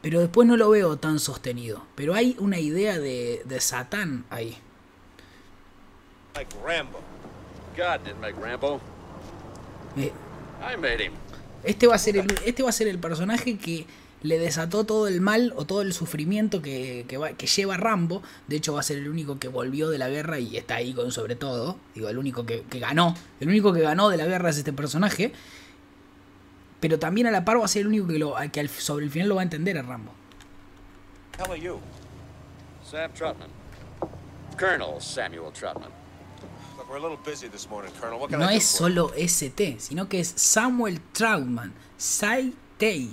Pero 0.01 0.19
después 0.19 0.47
no 0.47 0.57
lo 0.57 0.69
veo 0.69 0.97
tan 0.97 1.19
sostenido. 1.19 1.85
Pero 1.95 2.15
hay 2.15 2.35
una 2.39 2.59
idea 2.59 2.99
de, 2.99 3.43
de 3.45 3.59
Satán 3.61 4.25
ahí. 4.29 4.57
like 6.35 6.49
Rambo. 6.65 6.99
God 7.75 8.03
didn't 8.03 8.19
make 8.19 8.35
Rambo. 8.35 8.81
Eh, 9.97 10.11
I 10.61 10.75
made 10.75 11.01
him. 11.01 11.13
Este 11.63 11.87
va 11.87 11.95
a 11.95 11.99
ser 11.99 12.17
el, 12.17 12.27
este 12.45 12.63
va 12.63 12.69
a 12.69 12.73
ser 12.73 12.87
el 12.87 12.97
personaje 12.99 13.57
que 13.57 13.85
le 14.23 14.37
desató 14.37 14.83
todo 14.83 15.07
el 15.07 15.19
mal 15.21 15.51
o 15.55 15.65
todo 15.65 15.81
el 15.81 15.93
sufrimiento 15.93 16.61
que, 16.61 17.05
que, 17.07 17.17
va- 17.17 17.31
que 17.33 17.47
lleva 17.47 17.77
Rambo. 17.77 18.21
De 18.47 18.55
hecho, 18.55 18.73
va 18.73 18.79
a 18.81 18.83
ser 18.83 18.97
el 18.99 19.09
único 19.09 19.39
que 19.39 19.47
volvió 19.47 19.89
de 19.89 19.97
la 19.97 20.09
guerra 20.09 20.39
y 20.39 20.57
está 20.57 20.75
ahí 20.75 20.93
con 20.93 21.11
sobre 21.11 21.35
todo. 21.35 21.77
Digo, 21.95 22.07
el 22.09 22.17
único 22.17 22.45
que, 22.45 22.61
que 22.69 22.79
ganó. 22.79 23.15
El 23.39 23.47
único 23.49 23.73
que 23.73 23.81
ganó 23.81 24.09
de 24.09 24.17
la 24.17 24.25
guerra 24.25 24.49
es 24.51 24.57
este 24.57 24.73
personaje. 24.73 25.33
Pero 26.79 26.97
también 26.99 27.27
a 27.27 27.31
la 27.31 27.45
par 27.45 27.59
va 27.59 27.65
a 27.65 27.67
ser 27.67 27.81
el 27.81 27.87
único 27.87 28.07
que, 28.07 28.17
lo, 28.19 28.35
que 28.51 28.59
al- 28.59 28.69
sobre 28.69 29.05
el 29.05 29.11
final 29.11 29.29
lo 29.29 29.35
va 29.35 29.41
a 29.41 29.43
entender 29.43 29.77
a 29.77 29.81
Rambo. 29.83 30.11
you? 31.61 31.79
Sam 32.83 33.11
Trotman. 33.13 33.49
Colonel 34.59 34.99
Samuel 35.01 35.53
Trotman. 35.53 35.89
No 38.37 38.45
I 38.45 38.51
do 38.51 38.55
es 38.57 38.77
for 38.77 38.89
you? 38.89 38.95
solo 38.95 39.07
ST, 39.15 39.81
sino 39.81 40.05
que 40.05 40.19
es 40.19 40.33
Samuel 40.35 40.97
Troutman, 41.13 41.71
Sai 41.97 42.51
Tei. 42.77 43.09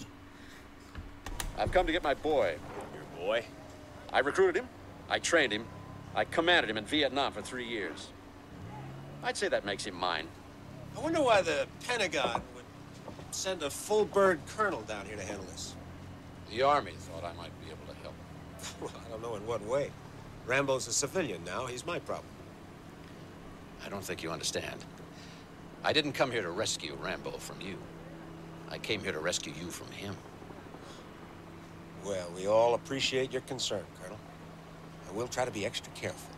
I've 1.56 1.70
come 1.72 1.86
to 1.86 1.92
get 1.92 2.02
my 2.02 2.14
boy. 2.14 2.56
Your 2.94 3.26
boy? 3.26 3.44
I 4.12 4.20
recruited 4.20 4.56
him. 4.62 4.68
I 5.08 5.18
trained 5.18 5.52
him. 5.52 5.64
I 6.14 6.24
commanded 6.24 6.70
him 6.70 6.76
in 6.76 6.84
Vietnam 6.86 7.32
for 7.32 7.42
three 7.42 7.66
years. 7.66 8.08
I'd 9.22 9.36
say 9.36 9.48
that 9.48 9.64
makes 9.64 9.84
him 9.84 9.94
mine. 9.94 10.26
I 10.96 11.00
wonder 11.00 11.22
why 11.22 11.42
the 11.42 11.66
Pentagon 11.86 12.42
would 12.54 12.64
send 13.30 13.62
a 13.62 13.70
full 13.70 14.04
bird 14.04 14.40
colonel 14.56 14.80
down 14.82 15.06
here 15.06 15.16
to 15.16 15.22
handle 15.22 15.44
this. 15.46 15.74
The 16.50 16.62
Army 16.62 16.92
thought 16.98 17.24
I 17.24 17.32
might 17.34 17.52
be 17.60 17.66
able 17.70 17.86
to 17.92 18.00
help. 18.02 18.14
Well, 18.80 18.90
I 19.06 19.10
don't 19.10 19.22
know 19.22 19.36
in 19.36 19.46
what 19.46 19.64
way. 19.66 19.90
Rambo's 20.46 20.88
a 20.88 20.92
civilian 20.92 21.44
now. 21.44 21.66
He's 21.66 21.84
my 21.86 21.98
problem. 21.98 22.26
I 23.84 23.88
don't 23.88 24.04
think 24.04 24.22
you 24.22 24.30
understand. 24.30 24.84
I 25.84 25.92
didn't 25.92 26.12
come 26.12 26.30
here 26.30 26.42
to 26.42 26.50
rescue 26.50 26.96
Rambo 27.00 27.32
from 27.38 27.60
you. 27.60 27.76
I 28.70 28.78
came 28.78 29.00
here 29.00 29.12
to 29.12 29.20
rescue 29.20 29.52
you 29.58 29.70
from 29.70 29.90
him. 29.92 30.14
Well, 32.04 32.30
we 32.36 32.46
all 32.46 32.74
appreciate 32.74 33.32
your 33.32 33.42
concern, 33.42 33.84
Colonel. 34.00 34.18
And 35.06 35.16
we'll 35.16 35.28
try 35.28 35.44
to 35.44 35.50
be 35.50 35.64
extra 35.64 35.92
careful. 35.94 36.34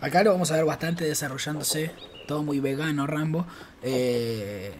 Acá 0.00 0.22
lo 0.22 0.32
vamos 0.32 0.50
a 0.50 0.56
ver 0.56 0.64
bastante 0.64 1.04
desarrollándose, 1.04 1.90
todo 2.26 2.42
muy 2.42 2.60
vegano 2.60 3.06
Rambo. 3.06 3.46
Eh, 3.82 4.72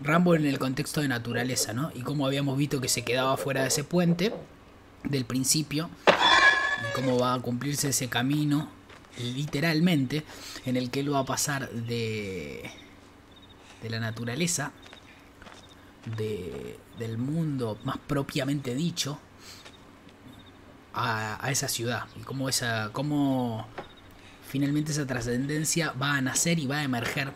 Rambo 0.00 0.34
en 0.34 0.46
el 0.46 0.58
contexto 0.58 1.00
de 1.00 1.08
naturaleza, 1.08 1.72
¿no? 1.72 1.90
Y 1.94 2.02
cómo 2.02 2.26
habíamos 2.26 2.56
visto 2.56 2.80
que 2.80 2.88
se 2.88 3.02
quedaba 3.02 3.36
fuera 3.36 3.62
de 3.62 3.68
ese 3.68 3.84
puente 3.84 4.32
del 5.04 5.24
principio, 5.24 5.90
cómo 6.94 7.18
va 7.18 7.34
a 7.34 7.40
cumplirse 7.40 7.88
ese 7.88 8.08
camino, 8.08 8.68
literalmente, 9.18 10.24
en 10.64 10.76
el 10.76 10.90
que 10.90 11.00
él 11.00 11.12
va 11.12 11.20
a 11.20 11.24
pasar 11.24 11.70
de, 11.70 12.70
de 13.82 13.90
la 13.90 14.00
naturaleza, 14.00 14.72
de, 16.16 16.78
del 16.98 17.18
mundo 17.18 17.78
más 17.84 17.98
propiamente 17.98 18.74
dicho, 18.74 19.18
a, 20.92 21.44
a 21.44 21.50
esa 21.50 21.68
ciudad. 21.68 22.04
Y 22.16 22.20
cómo, 22.20 22.48
esa, 22.48 22.90
cómo 22.92 23.66
finalmente 24.48 24.92
esa 24.92 25.06
trascendencia 25.06 25.92
va 25.92 26.16
a 26.16 26.20
nacer 26.20 26.58
y 26.58 26.66
va 26.66 26.78
a 26.78 26.84
emerger, 26.84 27.32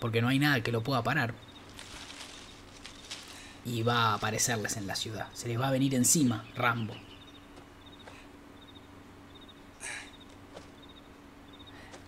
porque 0.00 0.22
no 0.22 0.28
hay 0.28 0.38
nada 0.38 0.62
que 0.62 0.72
lo 0.72 0.82
pueda 0.82 1.02
parar. 1.02 1.34
Y 3.64 3.82
va 3.82 4.10
a 4.10 4.14
aparecerles 4.14 4.76
en 4.76 4.86
la 4.86 4.94
ciudad. 4.94 5.26
Se 5.34 5.48
les 5.48 5.60
va 5.60 5.68
a 5.68 5.72
venir 5.72 5.94
encima 5.94 6.44
Rambo. 6.54 6.94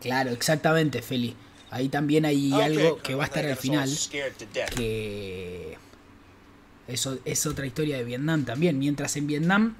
Claro, 0.00 0.30
exactamente, 0.30 1.02
Feli. 1.02 1.34
Ahí 1.70 1.88
también 1.88 2.24
hay 2.24 2.52
Okay, 2.52 2.64
algo 2.64 2.98
que 3.02 3.14
va 3.14 3.24
a 3.24 3.26
estar 3.26 3.44
al 3.44 3.56
final. 3.56 3.90
Que 4.74 5.76
eso 6.86 7.18
es 7.24 7.46
otra 7.46 7.66
historia 7.66 7.98
de 7.98 8.04
Vietnam 8.04 8.44
también. 8.44 8.78
Mientras 8.78 9.16
en 9.16 9.26
Vietnam 9.26 9.74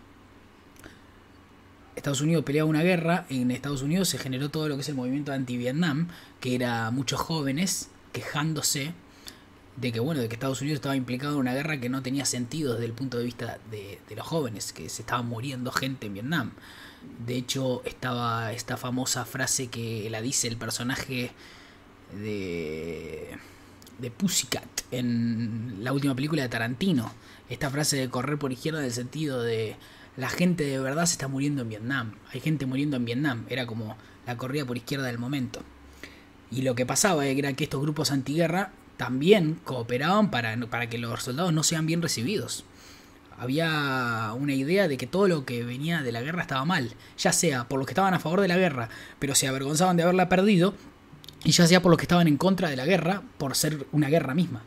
Estados 1.98 2.20
Unidos 2.20 2.44
peleaba 2.44 2.68
una 2.68 2.82
guerra, 2.82 3.26
en 3.28 3.50
Estados 3.50 3.82
Unidos 3.82 4.08
se 4.08 4.18
generó 4.18 4.50
todo 4.50 4.68
lo 4.68 4.76
que 4.76 4.82
es 4.82 4.88
el 4.88 4.94
movimiento 4.94 5.32
anti-Vietnam, 5.32 6.08
que 6.40 6.54
era 6.54 6.90
muchos 6.90 7.20
jóvenes 7.20 7.88
quejándose 8.12 8.92
de 9.76 9.92
que 9.92 10.00
bueno, 10.00 10.20
de 10.20 10.28
que 10.28 10.34
Estados 10.34 10.60
Unidos 10.60 10.76
estaba 10.76 10.96
implicado 10.96 11.34
en 11.34 11.40
una 11.40 11.54
guerra 11.54 11.80
que 11.80 11.88
no 11.88 12.02
tenía 12.02 12.24
sentido 12.24 12.74
desde 12.74 12.86
el 12.86 12.92
punto 12.92 13.18
de 13.18 13.24
vista 13.24 13.58
de, 13.70 14.00
de 14.08 14.16
los 14.16 14.26
jóvenes, 14.26 14.72
que 14.72 14.88
se 14.88 15.02
estaba 15.02 15.22
muriendo 15.22 15.72
gente 15.72 16.06
en 16.06 16.14
Vietnam. 16.14 16.52
De 17.26 17.36
hecho, 17.36 17.82
estaba 17.84 18.52
esta 18.52 18.76
famosa 18.76 19.24
frase 19.24 19.68
que 19.68 20.08
la 20.10 20.20
dice 20.20 20.48
el 20.48 20.56
personaje 20.56 21.32
de, 22.12 23.36
de 23.98 24.10
Pussycat 24.10 24.64
en 24.90 25.78
la 25.82 25.92
última 25.92 26.14
película 26.14 26.42
de 26.42 26.48
Tarantino. 26.48 27.12
Esta 27.48 27.70
frase 27.70 27.96
de 27.96 28.08
correr 28.08 28.38
por 28.38 28.52
izquierda 28.52 28.80
en 28.80 28.86
el 28.86 28.92
sentido 28.92 29.42
de 29.42 29.76
la 30.16 30.28
gente 30.28 30.64
de 30.64 30.78
verdad 30.78 31.06
se 31.06 31.12
está 31.12 31.28
muriendo 31.28 31.62
en 31.62 31.68
Vietnam. 31.68 32.14
Hay 32.32 32.40
gente 32.40 32.66
muriendo 32.66 32.96
en 32.96 33.04
Vietnam. 33.04 33.46
Era 33.48 33.66
como 33.66 33.96
la 34.26 34.36
corrida 34.36 34.64
por 34.64 34.76
izquierda 34.76 35.06
del 35.06 35.18
momento. 35.18 35.62
Y 36.50 36.62
lo 36.62 36.74
que 36.74 36.86
pasaba 36.86 37.26
era 37.26 37.52
que 37.52 37.64
estos 37.64 37.80
grupos 37.80 38.10
antiguerra 38.10 38.72
también 38.96 39.54
cooperaban 39.64 40.30
para, 40.30 40.56
para 40.66 40.88
que 40.88 40.98
los 40.98 41.22
soldados 41.22 41.52
no 41.52 41.62
sean 41.62 41.86
bien 41.86 42.02
recibidos. 42.02 42.64
Había 43.38 44.32
una 44.36 44.52
idea 44.54 44.88
de 44.88 44.96
que 44.96 45.06
todo 45.06 45.28
lo 45.28 45.44
que 45.44 45.62
venía 45.64 46.02
de 46.02 46.10
la 46.12 46.20
guerra 46.22 46.42
estaba 46.42 46.64
mal, 46.64 46.92
ya 47.16 47.32
sea 47.32 47.68
por 47.68 47.78
los 47.78 47.86
que 47.86 47.92
estaban 47.92 48.12
a 48.14 48.18
favor 48.18 48.40
de 48.40 48.48
la 48.48 48.56
guerra, 48.56 48.88
pero 49.18 49.34
se 49.34 49.46
avergonzaban 49.46 49.96
de 49.96 50.02
haberla 50.02 50.28
perdido, 50.28 50.74
y 51.44 51.52
ya 51.52 51.66
sea 51.68 51.80
por 51.80 51.90
los 51.90 51.98
que 51.98 52.02
estaban 52.04 52.26
en 52.26 52.36
contra 52.36 52.68
de 52.68 52.76
la 52.76 52.84
guerra, 52.84 53.22
por 53.38 53.54
ser 53.54 53.86
una 53.92 54.08
guerra 54.08 54.34
misma. 54.34 54.62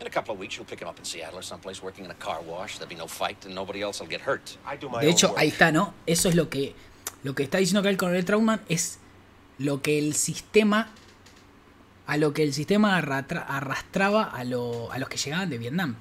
In 0.00 0.06
a 0.06 0.10
couple 0.10 0.34
of 0.34 0.38
weeks, 0.38 0.56
you'll 0.56 0.66
pick 0.68 0.82
him 0.82 0.88
up 0.88 0.98
in 0.98 1.04
Seattle 1.06 1.38
or 1.38 1.42
someplace 1.44 1.80
working 1.82 2.04
in 2.04 2.10
a 2.10 2.14
car 2.14 2.40
wash. 2.46 2.74
There'll 2.76 2.88
be 2.88 2.94
no 2.94 3.08
fight 3.08 3.38
and 3.46 3.54
nobody 3.54 3.80
else 3.80 4.02
will 4.02 4.10
get 4.10 4.20
hurt. 4.26 4.42
I 4.70 4.76
do 4.76 4.90
my 4.90 5.00
De 5.00 5.08
hecho, 5.08 5.32
ahí 5.38 5.48
está, 5.48 5.72
¿no? 5.72 5.94
Eso 6.04 6.28
es 6.28 6.34
lo 6.34 6.50
que, 6.50 6.74
lo 7.22 7.34
que 7.34 7.44
está 7.44 7.56
diciendo 7.56 7.80
acá 7.80 7.88
el 7.88 7.96
coronel 7.96 8.24
Trautmann, 8.26 8.60
es 8.68 8.98
lo 9.58 9.80
que 9.80 9.98
el 9.98 10.14
sistema, 10.14 10.90
a 12.06 12.18
lo 12.18 12.34
que 12.34 12.42
el 12.42 12.52
sistema 12.52 12.98
arrastra- 13.00 13.46
arrastraba 13.48 14.24
a, 14.24 14.44
lo- 14.44 14.92
a 14.92 14.98
los 14.98 15.08
que 15.08 15.16
llegaban 15.16 15.48
de 15.48 15.56
Vietnam. 15.56 15.94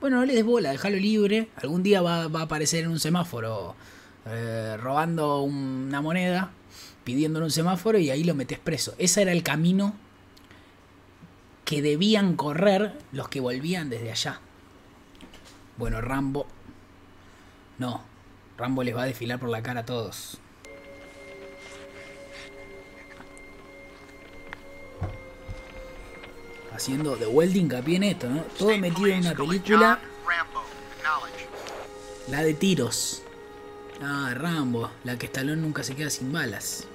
Bueno, 0.00 0.16
no 0.16 0.24
le 0.24 0.34
des 0.34 0.44
bola, 0.44 0.70
déjalo 0.70 0.96
libre. 0.96 1.48
Algún 1.56 1.82
día 1.82 2.00
va, 2.00 2.22
a 2.22 2.42
aparecer 2.42 2.84
en 2.84 2.90
un 2.90 2.98
semáforo 2.98 3.74
eh, 4.24 4.76
robando 4.78 5.42
una 5.42 6.00
moneda, 6.00 6.52
pidiendo 7.04 7.38
en 7.38 7.44
un 7.44 7.50
semáforo 7.50 7.98
y 7.98 8.08
ahí 8.08 8.24
lo 8.24 8.34
metes 8.34 8.58
preso. 8.58 8.94
Ese 8.96 9.20
era 9.20 9.32
el 9.32 9.42
camino 9.42 9.94
que 11.66 11.82
debían 11.82 12.34
correr 12.34 12.98
los 13.12 13.28
que 13.28 13.40
volvían 13.40 13.90
desde 13.90 14.10
allá. 14.10 14.40
Bueno, 15.76 16.00
Rambo. 16.00 16.46
No, 17.78 18.02
Rambo 18.56 18.82
les 18.82 18.96
va 18.96 19.02
a 19.02 19.06
desfilar 19.06 19.38
por 19.38 19.50
la 19.50 19.62
cara 19.62 19.80
a 19.80 19.84
todos. 19.84 20.40
Haciendo 26.74 27.16
de 27.16 27.26
vuelta 27.26 27.58
hincapié 27.58 27.96
en 27.96 28.02
esto, 28.04 28.28
¿no? 28.28 28.42
Todo 28.58 28.76
metido 28.78 29.06
en 29.08 29.20
una 29.20 29.34
película, 29.34 30.00
acknowledge. 30.98 31.46
la 32.28 32.42
de 32.42 32.54
tiros. 32.54 33.22
Ah, 34.02 34.32
Rambo, 34.34 34.90
la 35.04 35.18
que 35.18 35.26
Stallone 35.26 35.60
nunca 35.60 35.82
se 35.82 35.94
queda 35.94 36.08
sin 36.08 36.32
balas. 36.32 36.86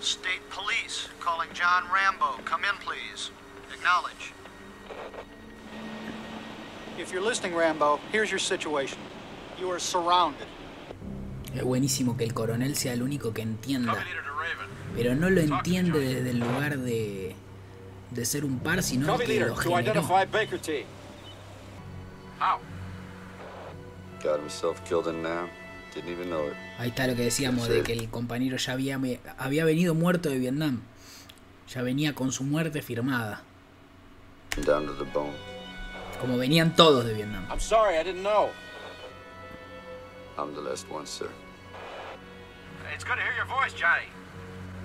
State 0.00 0.40
police 0.54 1.08
calling 1.18 1.50
John 1.54 1.84
Rambo. 1.92 2.38
Come 2.44 2.64
in, 2.64 2.76
please. 2.84 3.30
Acknowledge. 3.74 4.32
If 6.98 7.12
you're 7.12 7.22
listening, 7.22 7.54
Rambo, 7.54 7.98
here's 8.12 8.30
your 8.30 8.38
situation. 8.38 8.98
You 9.58 9.70
are 9.70 9.80
surrounded. 9.80 10.46
Es 11.54 11.64
buenísimo 11.64 12.16
que 12.16 12.24
el 12.24 12.32
coronel 12.32 12.76
sea 12.76 12.92
el 12.92 13.02
único 13.02 13.32
que 13.32 13.42
entienda. 13.42 14.04
Pero 14.94 15.14
no 15.14 15.30
lo 15.30 15.40
entiende 15.40 15.98
desde 15.98 16.30
el 16.30 16.38
lugar 16.38 16.78
de, 16.78 17.34
de 18.10 18.24
ser 18.24 18.44
un 18.44 18.58
par, 18.58 18.82
sino 18.82 19.06
que 19.18 19.26
leader. 19.26 19.48
lo 19.48 19.54
To 19.54 19.60
generó. 19.62 20.02
Ahí 26.78 26.88
está 26.88 27.06
lo 27.06 27.16
que 27.16 27.22
decíamos 27.22 27.68
de 27.68 27.82
que 27.82 27.92
el 27.92 28.08
compañero 28.10 28.56
ya 28.56 28.72
había, 28.72 28.98
había 29.38 29.64
venido 29.64 29.94
muerto 29.94 30.28
de 30.28 30.38
Vietnam. 30.38 30.82
Ya 31.68 31.82
venía 31.82 32.14
con 32.14 32.32
su 32.32 32.44
muerte 32.44 32.82
firmada. 32.82 33.42
Down 34.64 34.86
to 34.86 34.94
the 34.94 35.04
bone. 35.12 35.32
Como 36.20 36.36
venían 36.36 36.74
todos 36.74 37.04
de 37.04 37.14
Vietnam. 37.14 37.46
I'm 37.50 37.60
sorry, 37.60 37.96
I 37.96 38.02
didn't 38.04 38.22
know. 38.22 38.50
I'm 40.36 40.54
the 40.54 40.60
last 40.60 40.86
one, 40.90 41.06
sir. 41.06 41.28
It's 42.94 43.04
good 43.04 43.16
to 43.16 43.22
hear 43.22 43.34
your 43.36 43.46
voice, 43.46 43.72
Johnny. 43.72 44.08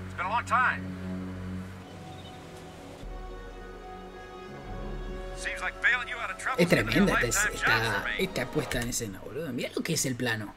It's 0.05 0.15
been 0.15 0.26
a 0.26 0.30
long 0.30 0.45
time. 0.45 0.84
Es 6.58 6.68
tremenda 6.70 7.14
esta, 7.22 7.50
esta, 7.54 8.06
esta 8.18 8.52
puesta 8.52 8.82
en 8.82 8.89
escena, 8.89 9.20
boludo. 9.20 9.52
Mirá 9.54 9.70
lo 9.76 9.84
que 9.84 9.93
es 9.93 10.06
el 10.06 10.16
plano. 10.16 10.54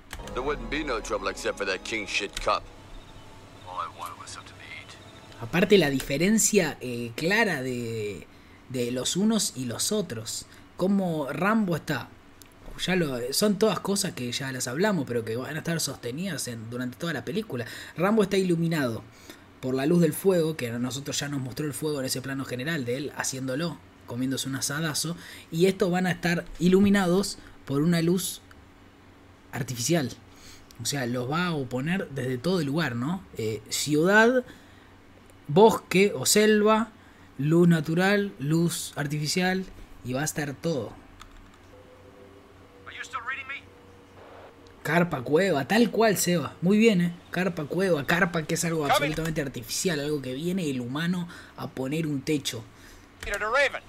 Aparte 5.40 5.78
la 5.78 5.90
diferencia 5.90 6.76
eh, 6.80 7.12
clara 7.14 7.62
de, 7.62 8.26
de 8.68 8.90
los 8.90 9.16
unos 9.16 9.52
y 9.56 9.64
los 9.66 9.92
otros. 9.92 10.46
Como 10.76 11.28
Rambo 11.32 11.76
está. 11.76 12.08
Ya 12.86 12.94
lo, 12.94 13.18
son 13.32 13.58
todas 13.58 13.80
cosas 13.80 14.12
que 14.12 14.30
ya 14.30 14.52
las 14.52 14.68
hablamos, 14.68 15.04
pero 15.06 15.24
que 15.24 15.36
van 15.36 15.56
a 15.56 15.58
estar 15.58 15.80
sostenidas 15.80 16.46
en- 16.46 16.70
durante 16.70 16.96
toda 16.96 17.12
la 17.12 17.24
película. 17.24 17.66
Rambo 17.96 18.22
está 18.22 18.36
iluminado 18.36 19.02
por 19.60 19.74
la 19.74 19.84
luz 19.86 20.00
del 20.00 20.12
fuego, 20.12 20.56
que 20.56 20.70
a 20.70 20.78
nosotros 20.78 21.18
ya 21.18 21.28
nos 21.28 21.40
mostró 21.40 21.66
el 21.66 21.74
fuego 21.74 21.98
en 22.00 22.06
ese 22.06 22.20
plano 22.22 22.44
general 22.44 22.84
de 22.84 22.96
él 22.96 23.12
haciéndolo. 23.16 23.78
Comiéndose 24.08 24.48
un 24.48 24.56
asadazo. 24.56 25.16
Y 25.52 25.66
estos 25.66 25.92
van 25.92 26.08
a 26.08 26.10
estar 26.10 26.44
iluminados 26.58 27.38
por 27.64 27.82
una 27.82 28.02
luz 28.02 28.40
artificial. 29.52 30.10
O 30.82 30.86
sea, 30.86 31.06
los 31.06 31.30
va 31.30 31.46
a 31.46 31.54
oponer 31.54 32.08
desde 32.10 32.38
todo 32.38 32.60
el 32.60 32.66
lugar, 32.66 32.96
¿no? 32.96 33.22
Eh, 33.36 33.62
ciudad, 33.68 34.44
bosque 35.46 36.12
o 36.14 36.26
selva, 36.26 36.90
luz 37.38 37.68
natural, 37.68 38.32
luz 38.40 38.92
artificial 38.96 39.64
y 40.04 40.12
va 40.12 40.22
a 40.22 40.24
estar 40.24 40.54
todo. 40.54 40.92
Carpa, 44.88 45.20
cueva, 45.20 45.68
tal 45.68 45.90
cual, 45.90 46.16
Seba. 46.16 46.56
Muy 46.62 46.78
bien, 46.78 47.02
¿eh? 47.02 47.12
Carpa, 47.30 47.64
cueva, 47.66 48.06
carpa, 48.06 48.44
que 48.44 48.54
es 48.54 48.64
algo 48.64 48.86
absolutamente 48.86 49.42
artificial, 49.42 50.00
algo 50.00 50.22
que 50.22 50.32
viene 50.32 50.70
el 50.70 50.80
humano 50.80 51.28
a 51.58 51.68
poner 51.68 52.06
un 52.06 52.22
techo. 52.22 52.64
Peter 53.28 53.40
to 53.40 53.50
Raven. 53.50 53.82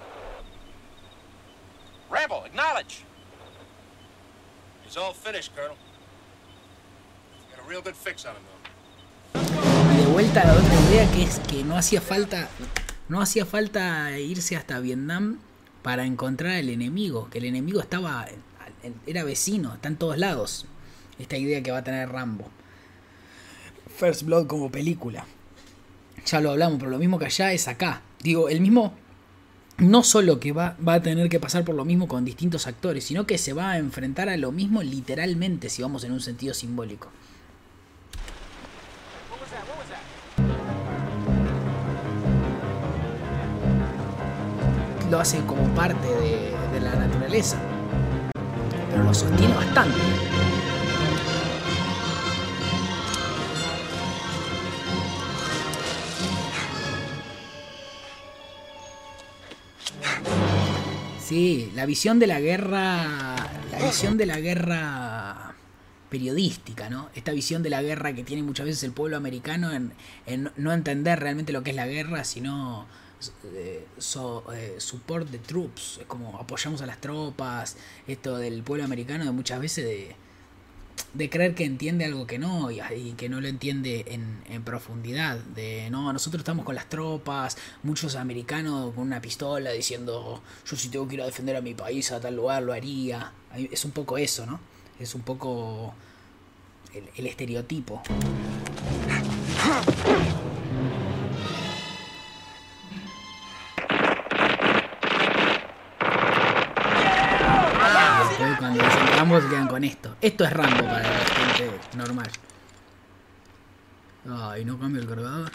Rambo, 2.10 2.44
acknowledge. 2.44 3.04
He's 4.84 4.98
all 4.98 5.14
finished, 5.14 5.56
Colonel. 5.56 5.78
Got 7.50 7.64
a 7.64 7.68
real 7.68 7.80
good 7.80 7.96
fix 7.96 8.26
on 8.26 8.32
him, 8.36 8.42
though. 8.44 9.94
Y 9.94 9.96
de 9.96 10.06
vuelta 10.12 10.42
a 10.42 10.46
la 10.46 10.52
otra 10.52 10.74
idea 10.90 11.10
que 11.12 11.22
es 11.22 11.38
que 11.38 11.64
no 11.64 11.78
hacía 11.78 12.02
falta. 12.02 12.50
No 13.08 13.22
hacía 13.22 13.46
falta 13.46 14.18
irse 14.18 14.56
hasta 14.56 14.78
Vietnam 14.78 15.38
para 15.82 16.04
encontrar 16.04 16.56
al 16.56 16.68
enemigo. 16.68 17.30
Que 17.30 17.38
el 17.38 17.46
enemigo 17.46 17.80
estaba. 17.80 18.26
Era 19.06 19.24
vecino, 19.24 19.72
está 19.72 19.88
en 19.88 19.96
todos 19.96 20.18
lados. 20.18 20.66
Esta 21.18 21.38
idea 21.38 21.62
que 21.62 21.70
va 21.70 21.78
a 21.78 21.84
tener 21.84 22.10
Rambo. 22.10 22.50
First 23.96 24.24
Blood 24.24 24.48
como 24.48 24.70
película. 24.70 25.24
Ya 26.26 26.42
lo 26.42 26.50
hablamos, 26.50 26.78
pero 26.78 26.90
lo 26.90 26.98
mismo 26.98 27.18
que 27.18 27.24
allá 27.24 27.54
es 27.54 27.68
acá. 27.68 28.02
Digo, 28.18 28.50
el 28.50 28.60
mismo. 28.60 28.94
No 29.80 30.02
solo 30.02 30.38
que 30.38 30.52
va, 30.52 30.76
va 30.86 30.94
a 30.94 31.02
tener 31.02 31.28
que 31.28 31.40
pasar 31.40 31.64
por 31.64 31.74
lo 31.74 31.84
mismo 31.84 32.06
con 32.06 32.24
distintos 32.24 32.66
actores, 32.66 33.04
sino 33.04 33.26
que 33.26 33.38
se 33.38 33.52
va 33.52 33.70
a 33.70 33.78
enfrentar 33.78 34.28
a 34.28 34.36
lo 34.36 34.52
mismo 34.52 34.82
literalmente, 34.82 35.70
si 35.70 35.82
vamos 35.82 36.04
en 36.04 36.12
un 36.12 36.20
sentido 36.20 36.54
simbólico. 36.54 37.08
lo 45.10 45.18
hace 45.18 45.40
como 45.40 45.62
parte 45.74 46.06
de, 46.06 46.52
de 46.72 46.80
la 46.80 46.94
naturaleza. 46.94 47.58
Pero 48.90 49.02
lo 49.02 49.12
sostiene 49.12 49.54
bastante. 49.54 49.98
Sí, 61.30 61.70
la 61.76 61.86
visión 61.86 62.18
de 62.18 62.26
la 62.26 62.40
guerra. 62.40 63.36
La 63.70 63.86
visión 63.86 64.16
de 64.16 64.26
la 64.26 64.40
guerra 64.40 65.54
periodística, 66.08 66.90
¿no? 66.90 67.08
Esta 67.14 67.30
visión 67.30 67.62
de 67.62 67.70
la 67.70 67.80
guerra 67.82 68.12
que 68.12 68.24
tiene 68.24 68.42
muchas 68.42 68.66
veces 68.66 68.82
el 68.82 68.90
pueblo 68.90 69.16
americano 69.16 69.70
en, 69.70 69.92
en 70.26 70.50
no 70.56 70.72
entender 70.72 71.20
realmente 71.20 71.52
lo 71.52 71.62
que 71.62 71.70
es 71.70 71.76
la 71.76 71.86
guerra, 71.86 72.24
sino 72.24 72.88
eh, 73.44 73.86
so, 73.98 74.42
eh, 74.52 74.74
support 74.78 75.30
the 75.30 75.38
troops, 75.38 75.98
es 76.00 76.06
como 76.06 76.36
apoyamos 76.36 76.82
a 76.82 76.86
las 76.86 77.00
tropas, 77.00 77.76
esto 78.08 78.36
del 78.36 78.64
pueblo 78.64 78.84
americano 78.84 79.24
de 79.24 79.30
muchas 79.30 79.60
veces 79.60 79.84
de, 79.84 80.16
de 81.14 81.28
creer 81.28 81.54
que 81.54 81.64
entiende 81.64 82.04
algo 82.04 82.26
que 82.26 82.38
no 82.38 82.70
y, 82.70 82.80
que 83.16 83.28
no 83.28 83.40
lo 83.40 83.48
entiende 83.48 84.04
en, 84.08 84.42
en, 84.48 84.62
profundidad, 84.62 85.38
de 85.38 85.88
no, 85.90 86.12
nosotros 86.12 86.40
estamos 86.40 86.64
con 86.64 86.74
las 86.74 86.88
tropas, 86.88 87.56
muchos 87.82 88.16
americanos 88.16 88.94
con 88.94 89.04
una 89.04 89.20
pistola 89.20 89.72
diciendo 89.72 90.42
yo 90.66 90.76
si 90.76 90.88
tengo 90.88 91.08
que 91.08 91.14
ir 91.14 91.22
a 91.22 91.26
defender 91.26 91.56
a 91.56 91.60
mi 91.60 91.74
país 91.74 92.12
a 92.12 92.20
tal 92.20 92.36
lugar 92.36 92.62
lo 92.62 92.72
haría, 92.72 93.32
es 93.54 93.84
un 93.84 93.90
poco 93.90 94.18
eso, 94.18 94.46
¿no? 94.46 94.60
Es 94.98 95.14
un 95.14 95.22
poco 95.22 95.94
el, 96.94 97.08
el 97.16 97.26
estereotipo. 97.26 98.02
Rambo 109.30 109.46
se 109.46 109.48
quedan 109.48 109.68
con 109.68 109.84
esto. 109.84 110.16
Esto 110.20 110.44
es 110.44 110.52
Rambo 110.52 110.82
para 110.82 111.02
la 111.02 111.24
gente 111.24 111.70
normal. 111.96 112.28
Ay, 114.28 114.64
no 114.64 114.76
cambia 114.76 115.00
el 115.00 115.08
cargador. 115.08 115.52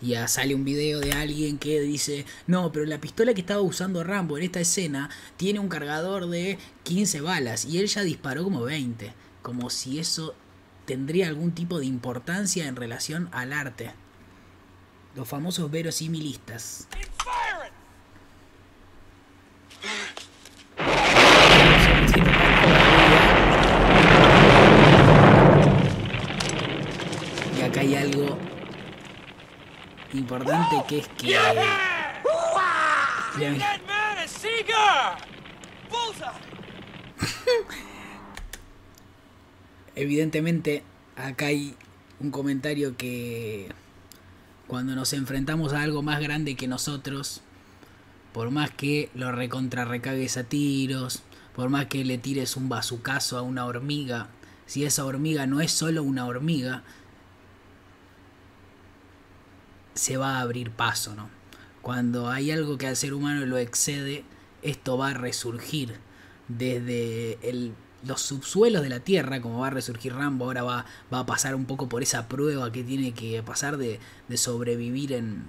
Y 0.00 0.10
ya 0.10 0.28
sale 0.28 0.54
un 0.54 0.64
video 0.64 1.00
de 1.00 1.12
alguien 1.14 1.58
que 1.58 1.80
dice, 1.80 2.26
no, 2.46 2.70
pero 2.70 2.86
la 2.86 3.00
pistola 3.00 3.34
que 3.34 3.40
estaba 3.40 3.60
usando 3.60 4.04
Rambo 4.04 4.36
en 4.36 4.44
esta 4.44 4.60
escena 4.60 5.10
tiene 5.36 5.58
un 5.58 5.68
cargador 5.68 6.28
de 6.28 6.58
15 6.84 7.22
balas 7.22 7.64
y 7.64 7.78
él 7.80 7.88
ya 7.88 8.02
disparó 8.02 8.44
como 8.44 8.62
20. 8.62 9.12
Como 9.42 9.68
si 9.68 9.98
eso 9.98 10.36
tendría 10.84 11.26
algún 11.26 11.50
tipo 11.50 11.80
de 11.80 11.86
importancia 11.86 12.68
en 12.68 12.76
relación 12.76 13.28
al 13.32 13.52
arte. 13.52 13.90
Los 15.16 15.26
famosos 15.26 15.72
verosimilistas. 15.72 16.86
Y 27.58 27.62
acá 27.62 27.75
hay 27.86 27.94
algo 27.94 28.36
importante 30.12 30.76
que 30.88 30.98
es 30.98 31.08
que... 31.08 31.36
Evidentemente, 39.94 40.82
acá 41.16 41.46
hay 41.46 41.74
un 42.18 42.30
comentario 42.30 42.96
que 42.96 43.68
cuando 44.66 44.96
nos 44.96 45.12
enfrentamos 45.12 45.72
a 45.72 45.82
algo 45.82 46.02
más 46.02 46.20
grande 46.20 46.56
que 46.56 46.66
nosotros, 46.66 47.40
por 48.32 48.50
más 48.50 48.70
que 48.70 49.10
lo 49.14 49.30
recontra 49.30 49.84
recagues 49.84 50.36
a 50.36 50.44
tiros, 50.44 51.22
por 51.54 51.68
más 51.68 51.86
que 51.86 52.04
le 52.04 52.18
tires 52.18 52.56
un 52.56 52.68
bazucazo 52.68 53.38
a 53.38 53.42
una 53.42 53.64
hormiga, 53.64 54.28
si 54.66 54.84
esa 54.84 55.04
hormiga 55.04 55.46
no 55.46 55.60
es 55.60 55.70
solo 55.70 56.02
una 56.02 56.26
hormiga, 56.26 56.82
se 59.96 60.16
va 60.16 60.38
a 60.38 60.40
abrir 60.40 60.70
paso, 60.70 61.14
¿no? 61.14 61.28
Cuando 61.82 62.30
hay 62.30 62.50
algo 62.50 62.78
que 62.78 62.86
al 62.86 62.96
ser 62.96 63.14
humano 63.14 63.46
lo 63.46 63.58
excede, 63.58 64.24
esto 64.62 64.98
va 64.98 65.10
a 65.10 65.14
resurgir 65.14 65.98
desde 66.48 67.38
el, 67.48 67.74
los 68.04 68.22
subsuelos 68.22 68.82
de 68.82 68.88
la 68.88 69.00
Tierra, 69.00 69.40
como 69.40 69.60
va 69.60 69.68
a 69.68 69.70
resurgir 69.70 70.14
Rambo, 70.14 70.46
ahora 70.46 70.62
va, 70.62 70.86
va 71.12 71.20
a 71.20 71.26
pasar 71.26 71.54
un 71.54 71.64
poco 71.64 71.88
por 71.88 72.02
esa 72.02 72.28
prueba 72.28 72.72
que 72.72 72.82
tiene 72.82 73.12
que 73.14 73.42
pasar 73.42 73.76
de, 73.76 74.00
de 74.28 74.36
sobrevivir 74.36 75.12
en 75.12 75.44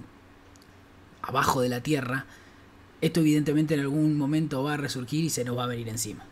abajo 1.22 1.60
de 1.60 1.68
la 1.68 1.82
Tierra. 1.82 2.26
Esto 3.00 3.20
evidentemente 3.20 3.74
en 3.74 3.80
algún 3.80 4.16
momento 4.16 4.62
va 4.62 4.74
a 4.74 4.76
resurgir 4.76 5.24
y 5.24 5.30
se 5.30 5.44
nos 5.44 5.56
va 5.56 5.64
a 5.64 5.68
venir 5.68 5.88
encima. 5.88 6.24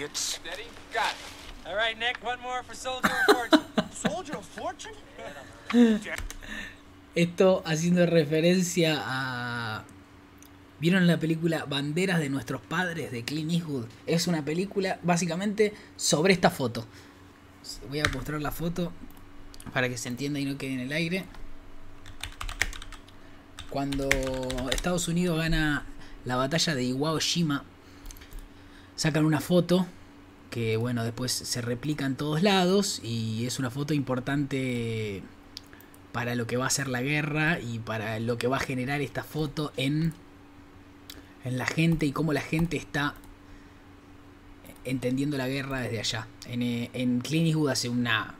Idiots. 0.00 0.40
Steady? 0.40 0.64
Got 0.94 1.12
it. 1.12 1.68
All 1.68 1.76
right, 1.76 1.98
Nick, 1.98 2.16
one 2.24 2.40
more 2.40 2.62
for 2.62 2.69
Soldier 2.69 2.69
of 2.69 2.69
Fortune. 2.69 2.69
Soldier 2.69 2.69
of 2.69 2.69
Fortune? 2.69 2.69
Esto 7.14 7.62
haciendo 7.66 8.06
referencia 8.06 8.96
a... 8.98 9.84
¿Vieron 10.78 11.06
la 11.06 11.18
película 11.18 11.66
Banderas 11.66 12.20
de 12.20 12.30
nuestros 12.30 12.62
padres 12.62 13.12
de 13.12 13.22
Clint 13.22 13.52
Eastwood? 13.52 13.84
Es 14.06 14.26
una 14.28 14.42
película 14.42 14.98
básicamente 15.02 15.74
sobre 15.96 16.32
esta 16.32 16.48
foto. 16.48 16.86
Voy 17.90 18.00
a 18.00 18.04
mostrar 18.14 18.40
la 18.40 18.50
foto 18.50 18.92
para 19.74 19.90
que 19.90 19.98
se 19.98 20.08
entienda 20.08 20.40
y 20.40 20.46
no 20.46 20.56
quede 20.56 20.72
en 20.72 20.80
el 20.80 20.92
aire. 20.92 21.26
Cuando 23.68 24.08
Estados 24.72 25.06
Unidos 25.06 25.38
gana 25.38 25.84
la 26.24 26.36
batalla 26.36 26.74
de 26.74 26.84
Iwo 26.84 27.18
Jima, 27.20 27.62
sacan 28.96 29.26
una 29.26 29.40
foto 29.40 29.86
que 30.50 30.76
bueno, 30.76 31.04
después 31.04 31.32
se 31.32 31.60
replica 31.60 32.04
en 32.04 32.16
todos 32.16 32.42
lados 32.42 33.00
y 33.02 33.46
es 33.46 33.58
una 33.58 33.70
foto 33.70 33.94
importante 33.94 35.22
para 36.12 36.34
lo 36.34 36.46
que 36.46 36.56
va 36.56 36.66
a 36.66 36.70
ser 36.70 36.88
la 36.88 37.02
guerra 37.02 37.60
y 37.60 37.78
para 37.78 38.18
lo 38.18 38.36
que 38.36 38.48
va 38.48 38.56
a 38.56 38.60
generar 38.60 39.00
esta 39.00 39.22
foto 39.22 39.72
en, 39.76 40.12
en 41.44 41.56
la 41.56 41.66
gente 41.66 42.06
y 42.06 42.12
cómo 42.12 42.32
la 42.32 42.40
gente 42.40 42.76
está 42.76 43.14
entendiendo 44.84 45.36
la 45.36 45.48
guerra 45.48 45.80
desde 45.80 46.00
allá. 46.00 46.26
En, 46.46 46.62
en 46.62 47.20
Clint 47.20 47.46
Eastwood 47.46 47.70
hace 47.70 47.88
una, 47.88 48.34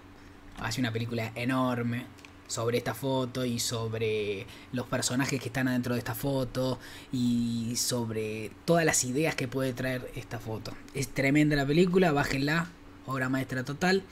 hace 0.58 0.80
una 0.80 0.92
película 0.92 1.30
enorme 1.34 2.06
sobre 2.50 2.78
esta 2.78 2.94
foto 2.94 3.44
y 3.44 3.60
sobre 3.60 4.44
los 4.72 4.86
personajes 4.88 5.40
que 5.40 5.46
están 5.46 5.68
adentro 5.68 5.94
de 5.94 6.00
esta 6.00 6.16
foto 6.16 6.80
y 7.12 7.74
sobre 7.76 8.50
todas 8.64 8.84
las 8.84 9.04
ideas 9.04 9.36
que 9.36 9.46
puede 9.46 9.72
traer 9.72 10.10
esta 10.16 10.40
foto. 10.40 10.72
Es 10.92 11.08
tremenda 11.08 11.54
la 11.54 11.64
película, 11.64 12.10
bájenla, 12.10 12.66
obra 13.06 13.28
maestra 13.28 13.62
total. 13.64 14.02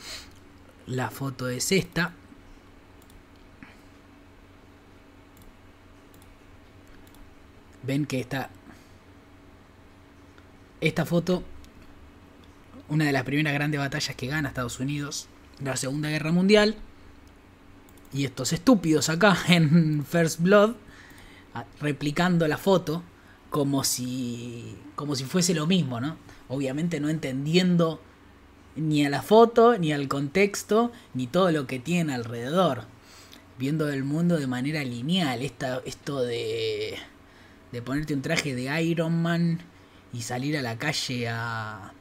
La 0.87 1.11
foto 1.11 1.49
es 1.49 1.73
esta. 1.73 2.15
Ven 7.83 8.07
que 8.07 8.21
esta 8.21 8.51
esta 10.81 11.05
foto 11.05 11.43
una 12.89 13.05
de 13.05 13.13
las 13.13 13.25
primeras 13.25 13.53
grandes 13.53 13.81
batallas 13.81 14.15
que 14.15 14.29
gana 14.29 14.49
Estados 14.49 14.79
Unidos, 14.79 15.27
la 15.61 15.77
Segunda 15.77 16.09
Guerra 16.09 16.31
Mundial. 16.31 16.77
Y 18.13 18.25
estos 18.25 18.53
estúpidos 18.53 19.09
acá 19.09 19.37
en 19.49 20.05
First 20.05 20.41
Blood 20.41 20.75
replicando 21.81 22.47
la 22.47 22.57
foto 22.57 23.03
como 23.51 23.83
si 23.83 24.77
como 24.95 25.17
si 25.17 25.25
fuese 25.25 25.55
lo 25.55 25.67
mismo, 25.67 26.01
¿no? 26.01 26.17
Obviamente 26.49 27.01
no 27.01 27.09
entendiendo 27.09 28.01
ni 28.77 29.05
a 29.05 29.11
la 29.11 29.23
foto, 29.23 29.79
ni 29.79 29.93
al 29.93 30.09
contexto, 30.09 30.93
ni 31.15 31.27
todo 31.27 31.51
lo 31.53 31.67
que 31.67 31.79
tiene 31.79 32.15
alrededor. 32.15 32.85
Viendo 33.59 33.89
el 33.91 34.05
mundo 34.05 34.39
de 34.39 34.47
manera 34.47 34.83
lineal. 34.85 35.43
Esta, 35.43 35.83
esto 35.85 36.23
de, 36.23 36.97
de 37.73 37.83
ponerte 37.83 38.15
un 38.15 38.23
traje 38.23 38.55
de 38.55 38.83
Iron 38.83 39.21
Man 39.21 39.61
y 40.13 40.23
salir 40.23 40.57
a 40.57 40.63
la 40.63 40.79
calle 40.79 41.29
a, 41.29 41.93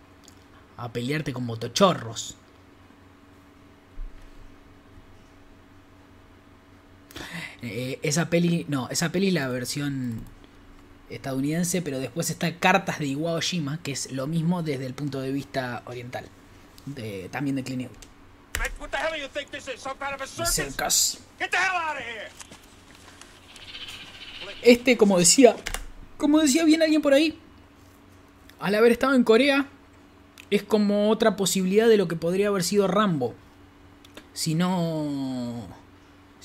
a 0.77 0.93
pelearte 0.93 1.33
con 1.33 1.45
motochorros. 1.45 2.36
Eh, 7.61 7.99
esa 8.03 8.29
peli, 8.29 8.65
no, 8.69 8.89
esa 8.89 9.11
peli 9.11 9.27
es 9.27 9.33
la 9.33 9.47
versión 9.47 10.21
estadounidense, 11.09 11.81
pero 11.81 11.99
después 11.99 12.29
está 12.29 12.55
Cartas 12.57 12.99
de 12.99 13.07
Iwao 13.07 13.39
Shima, 13.41 13.79
que 13.81 13.91
es 13.93 14.11
lo 14.11 14.27
mismo 14.27 14.63
desde 14.63 14.85
el 14.85 14.93
punto 14.93 15.21
de 15.21 15.31
vista 15.31 15.83
oriental, 15.85 16.25
de, 16.85 17.29
también 17.31 17.55
de 17.55 17.63
Clint 17.63 17.83
Eastwood. 17.83 18.07
Circus? 20.45 21.19
Este, 24.61 24.97
como 24.97 25.19
decía, 25.19 25.55
como 26.17 26.39
decía 26.39 26.63
bien 26.63 26.81
alguien 26.81 27.01
por 27.01 27.13
ahí, 27.13 27.39
al 28.59 28.75
haber 28.75 28.91
estado 28.91 29.13
en 29.13 29.23
Corea, 29.23 29.67
es 30.49 30.63
como 30.63 31.09
otra 31.09 31.35
posibilidad 31.35 31.87
de 31.87 31.97
lo 31.97 32.07
que 32.07 32.15
podría 32.15 32.47
haber 32.47 32.63
sido 32.63 32.87
Rambo. 32.87 33.35
Si 34.33 34.55
no. 34.55 35.67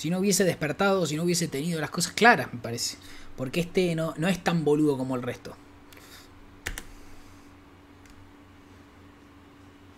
Si 0.02 0.10
no 0.10 0.18
hubiese 0.18 0.42
despertado, 0.42 1.06
si 1.06 1.14
no 1.14 1.22
hubiese 1.22 1.46
tenido 1.46 1.80
las 1.80 1.90
cosas 1.90 2.12
claras, 2.12 2.52
me 2.52 2.58
parece. 2.58 2.96
Porque 3.36 3.60
este 3.60 3.94
no, 3.94 4.14
no 4.16 4.26
es 4.26 4.42
tan 4.42 4.64
boludo 4.64 4.98
como 4.98 5.14
el 5.14 5.22
resto. 5.22 5.56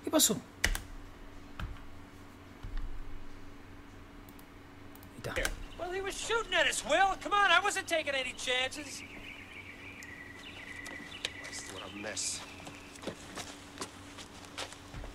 ¿Qué 0.04 0.10
pasó? 0.10 0.34
Ahí 5.14 5.16
está. 5.16 5.34
Well, 5.78 5.90
he 5.94 6.02
was 6.02 6.14
shooting 6.14 6.52
at 6.52 6.66
us, 6.68 6.84
Will. 6.84 7.16
Come 7.22 7.32
on, 7.32 7.50
I 7.50 7.60
wasn't 7.64 7.86
taking 7.86 8.14
any 8.14 8.34
chances. 8.34 9.02
What 11.72 11.82
a 11.82 11.96
mess. 11.96 12.42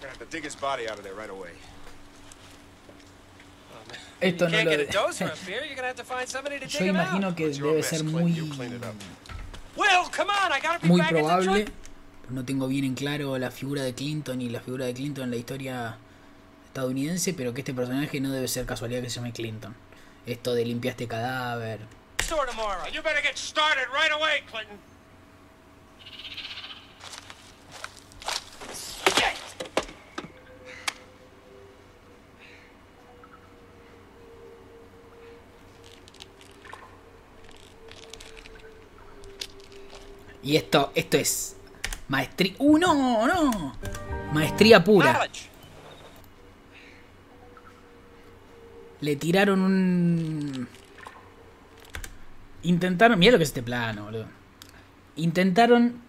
Gonna 0.01 0.13
have 0.13 0.17
to 0.17 0.25
dig 0.25 0.45
his 0.45 0.55
body 0.55 0.89
out 0.89 0.97
of 0.97 1.03
there 1.03 1.13
right 1.13 1.29
away. 1.29 1.51
Esto 4.21 4.49
no 4.49 4.63
lo 4.63 4.69
de- 4.69 4.85
to 4.85 5.09
Yo 6.67 6.85
imagino 6.85 7.35
que 7.35 7.49
debe 7.49 7.83
ser 7.83 8.03
muy, 8.03 8.31
Will, 9.75 10.11
come 10.15 10.31
on, 10.31 10.51
I 10.51 10.59
gotta 10.61 10.79
be 10.79 10.87
muy 10.87 10.99
back 10.99 11.11
at 11.11 11.15
the 11.15 11.21
probable. 11.21 11.45
joint. 11.45 11.69
No 12.29 12.43
tengo 12.43 12.67
bien 12.67 12.83
en 12.83 12.95
claro 12.95 13.37
la 13.37 13.49
figura 13.49 13.81
de 13.83 13.93
Clinton 13.93 14.41
y 14.41 14.49
la 14.49 14.59
figura 14.59 14.85
de 14.85 14.93
Clinton 14.93 15.23
en 15.25 15.31
la 15.31 15.37
historia 15.37 15.97
estadounidense, 16.65 17.33
pero 17.33 17.53
que 17.53 17.61
este 17.61 17.73
personaje 17.73 18.19
no 18.19 18.31
debe 18.31 18.47
ser 18.47 18.65
casualidad 18.65 19.01
que 19.01 19.09
se 19.09 19.15
llame 19.17 19.31
Clinton. 19.31 19.73
Esto 20.25 20.53
de 20.53 20.65
limpiaste 20.65 21.07
cadáver. 21.07 21.79
Store 22.19 22.45
tomorrow. 22.47 22.83
And 22.85 22.93
you 22.93 23.01
better 23.01 23.21
get 23.23 23.37
started 23.37 23.87
right 23.93 24.11
away, 24.11 24.41
Clinton. 24.51 24.77
Y 40.41 40.55
esto, 40.55 40.91
esto 40.95 41.17
es 41.17 41.55
maestría. 42.07 42.53
¡Uh, 42.59 42.77
no, 42.77 43.27
no! 43.27 43.75
Maestría 44.33 44.83
pura. 44.83 45.27
Le 49.01 49.15
tiraron 49.15 49.61
un. 49.61 50.67
Intentaron. 52.63 53.17
Mira 53.17 53.33
lo 53.33 53.37
que 53.37 53.43
es 53.43 53.49
este 53.49 53.63
plano, 53.63 54.05
boludo. 54.05 54.25
Intentaron 55.15 56.01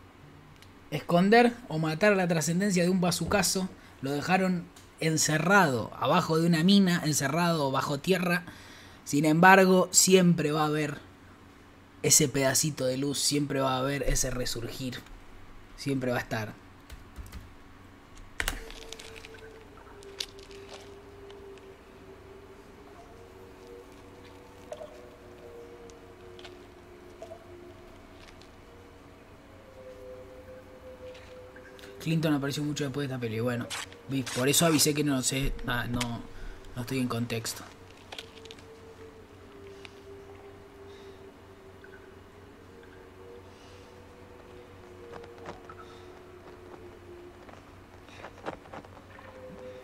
esconder 0.90 1.52
o 1.68 1.78
matar 1.78 2.16
la 2.16 2.28
trascendencia 2.28 2.82
de 2.82 2.90
un 2.90 3.00
bazucazo. 3.00 3.68
Lo 4.02 4.12
dejaron 4.12 4.64
encerrado 4.98 5.90
abajo 5.98 6.38
de 6.38 6.46
una 6.46 6.64
mina, 6.64 7.02
encerrado 7.04 7.70
bajo 7.70 7.98
tierra. 8.00 8.44
Sin 9.04 9.24
embargo, 9.24 9.88
siempre 9.92 10.52
va 10.52 10.62
a 10.62 10.66
haber 10.66 10.98
ese 12.02 12.28
pedacito 12.28 12.86
de 12.86 12.96
luz, 12.96 13.18
siempre 13.18 13.60
va 13.60 13.74
a 13.74 13.78
haber 13.78 14.02
ese 14.04 14.30
resurgir. 14.30 15.00
Siempre 15.76 16.10
va 16.10 16.18
a 16.18 16.20
estar. 16.20 16.54
Clinton 32.00 32.32
apareció 32.32 32.62
mucho 32.64 32.84
después 32.84 33.08
de 33.08 33.14
esta 33.14 33.20
peli. 33.20 33.40
Bueno, 33.40 33.66
por 34.34 34.48
eso 34.48 34.66
avisé 34.66 34.94
que 34.94 35.04
no 35.04 35.22
sé, 35.22 35.52
no, 35.64 36.00
no 36.74 36.82
estoy 36.82 36.98
en 36.98 37.08
contexto. 37.08 37.62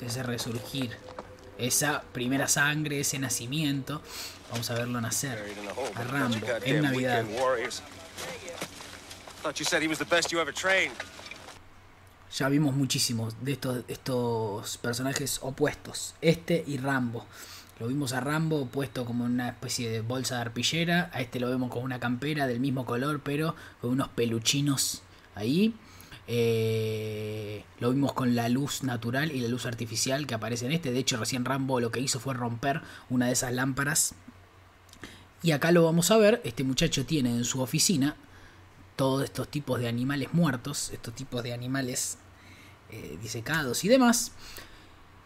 Ese 0.01 0.23
resurgir, 0.23 0.97
esa 1.59 2.03
primera 2.13 2.49
sangre, 2.49 3.01
ese 3.01 3.19
nacimiento. 3.19 4.03
Vamos 4.51 4.71
a 4.71 4.75
verlo 4.75 5.01
nacer. 5.01 5.43
A 5.95 6.05
Rambo, 6.05 6.37
en 6.65 6.83
Navidad. 6.83 7.25
Ya 12.37 12.49
vimos 12.49 12.75
muchísimos 12.75 13.35
de 13.43 13.53
estos, 13.53 13.85
estos 13.89 14.79
personajes 14.79 15.39
opuestos. 15.43 16.15
Este 16.21 16.63
y 16.67 16.77
Rambo. 16.77 17.25
Lo 17.79 17.89
vimos 17.89 18.13
a 18.13 18.21
Rambo 18.21 18.67
puesto 18.67 19.05
como 19.05 19.25
una 19.25 19.51
especie 19.51 19.91
de 19.91 20.01
bolsa 20.01 20.37
de 20.37 20.41
arpillera. 20.43 21.11
A 21.13 21.21
este 21.21 21.41
lo 21.41 21.49
vemos 21.49 21.71
con 21.71 21.83
una 21.83 22.01
campera 22.01 22.47
del 22.47 22.61
mismo 22.61 22.87
color, 22.87 23.21
pero 23.23 23.55
con 23.81 23.91
unos 23.91 24.09
peluchinos 24.09 25.03
ahí. 25.35 25.75
Eh, 26.29 27.65
lo 27.79 27.93
vimos 27.93 28.13
con 28.13 28.35
la 28.35 28.49
luz 28.49 28.83
natural 28.83 29.33
y 29.33 29.41
la 29.41 29.49
luz 29.49 29.67
artificial 29.67 30.27
que 30.27 30.35
aparece 30.35 30.67
en 30.67 30.73
este. 30.73 30.91
De 30.91 30.99
hecho, 30.99 31.17
recién 31.17 31.45
Rambo 31.45 31.81
lo 31.81 31.91
que 31.91 32.01
hizo 32.01 32.21
fue 32.21 32.35
romper 32.35 32.83
una 33.11 33.27
de 33.27 33.33
esas 33.33 33.53
lámparas. 33.53 34.15
Y 35.43 35.53
acá 35.53 35.71
lo 35.71 35.85
vamos 35.85 36.11
a 36.11 36.17
ver. 36.17 36.41
Este 36.45 36.65
muchacho 36.65 37.07
tiene 37.07 37.31
en 37.31 37.45
su 37.45 37.61
oficina 37.61 38.17
todos 38.97 39.25
estos 39.25 39.49
tipos 39.49 39.79
de 39.79 39.89
animales 39.89 40.33
muertos, 40.33 40.91
estos 40.91 41.15
tipos 41.15 41.43
de 41.43 41.53
animales 41.53 42.19
eh, 42.91 43.19
disecados 43.23 43.85
y 43.85 43.89
demás. 43.89 44.33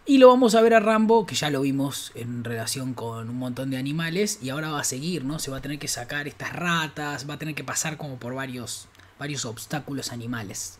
Y 0.06 0.18
lo 0.18 0.28
vamos 0.28 0.56
a 0.56 0.60
ver 0.60 0.74
a 0.74 0.80
Rambo, 0.80 1.24
que 1.24 1.36
ya 1.36 1.50
lo 1.50 1.60
vimos 1.60 2.10
en 2.16 2.42
relación 2.42 2.94
con 2.94 3.30
un 3.30 3.36
montón 3.36 3.70
de 3.70 3.76
animales, 3.76 4.40
y 4.42 4.48
ahora 4.48 4.70
va 4.70 4.80
a 4.80 4.84
seguir, 4.84 5.24
¿no? 5.24 5.38
Se 5.38 5.52
va 5.52 5.58
a 5.58 5.60
tener 5.60 5.78
que 5.78 5.86
sacar 5.86 6.26
estas 6.26 6.52
ratas, 6.52 7.30
va 7.30 7.34
a 7.34 7.38
tener 7.38 7.54
que 7.54 7.62
pasar 7.62 7.96
como 7.96 8.18
por 8.18 8.34
varios, 8.34 8.88
varios 9.20 9.44
obstáculos 9.44 10.10
animales. 10.10 10.79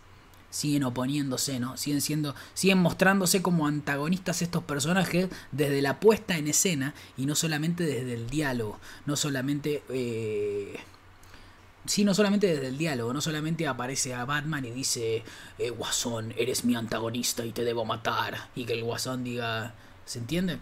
Siguen 0.51 0.85
oponiéndose, 0.85 1.61
¿no? 1.61 1.77
Siguen 1.77 2.01
siendo, 2.01 2.35
siguen 2.55 2.79
mostrándose 2.79 3.41
como 3.41 3.67
antagonistas 3.67 4.43
estos 4.43 4.65
personajes 4.65 5.29
desde 5.53 5.81
la 5.81 6.01
puesta 6.01 6.37
en 6.37 6.49
escena 6.49 6.95
y 7.17 7.27
no 7.27 7.35
solamente 7.35 7.85
desde 7.85 8.15
el 8.15 8.29
diálogo, 8.29 8.79
no 9.07 9.17
solamente 9.17 9.83
eh, 9.89 10.79
Sí, 11.87 12.05
no 12.05 12.15
solamente 12.15 12.47
desde 12.47 12.69
el 12.69 12.77
diálogo, 12.77 13.13
no 13.15 13.23
solamente 13.23 13.67
aparece 13.67 14.15
a 14.15 14.27
Batman 14.27 14.65
y 14.67 14.71
dice, 14.71 15.25
eh, 15.59 15.71
Guasón, 15.71 16.35
eres 16.37 16.65
mi 16.65 16.75
antagonista 16.75 17.45
y 17.45 17.53
te 17.53 17.65
debo 17.65 17.87
matar. 17.87 18.51
Y 18.55 18.67
que 18.67 18.75
el 18.75 18.85
Guasón 18.85 19.25
diga, 19.25 19.75
¿se 20.05 20.19
entiende? 20.19 20.59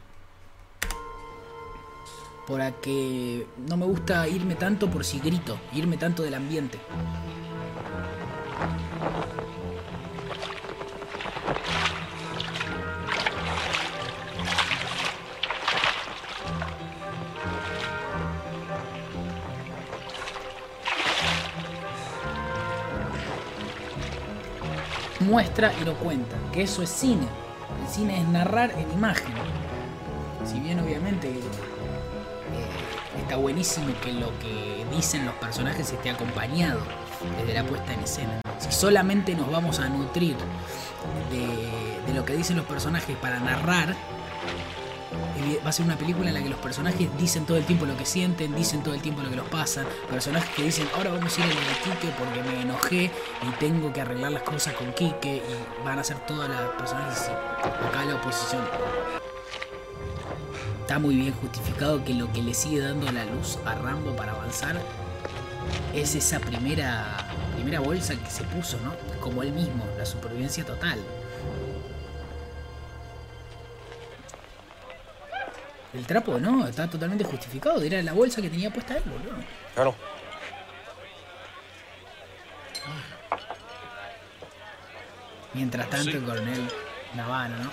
por 2.48 2.62
que 2.80 3.46
no 3.68 3.76
me 3.76 3.84
gusta 3.84 4.26
irme 4.26 4.54
tanto 4.54 4.88
por 4.90 5.04
si 5.04 5.18
grito, 5.20 5.60
irme 5.74 5.98
tanto 5.98 6.22
del 6.22 6.32
ambiente. 6.32 6.78
Muestra 25.28 25.72
y 25.80 25.84
lo 25.84 25.94
cuenta, 25.94 26.36
que 26.52 26.62
eso 26.62 26.82
es 26.82 26.88
cine. 26.88 27.26
El 27.82 27.88
cine 27.88 28.20
es 28.20 28.28
narrar 28.28 28.70
en 28.72 28.90
imagen. 28.92 29.34
Si 30.44 30.58
bien 30.58 30.80
obviamente 30.80 31.28
eh, 31.28 31.40
está 33.20 33.36
buenísimo 33.36 33.86
que 34.02 34.12
lo 34.12 34.26
que 34.38 34.86
dicen 34.94 35.26
los 35.26 35.34
personajes 35.34 35.92
esté 35.92 36.10
acompañado 36.10 36.80
desde 37.38 37.54
la 37.54 37.64
puesta 37.64 37.92
en 37.92 38.00
escena. 38.00 38.40
Si 38.58 38.72
solamente 38.72 39.34
nos 39.34 39.50
vamos 39.50 39.78
a 39.80 39.88
nutrir 39.88 40.36
de, 41.30 42.14
lo 42.14 42.24
que 42.24 42.34
dicen 42.34 42.56
los 42.56 42.66
personajes 42.66 43.16
para 43.18 43.38
narrar, 43.38 43.94
va 45.64 45.70
a 45.70 45.72
ser 45.72 45.84
una 45.84 45.96
película 45.96 46.28
en 46.28 46.34
la 46.34 46.42
que 46.42 46.48
los 46.48 46.58
personajes 46.58 47.08
dicen 47.18 47.46
todo 47.46 47.56
el 47.56 47.64
tiempo 47.64 47.86
lo 47.86 47.96
que 47.96 48.04
sienten, 48.04 48.54
dicen 48.54 48.82
todo 48.82 48.94
el 48.94 49.00
tiempo 49.00 49.22
lo 49.22 49.30
que 49.30 49.36
los 49.36 49.48
pasa. 49.48 49.84
Personajes 50.10 50.48
que 50.54 50.62
dicen, 50.62 50.88
ahora 50.96 51.10
vamos 51.10 51.36
a 51.36 51.40
ir 51.40 51.50
a 51.50 51.54
lo 51.54 51.60
de 51.60 51.76
Quique 51.84 52.14
porque 52.18 52.42
me 52.42 52.62
enojé 52.62 53.04
y 53.04 53.50
tengo 53.58 53.92
que 53.92 54.00
arreglar 54.00 54.32
las 54.32 54.42
cosas 54.42 54.74
con 54.74 54.92
Quique. 54.92 55.36
Y 55.36 55.84
van 55.84 55.98
a 55.98 56.04
ser 56.04 56.18
todas 56.26 56.48
las 56.48 56.60
personajes 56.78 57.20
así. 57.20 57.32
Acá 57.32 58.04
la 58.04 58.16
oposición. 58.16 58.62
Está 60.80 60.98
muy 60.98 61.16
bien 61.16 61.34
justificado 61.34 62.02
que 62.04 62.14
lo 62.14 62.32
que 62.32 62.42
le 62.42 62.54
sigue 62.54 62.80
dando 62.80 63.10
la 63.12 63.24
luz 63.26 63.58
a 63.66 63.74
Rambo 63.74 64.16
para 64.16 64.32
avanzar 64.32 64.80
es 65.94 66.14
esa 66.14 66.40
primera, 66.40 67.28
primera 67.54 67.80
bolsa 67.80 68.14
que 68.14 68.30
se 68.30 68.44
puso, 68.44 68.78
¿no? 68.82 68.94
Como 69.20 69.42
él 69.42 69.52
mismo, 69.52 69.84
la 69.98 70.06
supervivencia 70.06 70.64
total. 70.64 70.98
El 75.98 76.06
trapo, 76.06 76.38
no, 76.38 76.68
está 76.68 76.88
totalmente 76.88 77.24
justificado. 77.24 77.82
Era 77.82 78.00
la 78.02 78.12
bolsa 78.12 78.40
que 78.40 78.48
tenía 78.48 78.70
puesta 78.70 78.96
él, 78.96 79.02
boludo. 79.04 79.36
Colonel. 79.74 79.96
Mientras 85.54 85.90
tanto, 85.90 86.10
el 86.10 86.22
coronel 86.22 86.68
Navano, 87.16 87.56
¿no? 87.64 87.72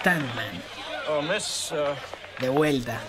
Standman. 0.00 0.62
Oh, 1.08 1.22
miss, 1.22 1.70
uh, 1.70 1.94
De 2.40 2.48
vuelta. 2.48 3.00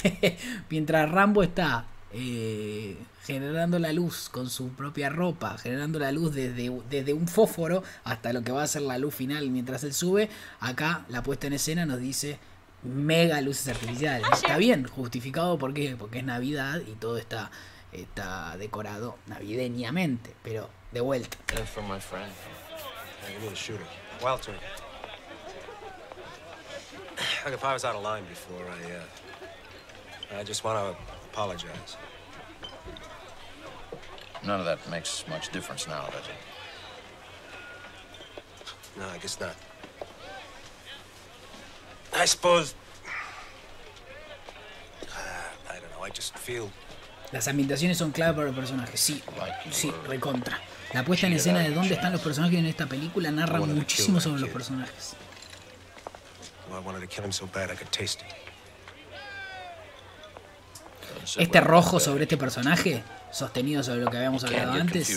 Mientras 0.70 1.10
Rambo 1.10 1.42
está 1.42 1.84
eh, 2.12 2.96
generando 3.24 3.78
la 3.78 3.92
luz 3.92 4.28
con 4.28 4.50
su 4.50 4.70
propia 4.70 5.10
ropa, 5.10 5.56
generando 5.58 5.98
la 5.98 6.10
luz 6.10 6.34
desde, 6.34 6.70
desde 6.90 7.12
un 7.12 7.28
fósforo 7.28 7.84
hasta 8.04 8.32
lo 8.32 8.42
que 8.42 8.50
va 8.52 8.62
a 8.62 8.66
ser 8.66 8.82
la 8.82 8.98
luz 8.98 9.14
final 9.14 9.48
mientras 9.50 9.84
él 9.84 9.92
sube, 9.92 10.28
acá 10.58 11.04
la 11.08 11.22
puesta 11.22 11.46
en 11.46 11.52
escena 11.52 11.86
nos 11.86 12.00
dice 12.00 12.38
mega 12.82 13.40
luces 13.40 13.68
artificiales. 13.68 14.26
Está 14.32 14.56
bien, 14.56 14.86
justificado 14.86 15.58
¿por 15.58 15.72
qué? 15.74 15.96
porque 15.96 16.18
es 16.18 16.24
Navidad 16.24 16.80
y 16.86 16.92
todo 16.92 17.18
está, 17.18 17.50
está 17.92 18.56
decorado 18.56 19.16
navideñamente, 19.26 20.34
pero 20.42 20.68
de 20.92 21.00
vuelta. 21.00 21.36
I 30.32 30.44
apologize. 31.32 31.96
None 34.44 34.60
of 34.60 34.66
that 34.66 34.78
makes 34.90 35.24
much 35.28 35.50
difference 35.52 35.86
now, 35.86 36.06
does 36.06 36.26
it? 36.26 36.38
No, 38.98 39.06
I 39.08 39.18
guess 39.18 39.38
not. 39.40 39.54
I 42.14 42.24
suppose. 42.24 42.74
Uh, 45.02 45.16
I 45.70 45.78
don't 45.80 45.90
know. 45.92 46.04
I 46.04 46.10
just 46.10 46.36
feel. 46.38 46.70
Las 47.32 47.46
ambientaciones 47.46 47.96
son 47.96 48.10
clave 48.10 48.34
para 48.34 48.48
el 48.48 48.54
personaje, 48.54 48.96
sí, 48.96 49.22
sí, 49.70 49.92
recontra. 50.08 50.58
La 50.92 51.04
puesta 51.04 51.28
en 51.28 51.34
escena 51.34 51.60
de 51.60 51.70
dónde 51.70 51.94
están 51.94 52.10
los 52.10 52.20
personajes 52.20 52.58
en 52.58 52.66
esta 52.66 52.86
película 52.86 53.30
narra 53.30 53.60
muchísimo 53.60 54.18
sobre 54.20 54.40
los 54.40 54.50
personajes. 54.50 55.14
Well, 56.68 56.80
I 56.80 56.84
wanted 56.84 57.02
to 57.02 57.06
kill 57.06 57.24
him 57.24 57.30
so 57.30 57.46
bad 57.46 57.70
I 57.70 57.76
could 57.76 57.92
taste 57.92 58.20
it. 58.22 58.49
Este 61.38 61.60
rojo 61.60 62.00
sobre 62.00 62.24
este 62.24 62.36
personaje, 62.36 63.02
sostenido 63.30 63.82
sobre 63.82 64.00
lo 64.00 64.10
que 64.10 64.16
habíamos 64.16 64.44
hablado 64.44 64.72
antes. 64.72 65.08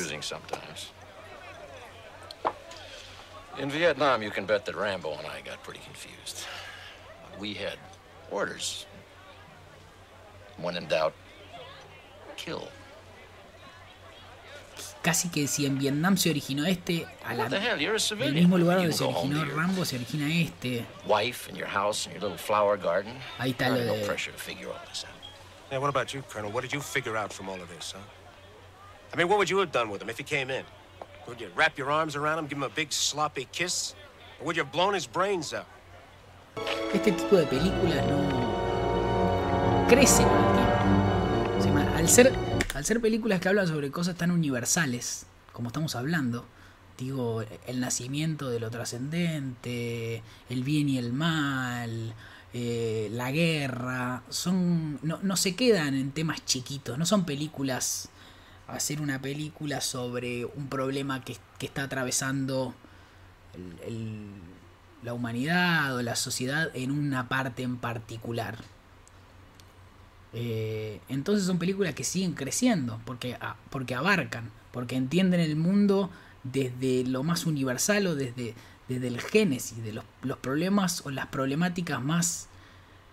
In 3.60 3.70
Vietnam, 3.70 4.24
you 4.24 4.32
can 4.32 4.48
bet 4.48 4.66
that 4.66 4.76
Rambo 4.76 5.14
and 5.14 5.28
I 5.28 5.42
got 5.48 5.62
pretty 5.64 5.80
confused. 5.86 6.46
We 7.40 7.54
had 7.54 7.78
orders. 8.32 8.88
When 10.58 10.76
in 10.76 10.88
doubt, 10.88 11.14
kill. 12.36 12.68
casi 15.04 15.30
que 15.30 15.48
si 15.48 15.66
en 15.66 15.78
Vietnam 15.78 16.18
se 16.18 16.30
originó 16.30 16.66
este, 16.66 17.06
a 17.26 17.34
la- 17.34 17.48
el 17.48 18.34
mismo 18.34 18.58
lugar 18.58 18.78
donde 18.78 18.94
se 18.94 19.04
originó 19.04 19.44
Rambo, 19.46 19.86
se 19.86 19.98
origina 19.98 20.34
este. 20.34 20.86
wife 21.06 21.50
and 21.50 21.58
your 21.58 21.68
house 21.68 22.08
and 22.08 22.16
your 22.16 22.24
little 22.24 22.38
flower 22.38 22.78
garden. 22.78 23.14
Ahí 23.38 23.52
está 23.52 23.70
lo 23.70 23.76
de- 23.76 24.06
Yeah, 25.72 25.80
what 25.80 25.90
about 25.90 26.14
you, 26.14 26.22
Colonel? 26.30 26.52
What 26.52 26.62
did 26.62 26.72
you 26.74 26.80
figure 26.82 27.18
out 27.18 27.34
from 27.34 27.50
all 27.50 27.60
of 27.62 27.68
this, 27.70 27.94
huh? 27.96 28.02
I 29.14 29.16
mean, 29.18 29.28
what 29.28 29.38
would 29.40 29.50
you 29.50 29.58
have 29.60 29.72
done 29.72 29.90
with 29.90 30.02
him 30.02 30.10
if 30.10 30.18
he 30.18 30.24
came 30.24 30.50
in? 30.50 30.64
Would 31.28 31.40
you 31.42 31.50
wrap 31.56 31.78
your 31.78 31.90
arms 31.92 32.16
around 32.16 32.40
him, 32.40 32.48
give 32.48 32.58
him 32.58 32.64
a 32.64 32.70
big 32.70 32.92
sloppy 32.92 33.48
kiss? 33.52 33.96
Or 34.40 34.46
would 34.48 34.56
you 34.58 34.64
have 34.64 34.72
blown 34.72 34.94
his 34.94 35.08
brains 35.08 35.54
out? 35.54 35.66
Este 36.94 37.12
tipo 37.12 37.36
de 37.38 37.46
películas 37.48 38.06
no 38.06 39.86
crecen 39.90 40.28
con 40.28 40.38
el 40.38 40.54
tiempo. 40.54 41.62
Se 41.64 41.72
ma- 41.72 41.96
Al 41.98 42.08
ser, 42.10 42.34
al 42.76 42.86
ser 42.86 43.00
películas 43.02 43.40
que 43.40 43.50
hablan 43.50 43.68
sobre 43.68 43.90
cosas 43.90 44.16
tan 44.16 44.30
universales, 44.32 45.26
como 45.54 45.68
estamos 45.70 45.96
hablando, 45.96 46.46
digo, 46.98 47.44
el 47.66 47.80
nacimiento 47.80 48.50
de 48.50 48.60
lo 48.60 48.70
trascendente, 48.70 50.22
el 50.50 50.64
bien 50.64 50.90
y 50.90 50.98
el 51.00 51.14
mal, 51.14 52.14
eh, 52.54 53.10
la 53.12 53.32
guerra, 53.32 54.24
son 54.30 55.00
no, 55.02 55.20
no 55.24 55.36
se 55.36 55.56
quedan 55.56 55.96
en 55.96 56.12
temas 56.12 56.46
chiquitos, 56.46 56.98
no 56.98 57.06
son 57.06 57.26
películas, 57.26 58.10
hacer 58.68 59.02
una 59.02 59.22
película 59.22 59.82
sobre 59.82 60.46
un 60.46 60.68
problema 60.68 61.24
que, 61.24 61.38
que 61.58 61.66
está 61.66 61.84
atravesando 61.84 62.76
la 65.04 65.14
humanidad 65.14 65.96
o 65.96 66.02
la 66.02 66.16
sociedad 66.16 66.70
en 66.74 66.92
una 66.92 67.28
parte 67.28 67.64
en 67.64 67.78
particular. 67.78 68.58
Eh, 70.34 71.00
entonces 71.10 71.46
son 71.46 71.60
películas 71.60 71.94
que 71.94 72.04
siguen 72.04 72.34
creciendo 72.34 73.00
porque, 73.06 73.38
porque 73.70 73.94
abarcan, 73.94 74.50
porque 74.72 74.96
entienden 74.96 75.40
el 75.40 75.56
mundo 75.56 76.10
desde 76.44 77.06
lo 77.06 77.24
más 77.24 77.46
universal 77.46 78.08
o 78.08 78.16
desde, 78.16 78.56
desde 78.88 79.08
el 79.08 79.22
génesis 79.22 79.84
de 79.84 79.94
los, 79.94 80.06
los 80.22 80.38
problemas 80.38 81.06
o 81.06 81.12
las 81.12 81.28
problemáticas 81.28 82.02
más, 82.02 82.48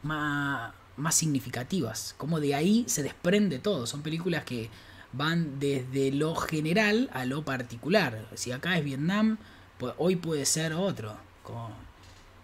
más, 0.03 0.73
más 0.97 1.15
significativas. 1.15 2.15
Como 2.19 2.41
de 2.41 2.55
ahí 2.55 2.85
se 2.87 3.03
desprende 3.03 3.59
todo. 3.59 3.87
Son 3.87 4.03
películas 4.03 4.45
que 4.45 4.71
van 5.13 5.59
desde 5.59 6.13
lo 6.13 6.35
general 6.35 7.11
a 7.13 7.25
lo 7.25 7.45
particular. 7.45 8.29
Si 8.35 8.53
acá 8.53 8.79
es 8.79 8.85
Vietnam, 8.85 9.39
pues 9.79 9.95
hoy 9.99 10.17
puede 10.17 10.45
ser 10.45 10.75
otro. 10.75 11.17
Como, 11.43 11.71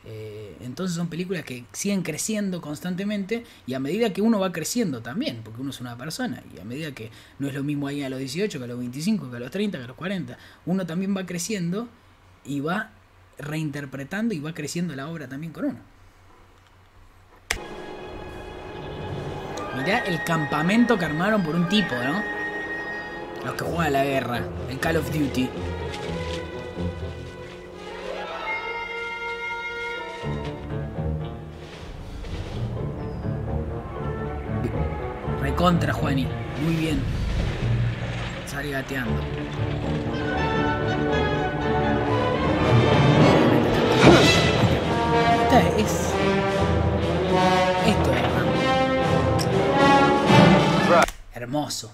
eh, 0.08 0.56
entonces 0.60 0.96
son 0.96 1.08
películas 1.08 1.44
que 1.44 1.64
siguen 1.72 2.02
creciendo 2.02 2.60
constantemente 2.60 3.44
y 3.66 3.74
a 3.74 3.80
medida 3.80 4.12
que 4.12 4.22
uno 4.22 4.38
va 4.38 4.52
creciendo 4.52 5.02
también, 5.02 5.40
porque 5.44 5.60
uno 5.60 5.70
es 5.70 5.80
una 5.80 5.98
persona 5.98 6.44
y 6.54 6.60
a 6.60 6.64
medida 6.64 6.92
que 6.92 7.10
no 7.40 7.48
es 7.48 7.54
lo 7.54 7.64
mismo 7.64 7.88
ahí 7.88 8.04
a 8.04 8.08
los 8.08 8.20
18 8.20 8.58
que 8.58 8.64
a 8.64 8.68
los 8.68 8.78
25, 8.78 9.30
que 9.30 9.36
a 9.36 9.40
los 9.40 9.50
30, 9.50 9.78
que 9.78 9.84
a 9.84 9.88
los 9.88 9.96
40, 9.96 10.38
uno 10.64 10.86
también 10.86 11.16
va 11.16 11.26
creciendo 11.26 11.88
y 12.44 12.60
va 12.60 12.92
reinterpretando 13.38 14.34
y 14.34 14.40
va 14.40 14.54
creciendo 14.54 14.94
la 14.94 15.08
obra 15.08 15.28
también 15.28 15.52
con 15.52 15.66
uno. 15.66 15.78
Mirá 19.76 19.98
el 20.00 20.24
campamento 20.24 20.98
que 20.98 21.04
armaron 21.04 21.42
por 21.42 21.54
un 21.54 21.68
tipo, 21.68 21.94
¿no? 21.94 22.22
Los 23.44 23.54
que 23.54 23.64
juegan 23.64 23.92
la 23.92 24.04
guerra, 24.04 24.40
el 24.70 24.80
Call 24.80 24.96
of 24.96 25.12
Duty. 25.12 25.48
Recontra, 35.42 35.92
Juani. 35.92 36.26
Muy 36.64 36.74
bien. 36.74 37.00
Sale 38.46 38.70
gateando. 38.70 39.20
es... 45.58 46.12
Esto 47.86 48.12
es. 48.12 48.26
Hermoso. 51.34 51.92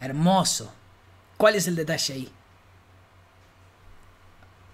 Hermoso. 0.00 0.72
¿Cuál 1.36 1.56
es 1.56 1.68
el 1.68 1.76
detalle 1.76 2.14
ahí? 2.14 2.32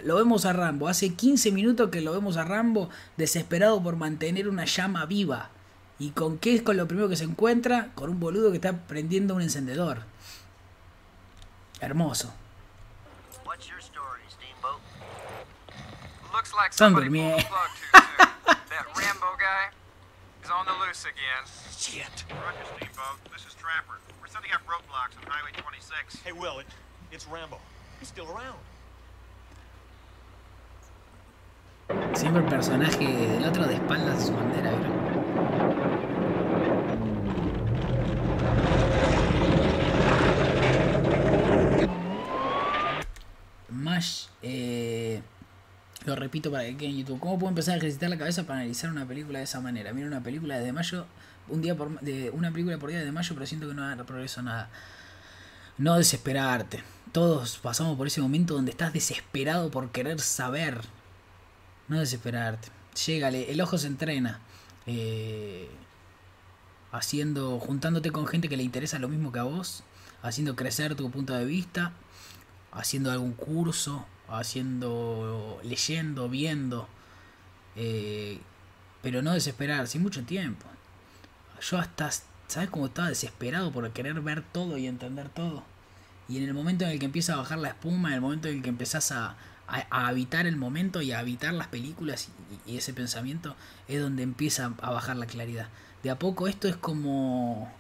Lo 0.01 0.17
vemos 0.17 0.45
a 0.45 0.53
Rambo. 0.53 0.89
Hace 0.89 1.15
15 1.15 1.53
minutos 1.53 1.91
que 1.91 2.01
lo 2.01 2.13
vemos 2.13 2.37
a 2.37 2.45
Rambo 2.45 2.89
desesperado 3.17 3.83
por 3.83 3.97
mantener 3.97 4.49
una 4.49 4.65
llama 4.65 5.07
viva. 5.07 5.51
¿Y 5.99 6.11
con 6.11 6.39
qué 6.39 6.55
es 6.57 6.63
con 6.63 6.77
lo 6.77 6.89
primero 6.89 7.09
que 7.09 7.17
se 7.17 7.25
encuentra? 7.25 7.91
Con 7.95 8.11
un 8.11 8.21
boludo 8.21 8.51
que 8.51 8.57
está 8.57 8.73
prendiendo 8.73 9.35
un 9.35 9.43
encendedor. 9.43 10.03
Hermoso. 11.81 12.33
Highway 25.27 25.53
26. 25.57 26.23
Hey, 26.25 26.33
Will, 26.33 26.59
it, 26.59 26.67
it's 27.11 27.27
Rambo. 27.27 27.59
He's 28.01 28.09
still 28.09 28.27
around. 28.31 28.59
Siempre 32.17 32.43
el 32.43 32.49
personaje 32.49 33.07
del 33.07 33.45
otro 33.45 33.67
de 33.67 33.75
espaldas 33.75 34.17
a 34.17 34.27
su 34.27 34.33
bandera, 34.33 34.73
eh, 44.43 45.23
lo 46.05 46.17
repito 46.17 46.51
para 46.51 46.65
que 46.65 46.77
quede 46.77 46.91
en 46.91 46.99
YouTube. 46.99 47.21
¿Cómo 47.21 47.39
puedo 47.39 47.51
empezar 47.51 47.75
a 47.75 47.77
ejercitar 47.79 48.11
la 48.11 48.19
cabeza 48.19 48.45
para 48.45 48.61
analizar 48.61 48.91
una 48.91 49.07
película 49.07 49.39
de 49.39 49.45
esa 49.45 49.61
manera? 49.61 49.93
Mira 49.93 50.07
una 50.07 50.23
película 50.23 50.59
desde 50.59 50.73
mayo, 50.73 51.07
un 51.49 51.63
día 51.63 51.77
por 51.77 52.01
de 52.01 52.31
una 52.31 52.51
película 52.51 52.79
por 52.79 52.91
día 52.91 53.01
de 53.01 53.13
mayo, 53.13 53.35
pero 53.35 53.47
siento 53.47 53.69
que 53.69 53.75
no 53.75 54.05
progreso 54.05 54.43
nada. 54.43 54.69
No 55.79 55.97
desesperarte. 55.97 56.83
Todos 57.13 57.59
pasamos 57.59 57.97
por 57.97 58.07
ese 58.07 58.21
momento 58.21 58.55
donde 58.55 58.71
estás 58.71 58.93
desesperado 58.93 59.71
por 59.71 59.91
querer 59.91 60.21
saber. 60.21 60.81
No 61.89 62.01
desesperarte. 62.01 62.69
Llégale, 63.07 63.51
el 63.51 63.61
ojo 63.61 63.79
se 63.79 63.87
entrena. 63.87 64.41
eh, 64.87 65.69
haciendo, 66.93 67.59
juntándote 67.59 68.11
con 68.11 68.27
gente 68.27 68.49
que 68.49 68.57
le 68.57 68.63
interesa 68.63 68.99
lo 68.99 69.09
mismo 69.09 69.33
que 69.33 69.39
a 69.39 69.45
vos, 69.45 69.83
haciendo 70.23 70.55
crecer 70.55 70.95
tu 70.95 71.11
punto 71.11 71.33
de 71.33 71.45
vista, 71.45 71.93
haciendo 72.71 73.11
algún 73.11 73.33
curso, 73.33 74.07
haciendo, 74.33 75.61
leyendo, 75.63 76.29
viendo, 76.29 76.89
eh, 77.77 78.39
pero 79.03 79.23
no 79.23 79.33
desesperar, 79.33 79.87
sin 79.89 80.03
mucho 80.03 80.25
tiempo. 80.25 80.67
Yo 81.61 81.79
hasta, 81.79 82.11
¿sabes 82.49 82.71
cómo 82.71 82.87
estaba 82.87 83.09
desesperado 83.09 83.73
por 83.73 83.91
querer 83.93 84.21
ver 84.21 84.43
todo 84.43 84.79
y 84.79 84.87
entender 84.87 85.29
todo? 85.29 85.65
Y 86.29 86.39
en 86.39 86.45
el 86.45 86.55
momento 86.55 86.85
en 86.85 86.91
el 86.91 86.99
que 86.99 87.07
empieza 87.07 87.35
a 87.35 87.37
bajar 87.37 87.59
la 87.59 87.69
espuma, 87.69 88.09
en 88.09 88.15
el 88.15 88.21
momento 88.21 88.49
en 88.49 88.57
el 88.57 88.63
que 88.63 88.69
empezás 88.69 89.13
a, 89.13 89.37
a, 89.69 89.87
a 89.91 90.09
habitar 90.09 90.47
el 90.47 90.57
momento 90.57 91.03
y 91.03 91.13
a 91.13 91.19
habitar 91.19 91.53
las 91.55 91.69
películas 91.69 92.29
y, 92.67 92.73
y 92.73 92.77
ese 92.79 92.93
pensamiento, 92.95 93.57
es 93.89 94.01
donde 94.01 94.23
empieza 94.23 94.73
a 94.81 94.91
bajar 94.91 95.17
la 95.17 95.27
claridad. 95.27 95.69
De 96.03 96.11
a 96.11 96.19
poco 96.19 96.49
esto 96.49 96.69
es 96.69 96.77
como... 96.77 97.73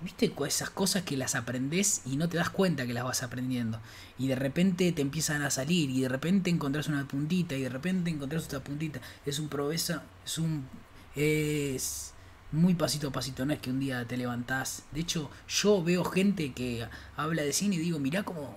¿Viste 0.00 0.32
esas 0.46 0.70
cosas 0.70 1.02
que 1.02 1.16
las 1.16 1.34
aprendes 1.34 2.02
y 2.06 2.16
no 2.16 2.28
te 2.28 2.36
das 2.36 2.50
cuenta 2.50 2.86
que 2.86 2.92
las 2.92 3.02
vas 3.02 3.24
aprendiendo? 3.24 3.80
Y 4.16 4.28
de 4.28 4.36
repente 4.36 4.92
te 4.92 5.02
empiezan 5.02 5.42
a 5.42 5.50
salir 5.50 5.90
y 5.90 6.02
de 6.02 6.08
repente 6.08 6.50
encontrás 6.50 6.86
una 6.86 7.06
puntita 7.08 7.56
y 7.56 7.62
de 7.62 7.68
repente 7.68 8.10
encontrás 8.10 8.44
otra 8.44 8.60
puntita. 8.60 9.00
Es 9.26 9.40
un 9.40 9.48
proveso, 9.48 10.00
es 10.24 10.38
un... 10.38 10.68
es 11.16 12.14
muy 12.52 12.74
pasito 12.74 13.08
a 13.08 13.12
pasito, 13.12 13.44
no 13.44 13.52
es 13.52 13.58
que 13.58 13.70
un 13.70 13.80
día 13.80 14.06
te 14.06 14.16
levantás. 14.16 14.84
De 14.92 15.00
hecho, 15.00 15.30
yo 15.48 15.82
veo 15.82 16.04
gente 16.04 16.52
que 16.52 16.88
habla 17.16 17.42
de 17.42 17.52
cine 17.52 17.76
y 17.76 17.80
digo, 17.80 17.98
mirá 17.98 18.22
cómo, 18.22 18.56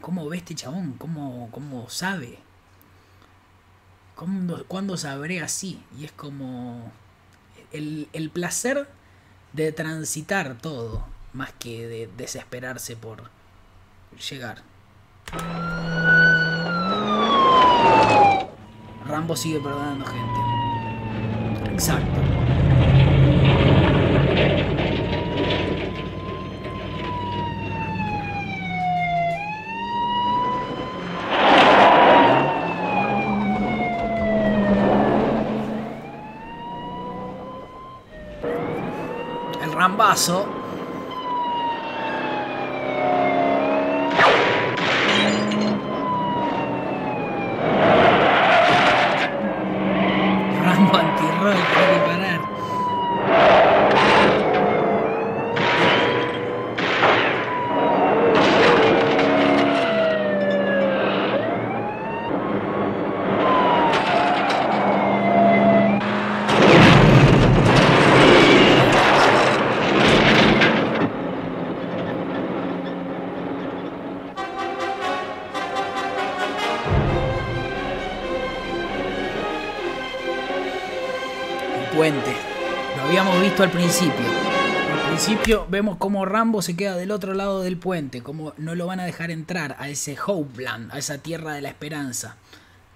cómo 0.00 0.28
ve 0.28 0.38
este 0.38 0.54
chabón, 0.56 0.94
cómo, 0.94 1.48
cómo 1.52 1.88
sabe. 1.88 2.38
¿Cuándo, 4.16 4.64
cuándo 4.66 4.96
sabré 4.96 5.40
así? 5.40 5.80
Y 5.98 6.04
es 6.04 6.12
como 6.12 6.92
el, 7.70 8.08
el 8.12 8.30
placer 8.30 8.88
de 9.52 9.72
transitar 9.72 10.56
todo, 10.60 11.04
más 11.32 11.52
que 11.52 11.86
de 11.86 12.10
desesperarse 12.16 12.96
por 12.96 13.30
llegar. 14.28 14.62
Rambo 19.06 19.36
sigue 19.36 19.60
perdonando 19.60 20.06
gente. 20.06 21.72
Exacto. 21.72 22.71
El 40.22 40.28
rambazo. 40.28 40.61
Vemos 85.72 85.96
cómo 85.96 86.26
Rambo 86.26 86.60
se 86.60 86.76
queda 86.76 86.96
del 86.96 87.10
otro 87.10 87.32
lado 87.32 87.62
del 87.62 87.78
puente, 87.78 88.22
como 88.22 88.52
no 88.58 88.74
lo 88.74 88.86
van 88.86 89.00
a 89.00 89.06
dejar 89.06 89.30
entrar 89.30 89.74
a 89.78 89.88
ese 89.88 90.18
Hopeland, 90.24 90.92
a 90.92 90.98
esa 90.98 91.16
tierra 91.16 91.54
de 91.54 91.62
la 91.62 91.70
esperanza. 91.70 92.36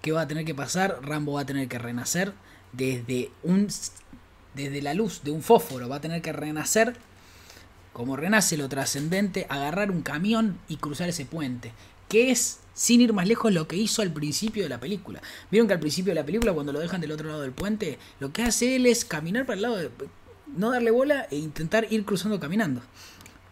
¿Qué 0.02 0.12
va 0.12 0.20
a 0.20 0.28
tener 0.28 0.44
que 0.44 0.54
pasar? 0.54 0.98
Rambo 1.00 1.32
va 1.32 1.40
a 1.40 1.46
tener 1.46 1.68
que 1.68 1.78
renacer 1.78 2.34
desde 2.72 3.30
un 3.42 3.68
desde 4.52 4.82
la 4.82 4.92
luz 4.92 5.22
de 5.24 5.30
un 5.30 5.42
fósforo, 5.42 5.88
va 5.88 5.96
a 5.96 6.00
tener 6.02 6.20
que 6.20 6.34
renacer 6.34 6.96
como 7.94 8.14
renace 8.14 8.58
lo 8.58 8.68
trascendente, 8.68 9.46
agarrar 9.48 9.90
un 9.90 10.02
camión 10.02 10.58
y 10.68 10.76
cruzar 10.76 11.08
ese 11.08 11.24
puente, 11.24 11.72
que 12.10 12.30
es 12.30 12.58
sin 12.74 13.00
ir 13.00 13.14
más 13.14 13.26
lejos 13.26 13.54
lo 13.54 13.66
que 13.66 13.76
hizo 13.76 14.02
al 14.02 14.12
principio 14.12 14.64
de 14.64 14.68
la 14.68 14.80
película. 14.80 15.22
Vieron 15.50 15.66
que 15.66 15.72
al 15.72 15.80
principio 15.80 16.10
de 16.10 16.20
la 16.20 16.26
película 16.26 16.52
cuando 16.52 16.74
lo 16.74 16.80
dejan 16.80 17.00
del 17.00 17.12
otro 17.12 17.28
lado 17.28 17.40
del 17.40 17.52
puente, 17.52 17.98
lo 18.20 18.34
que 18.34 18.42
hace 18.42 18.76
él 18.76 18.84
es 18.84 19.06
caminar 19.06 19.46
para 19.46 19.56
el 19.56 19.62
lado 19.62 19.76
de 19.76 19.90
no 20.54 20.70
darle 20.70 20.90
bola 20.90 21.26
e 21.30 21.36
intentar 21.36 21.86
ir 21.90 22.04
cruzando 22.04 22.38
caminando. 22.38 22.82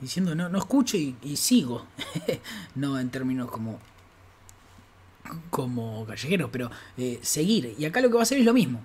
Diciendo, 0.01 0.35
no, 0.35 0.49
no 0.49 0.59
escucho 0.59 0.97
y, 0.97 1.37
sigo. 1.37 1.87
no 2.75 2.99
en 2.99 3.11
términos 3.11 3.51
como 3.51 3.81
como 5.49 6.05
callejeros, 6.05 6.51
pero 6.53 6.71
eh, 6.99 7.19
seguir. 7.23 7.75
Y 7.79 7.87
acá 7.87 8.01
lo 8.03 8.09
que 8.09 8.15
va 8.15 8.21
a 8.21 8.25
hacer 8.25 8.39
es 8.39 8.45
lo 8.45 8.53
mismo. 8.53 8.81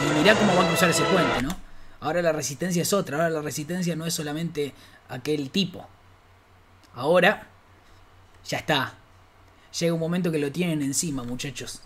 Y 0.00 0.18
mirá 0.18 0.34
cómo 0.34 0.56
va 0.56 0.64
a 0.64 0.68
cruzar 0.68 0.88
ese 0.88 1.04
puente, 1.04 1.42
¿no? 1.42 1.50
Ahora 2.00 2.22
la 2.22 2.32
resistencia 2.32 2.82
es 2.82 2.92
otra. 2.92 3.18
Ahora 3.18 3.30
la 3.30 3.42
resistencia 3.42 3.94
no 3.94 4.06
es 4.06 4.14
solamente 4.14 4.72
aquel 5.08 5.50
tipo. 5.50 5.86
Ahora 6.94 7.48
ya 8.46 8.58
está. 8.58 8.94
Llega 9.78 9.94
un 9.94 10.00
momento 10.00 10.32
que 10.32 10.38
lo 10.38 10.50
tienen 10.50 10.82
encima, 10.82 11.22
muchachos. 11.22 11.82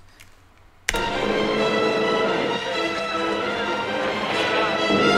Thank 4.89 5.01
you. 5.01 5.16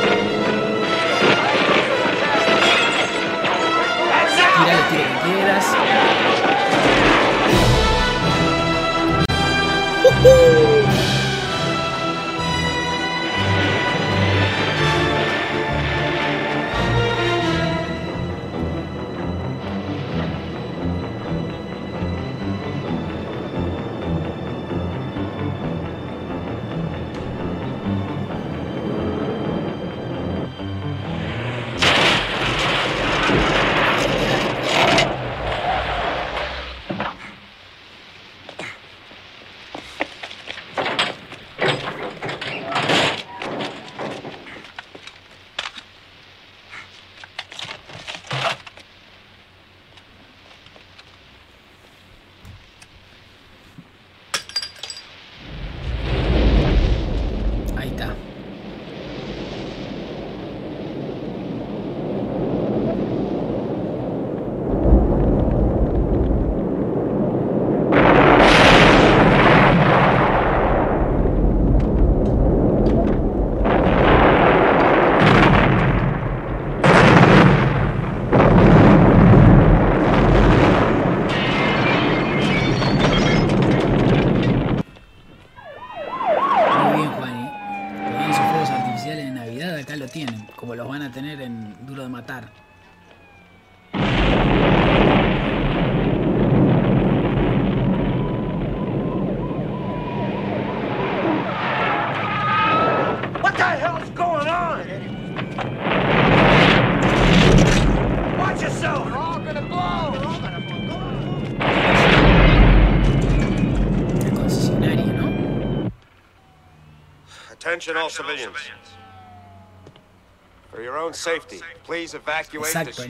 Exacto, 122.68 123.02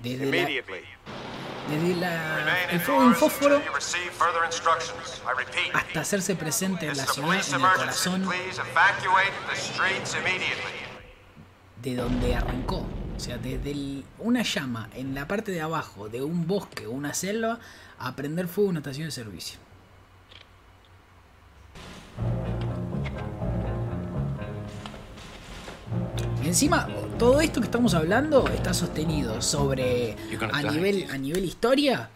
Desde 0.00 0.26
la-. 0.26 0.30
Desde 1.68 1.94
la, 1.94 2.64
el 2.70 2.80
fuego 2.80 3.00
de 3.02 3.06
un 3.08 3.14
fósforo 3.14 3.64
You 3.64 3.72
receive 3.72 4.10
further 4.10 4.44
instructions. 4.44 5.22
I 5.24 5.38
repeat. 5.38 5.74
hasta 5.74 6.00
hacerse 6.00 6.34
presente 6.36 6.86
en 6.86 6.96
la 6.96 7.06
ciudad, 7.06 7.28
en 7.48 7.54
el 7.54 7.60
corazón 7.76 8.22
Please 8.28 8.60
evacuate 8.60 9.32
the 9.48 9.56
streets 9.56 10.14
immediately. 10.14 10.72
de 11.82 11.96
donde 11.96 12.34
arrancó. 12.34 12.86
O 13.16 13.20
sea, 13.20 13.38
desde 13.38 13.70
el- 13.70 14.04
una 14.18 14.42
llama 14.42 14.88
en 14.94 15.14
la 15.14 15.28
parte 15.28 15.52
de 15.52 15.60
abajo 15.60 16.08
de 16.08 16.22
un 16.22 16.46
bosque 16.48 16.86
o 16.86 16.90
una 16.90 17.14
selva 17.14 17.60
a 17.98 18.16
prender 18.16 18.48
fuego 18.48 18.70
una 18.70 18.80
estación 18.80 19.06
de 19.06 19.12
servicio. 19.12 19.58
Encima, 26.52 26.86
todo 27.18 27.40
esto 27.40 27.60
que 27.60 27.66
estamos 27.66 27.94
hablando 27.94 28.46
está 28.48 28.74
sostenido 28.74 29.40
sobre 29.40 30.16
a 30.52 30.62
nivel, 30.62 31.06
a 31.10 31.16
nivel 31.16 31.44
historia. 31.44 32.10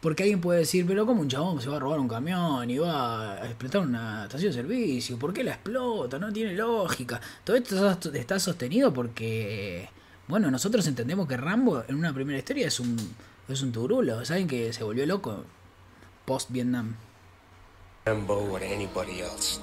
Porque 0.00 0.22
alguien 0.24 0.40
puede 0.40 0.60
decir, 0.60 0.86
pero 0.86 1.04
como 1.06 1.20
un 1.20 1.28
chabón 1.28 1.60
se 1.60 1.68
va 1.68 1.76
a 1.76 1.78
robar 1.78 2.00
un 2.00 2.08
camión 2.08 2.68
y 2.70 2.78
va 2.78 3.34
a 3.34 3.44
explotar 3.46 3.82
una 3.82 4.24
estación 4.24 4.50
de 4.50 4.56
servicio? 4.58 5.18
¿Por 5.18 5.32
qué 5.32 5.44
la 5.44 5.52
explota? 5.52 6.18
No 6.18 6.32
tiene 6.32 6.54
lógica. 6.54 7.20
Todo 7.44 7.56
esto 7.56 7.90
está- 7.90 8.18
está 8.18 8.40
sostenido 8.40 8.92
porque, 8.94 9.88
bueno, 10.26 10.50
nosotros 10.50 10.86
entendemos 10.86 11.28
que 11.28 11.36
Rambo 11.36 11.84
en 11.86 11.94
una 11.96 12.12
primera 12.14 12.38
historia 12.38 12.66
es 12.66 12.80
un, 12.80 12.96
es 13.48 13.60
un 13.62 13.72
turulo. 13.72 14.24
¿Saben 14.24 14.48
que 14.48 14.72
se 14.72 14.82
volvió 14.84 15.04
loco 15.06 15.44
post-Vietnam? 16.24 16.96
Rambo 18.06 18.34
or 18.52 18.62
anybody 18.64 19.20
else. 19.20 19.60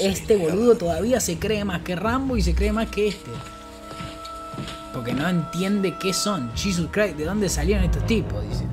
Este 0.00 0.36
boludo 0.36 0.76
todavía 0.76 1.20
se 1.20 1.38
cree 1.38 1.64
más 1.64 1.82
que 1.82 1.96
Rambo 1.96 2.36
y 2.36 2.42
se 2.42 2.54
cree 2.54 2.72
más 2.72 2.88
que 2.88 3.08
este. 3.08 3.30
Porque 4.92 5.12
no 5.12 5.28
entiende 5.28 5.96
qué 5.98 6.12
son. 6.12 6.50
Jesus 6.56 6.88
Christ, 6.90 7.16
¿de 7.16 7.24
dónde 7.24 7.48
salieron 7.48 7.84
estos 7.84 8.04
tipos? 8.06 8.42
Dice. 8.48 8.64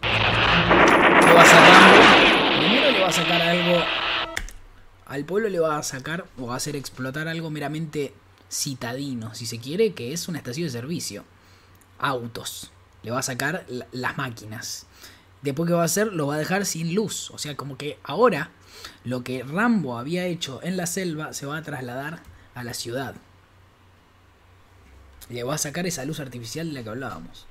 ¿Qué 0.00 1.32
va 1.32 1.42
a 1.42 1.44
Rambo? 1.44 2.58
Primero 2.58 2.90
le 2.90 3.00
va 3.00 3.08
a 3.08 3.12
sacar 3.12 3.42
algo. 3.42 3.78
Al 5.06 5.24
pueblo 5.24 5.48
le 5.48 5.58
va 5.58 5.78
a 5.78 5.82
sacar 5.82 6.24
o 6.38 6.46
va 6.46 6.54
a 6.54 6.56
hacer 6.56 6.76
explotar 6.76 7.28
algo 7.28 7.50
meramente 7.50 8.14
citadino, 8.50 9.34
si 9.34 9.46
se 9.46 9.58
quiere, 9.58 9.92
que 9.92 10.12
es 10.12 10.28
una 10.28 10.38
estación 10.38 10.66
de 10.66 10.70
servicio. 10.72 11.24
Autos. 11.98 12.70
Le 13.02 13.10
va 13.10 13.18
a 13.20 13.22
sacar 13.22 13.64
la- 13.68 13.86
las 13.92 14.16
máquinas. 14.18 14.86
Después 15.42 15.66
que 15.66 15.74
va 15.74 15.82
a 15.82 15.86
hacer, 15.86 16.12
lo 16.12 16.26
va 16.26 16.34
a 16.34 16.38
dejar 16.38 16.66
sin 16.66 16.94
luz. 16.94 17.30
O 17.30 17.38
sea, 17.38 17.56
como 17.56 17.76
que 17.76 17.98
ahora 18.02 18.50
lo 19.04 19.24
que 19.24 19.42
Rambo 19.42 19.98
había 19.98 20.26
hecho 20.26 20.60
en 20.62 20.76
la 20.76 20.86
selva 20.86 21.32
se 21.32 21.46
va 21.46 21.56
a 21.56 21.62
trasladar 21.62 22.20
a 22.54 22.64
la 22.64 22.74
ciudad. 22.74 23.14
Le 25.30 25.42
va 25.42 25.54
a 25.54 25.58
sacar 25.58 25.86
esa 25.86 26.04
luz 26.04 26.20
artificial 26.20 26.68
de 26.68 26.74
la 26.74 26.82
que 26.82 26.90
hablábamos. 26.90 27.46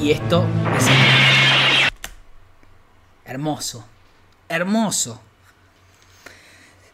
Y 0.00 0.12
esto 0.12 0.46
es 0.76 0.86
hermoso. 3.24 3.84
Hermoso. 4.48 5.20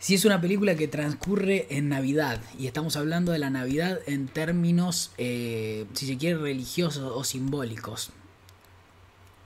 Si 0.06 0.14
es 0.14 0.24
una 0.24 0.40
película 0.40 0.76
que 0.76 0.86
transcurre 0.86 1.66
en 1.68 1.88
Navidad, 1.88 2.40
y 2.56 2.68
estamos 2.68 2.94
hablando 2.94 3.32
de 3.32 3.40
la 3.40 3.50
Navidad 3.50 3.98
en 4.06 4.28
términos, 4.28 5.10
eh, 5.18 5.84
si 5.94 6.06
se 6.06 6.16
quiere, 6.16 6.38
religiosos 6.38 7.10
o 7.12 7.24
simbólicos. 7.24 8.12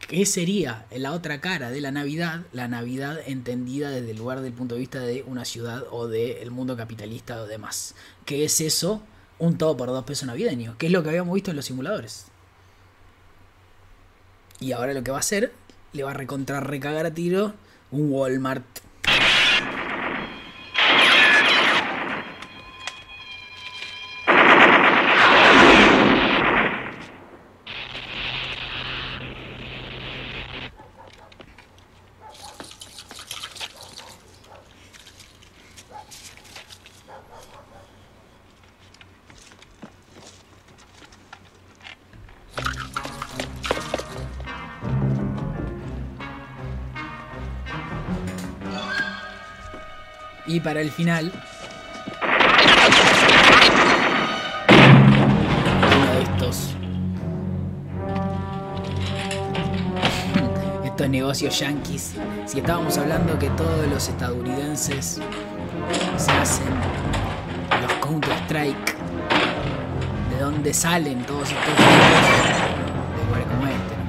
¿Qué 0.07 0.27
sería 0.27 0.85
la 0.95 1.13
otra 1.13 1.41
cara 1.41 1.71
de 1.71 1.81
la 1.81 1.93
Navidad? 1.93 2.43
La 2.53 2.69
Navidad 2.69 3.21
entendida 3.25 3.89
desde 3.89 4.11
el 4.11 4.19
lugar 4.19 4.43
del 4.43 4.53
punto 4.53 4.75
de 4.75 4.81
vista 4.81 5.01
de 5.01 5.23
una 5.23 5.47
ciudad 5.47 5.85
o 5.91 6.09
del 6.09 6.51
mundo 6.51 6.77
capitalista 6.77 7.41
o 7.41 7.47
demás. 7.47 7.95
¿Qué 8.27 8.45
es 8.45 8.61
eso? 8.61 9.03
Un 9.39 9.57
todo 9.57 9.79
por 9.79 9.89
dos 9.89 10.05
pesos 10.05 10.27
navideño, 10.27 10.77
que 10.77 10.89
es 10.89 10.93
lo 10.93 11.03
que 11.03 11.09
habíamos 11.09 11.33
visto 11.33 11.53
en 11.53 11.57
los 11.57 11.65
simuladores. 11.65 12.27
Y 14.61 14.73
ahora 14.73 14.93
lo 14.93 15.03
que 15.03 15.11
va 15.11 15.17
a 15.17 15.21
hacer, 15.21 15.55
le 15.95 16.03
va 16.03 16.11
a 16.11 16.13
recontra 16.13 16.61
recagar 16.61 17.07
a 17.07 17.15
tiro 17.15 17.55
un 17.91 18.13
Walmart. 18.13 18.90
El 50.81 50.91
final. 50.91 51.33
Estos. 56.23 56.75
Estos 60.85 61.09
negocios 61.09 61.59
yankees. 61.59 62.15
Si 62.47 62.59
estábamos 62.59 62.99
hablando 62.99 63.39
que 63.39 63.51
todos 63.51 63.87
los 63.89 64.09
estadounidenses 64.09 65.21
se 66.17 66.31
hacen 66.33 66.75
los 67.83 67.93
Counter-Strike. 67.95 68.97
¿De 70.31 70.39
dónde 70.41 70.73
salen 70.75 71.23
todos 71.25 71.51
estos? 71.51 71.77
De 71.77 73.25
lugares 73.27 73.47
como 73.49 73.67
este. 73.67 74.00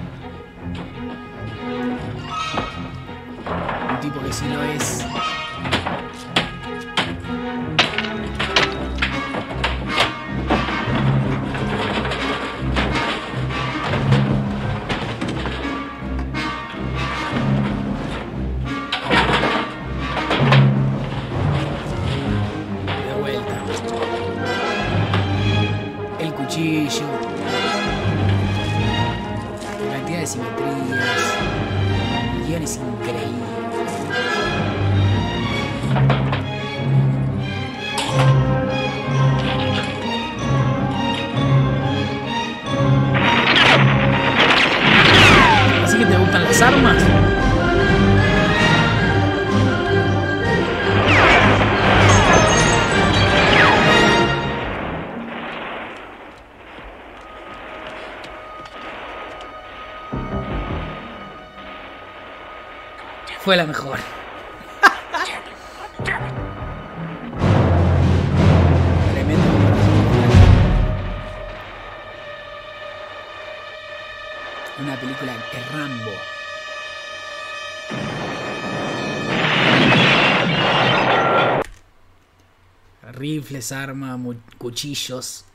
Fue 63.44 63.56
la 63.58 63.66
mejor. 63.66 63.98
Tremendo. 69.14 69.50
Una 74.80 74.96
película 75.00 75.34
de 75.34 75.64
Rambo. 75.78 76.12
Rifles, 83.14 83.72
armas, 83.72 84.20
cuchillos. 84.58 85.46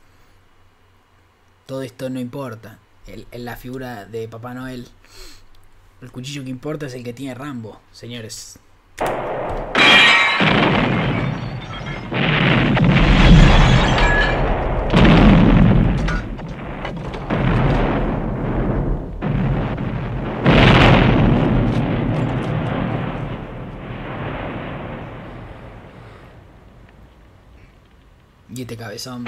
Todo 1.65 1.81
esto 1.81 2.09
no 2.09 2.19
importa. 2.19 2.79
El- 3.07 3.27
la 3.45 3.55
figura 3.55 4.05
de 4.05 4.27
Papá 4.27 4.53
Noel. 4.53 4.87
El 5.99 6.11
cuchillo 6.11 6.43
que 6.43 6.51
importa 6.51 6.85
es 6.85 6.93
el 6.93 7.03
que 7.03 7.13
tiene 7.13 7.33
Rambo, 7.33 7.81
señores. 7.91 8.59
Y 28.49 28.61
este 28.61 28.77
cabezón. 28.77 29.25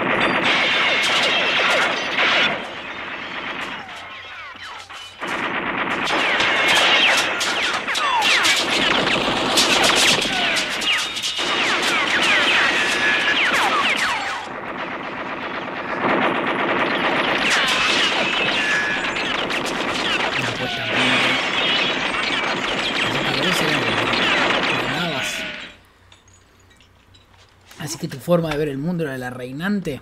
Forma 28.30 28.50
de 28.50 28.58
ver 28.58 28.68
el 28.68 28.78
mundo 28.78 29.02
era 29.02 29.18
la 29.18 29.30
reinante. 29.30 30.00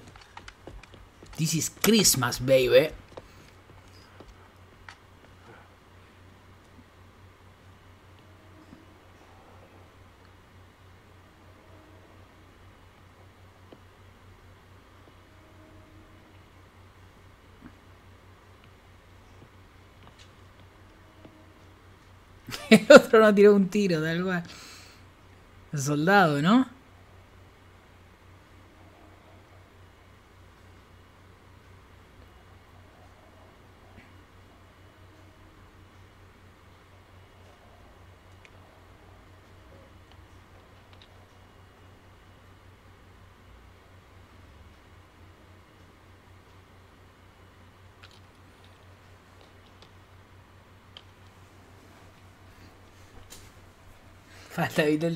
This 1.38 1.54
is 1.54 1.72
Christmas, 1.80 2.44
baby. 2.44 2.90
El 22.68 22.86
otro 22.92 23.20
no 23.20 23.34
tiró 23.34 23.54
un 23.54 23.70
tiro, 23.70 24.02
tal 24.02 24.22
cual. 24.22 24.42
Soldado, 25.74 26.42
¿no? 26.42 26.77
Falta 54.58 54.82
evitar 54.82 55.12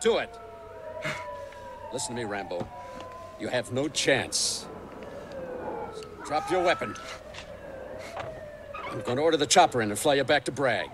Don't 0.00 0.22
it. 0.22 0.38
Listen 1.92 2.14
to 2.14 2.22
me, 2.22 2.28
Rambo. 2.28 2.66
You 3.40 3.48
have 3.48 3.72
no 3.72 3.88
chance. 3.88 4.66
Drop 6.24 6.50
your 6.50 6.62
weapon. 6.62 6.94
I'm 8.90 9.00
going 9.02 9.16
to 9.16 9.22
order 9.22 9.36
the 9.36 9.46
chopper 9.46 9.82
in 9.82 9.90
and 9.90 9.98
fly 9.98 10.14
you 10.14 10.24
back 10.24 10.44
to 10.44 10.52
Bragg. 10.52 10.90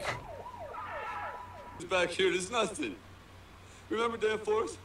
Back 1.89 2.11
here, 2.11 2.31
there's 2.31 2.51
nothing. 2.51 2.97
Remember 3.91 4.17
Dan 4.17 4.39
Force? 4.39 4.77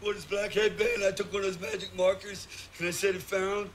What 0.00 0.14
his 0.14 0.24
black 0.24 0.52
headband? 0.52 1.04
I 1.06 1.10
took 1.10 1.32
one 1.32 1.44
of 1.44 1.58
those 1.58 1.72
magic 1.72 1.96
markers 1.96 2.48
and 2.78 2.88
I 2.88 2.90
said 2.90 3.14
it 3.14 3.22
found. 3.22 3.70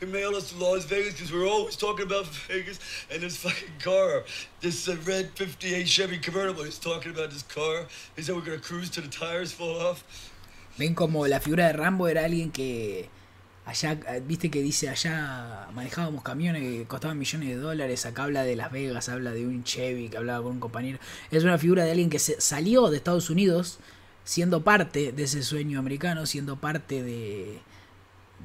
He 0.00 0.06
mailed 0.06 0.34
us 0.34 0.50
to 0.50 0.58
Las 0.58 0.84
Vegas 0.84 1.14
because 1.14 1.32
we 1.32 1.38
were 1.38 1.46
always 1.46 1.76
talking 1.76 2.06
about 2.06 2.26
Vegas 2.48 2.78
and 3.10 3.22
this 3.22 3.36
fucking 3.36 3.78
car, 3.78 4.24
this 4.60 4.88
uh, 4.88 4.96
red 5.06 5.30
58 5.34 5.88
Chevy 5.88 6.18
convertible. 6.18 6.64
He's 6.64 6.78
talking 6.78 7.12
about 7.12 7.30
this 7.30 7.42
car. 7.42 7.86
He 8.16 8.22
said 8.22 8.34
we're 8.34 8.42
gonna 8.42 8.58
cruise 8.58 8.90
till 8.90 9.04
the 9.04 9.10
tires 9.10 9.52
fall 9.52 9.80
off. 9.80 10.04
Ven 10.78 10.94
como 10.94 11.26
la 11.26 11.40
figura 11.40 11.68
de 11.68 11.72
Rambo 11.72 12.06
era 12.08 12.24
alguien 12.24 12.52
que 12.52 13.08
allá, 13.64 13.98
eh, 14.08 14.22
viste 14.26 14.50
que 14.50 14.62
dice 14.62 14.88
allá 14.88 15.68
manejábamos 15.74 16.22
camiones 16.22 16.62
que 16.62 16.84
costaban 16.86 17.18
millones 17.18 17.48
de 17.48 17.56
dólares, 17.56 18.04
acá 18.06 18.24
habla 18.24 18.44
de 18.44 18.56
Las 18.56 18.70
Vegas, 18.70 19.08
habla 19.08 19.32
de 19.32 19.46
un 19.46 19.64
Chevy 19.64 20.08
que 20.08 20.18
hablaba 20.18 20.42
con 20.42 20.52
un 20.52 20.60
compañero. 20.60 20.98
Es 21.30 21.44
una 21.44 21.58
figura 21.58 21.84
de 21.84 21.90
alguien 21.90 22.10
que 22.10 22.18
se 22.18 22.40
salió 22.40 22.88
de 22.90 22.98
Estados 22.98 23.30
Unidos 23.30 23.78
siendo 24.24 24.62
parte 24.62 25.12
de 25.12 25.22
ese 25.22 25.42
sueño 25.42 25.78
americano, 25.78 26.26
siendo 26.26 26.56
parte 26.56 27.02
de, 27.02 27.60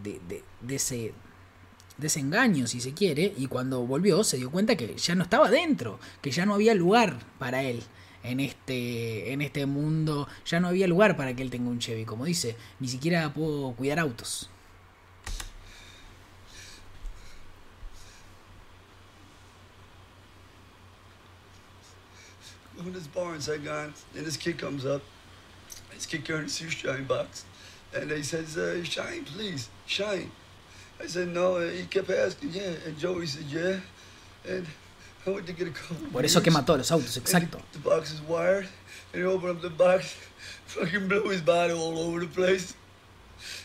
de, 0.04 0.20
de- 0.28 0.76
ese 0.76 1.14
de 1.98 2.08
ese 2.08 2.20
engaño, 2.20 2.66
si 2.66 2.82
se 2.82 2.94
quiere, 2.94 3.34
y 3.38 3.46
cuando 3.48 3.86
volvió 3.86 4.24
se 4.24 4.38
dio 4.38 4.50
cuenta 4.50 4.76
que 4.76 4.96
ya 4.96 5.14
no 5.14 5.24
estaba 5.24 5.52
dentro, 5.52 6.00
que 6.22 6.32
ya 6.32 6.46
no 6.48 6.56
había 6.56 6.74
lugar 6.74 7.20
para 7.38 7.62
él 7.64 7.84
en 8.24 8.40
este, 8.40 9.34
en 9.34 9.42
este 9.42 9.66
mundo, 9.68 10.28
ya 10.46 10.60
no 10.60 10.70
había 10.70 10.88
lugar 10.88 11.16
para 11.16 11.36
que 11.36 11.44
él 11.44 11.52
tenga 11.52 11.70
un 11.70 11.78
Chevy, 11.80 12.06
como 12.06 12.26
dice, 12.26 12.56
ni 12.80 12.88
siquiera 12.88 13.32
puedo 13.34 13.74
cuidar 13.74 14.00
autos. 14.00 14.50
Bar 23.14 23.36
in 23.36 23.42
Saigon, 23.42 23.94
and 24.16 24.26
this 24.26 24.38
kid 24.38 24.58
comes 24.58 24.86
up. 24.86 25.04
This 25.94 26.06
kid 26.06 26.26
carrying 26.26 26.50
a 26.50 27.02
box. 27.04 27.46
And 27.94 28.10
they 28.10 28.22
says, 28.22 28.58
uh, 28.58 28.84
Shine, 28.84 29.26
please, 29.26 29.70
shine. 29.86 30.32
I 31.02 31.08
said, 31.08 31.28
no. 31.30 31.56
Uh, 31.58 31.70
he 31.70 31.84
kept 31.86 32.10
asking, 32.10 32.52
yeah. 32.52 32.74
And 32.86 32.98
Joey 32.98 33.26
said, 33.28 33.44
yeah. 33.50 33.78
And 34.48 34.66
I 35.26 35.30
went 35.32 35.46
to 35.48 35.54
get 35.54 35.68
a 35.68 35.72
couple 35.72 36.08
Por 36.12 36.24
eso 36.24 36.40
beers. 36.40 36.44
quema 36.56 36.66
todos 36.66 36.80
los 36.80 36.92
autos, 36.92 37.18
exacto. 37.18 37.60
The 37.74 37.80
box 37.80 38.12
is 38.14 38.22
wired. 38.22 38.68
And 39.14 39.22
he 39.22 39.28
opened 39.28 39.58
up 39.58 39.62
the 39.62 39.70
box, 39.70 40.16
fucking 40.68 41.08
blew 41.08 41.30
his 41.30 41.42
body 41.42 41.74
all 41.74 41.98
over 42.00 42.22
the 42.22 42.28
place. 42.28 42.76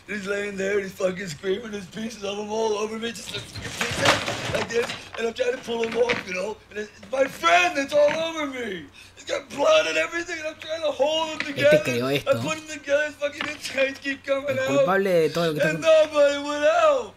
And 0.07 0.15
he's 0.15 0.27
laying 0.27 0.55
there 0.55 0.75
and 0.75 0.83
he's 0.83 0.93
fucking 0.93 1.27
screaming. 1.27 1.71
There's 1.71 1.85
pieces 1.87 2.23
of 2.23 2.37
him 2.37 2.49
all 2.49 2.73
over 2.73 2.97
me, 2.97 3.11
just 3.11 3.33
like, 3.33 4.69
this. 4.69 4.89
And 5.17 5.27
I'm 5.27 5.33
trying 5.33 5.51
to 5.51 5.57
pull 5.57 5.83
him 5.83 5.97
off, 5.97 6.27
you 6.27 6.33
know. 6.33 6.55
And 6.69 6.79
it's 6.79 6.91
my 7.11 7.25
friend 7.25 7.75
that's 7.75 7.93
all 7.93 8.09
over 8.09 8.47
me. 8.47 8.85
He's 9.15 9.25
got 9.25 9.49
blood 9.49 9.87
and 9.87 9.97
everything, 9.97 10.39
and 10.39 10.47
I'm 10.47 10.55
trying 10.61 10.81
to 10.81 10.91
hold 10.91 11.29
him 11.31 11.39
together. 11.39 11.83
creó 11.83 12.07
I 12.07 12.33
put 12.39 12.57
him 12.57 12.67
together, 12.67 13.05
his 13.05 13.15
fucking 13.15 13.47
insides 13.49 13.99
keep 13.99 14.23
coming 14.23 14.57
out. 14.57 14.67
culpable 14.67 15.03
de 15.03 15.29
todo 15.29 15.51
lo 15.51 15.59
que 15.59 15.69
And 15.69 15.81
nobody 15.81 16.37
would 16.37 16.63
help. 16.63 17.15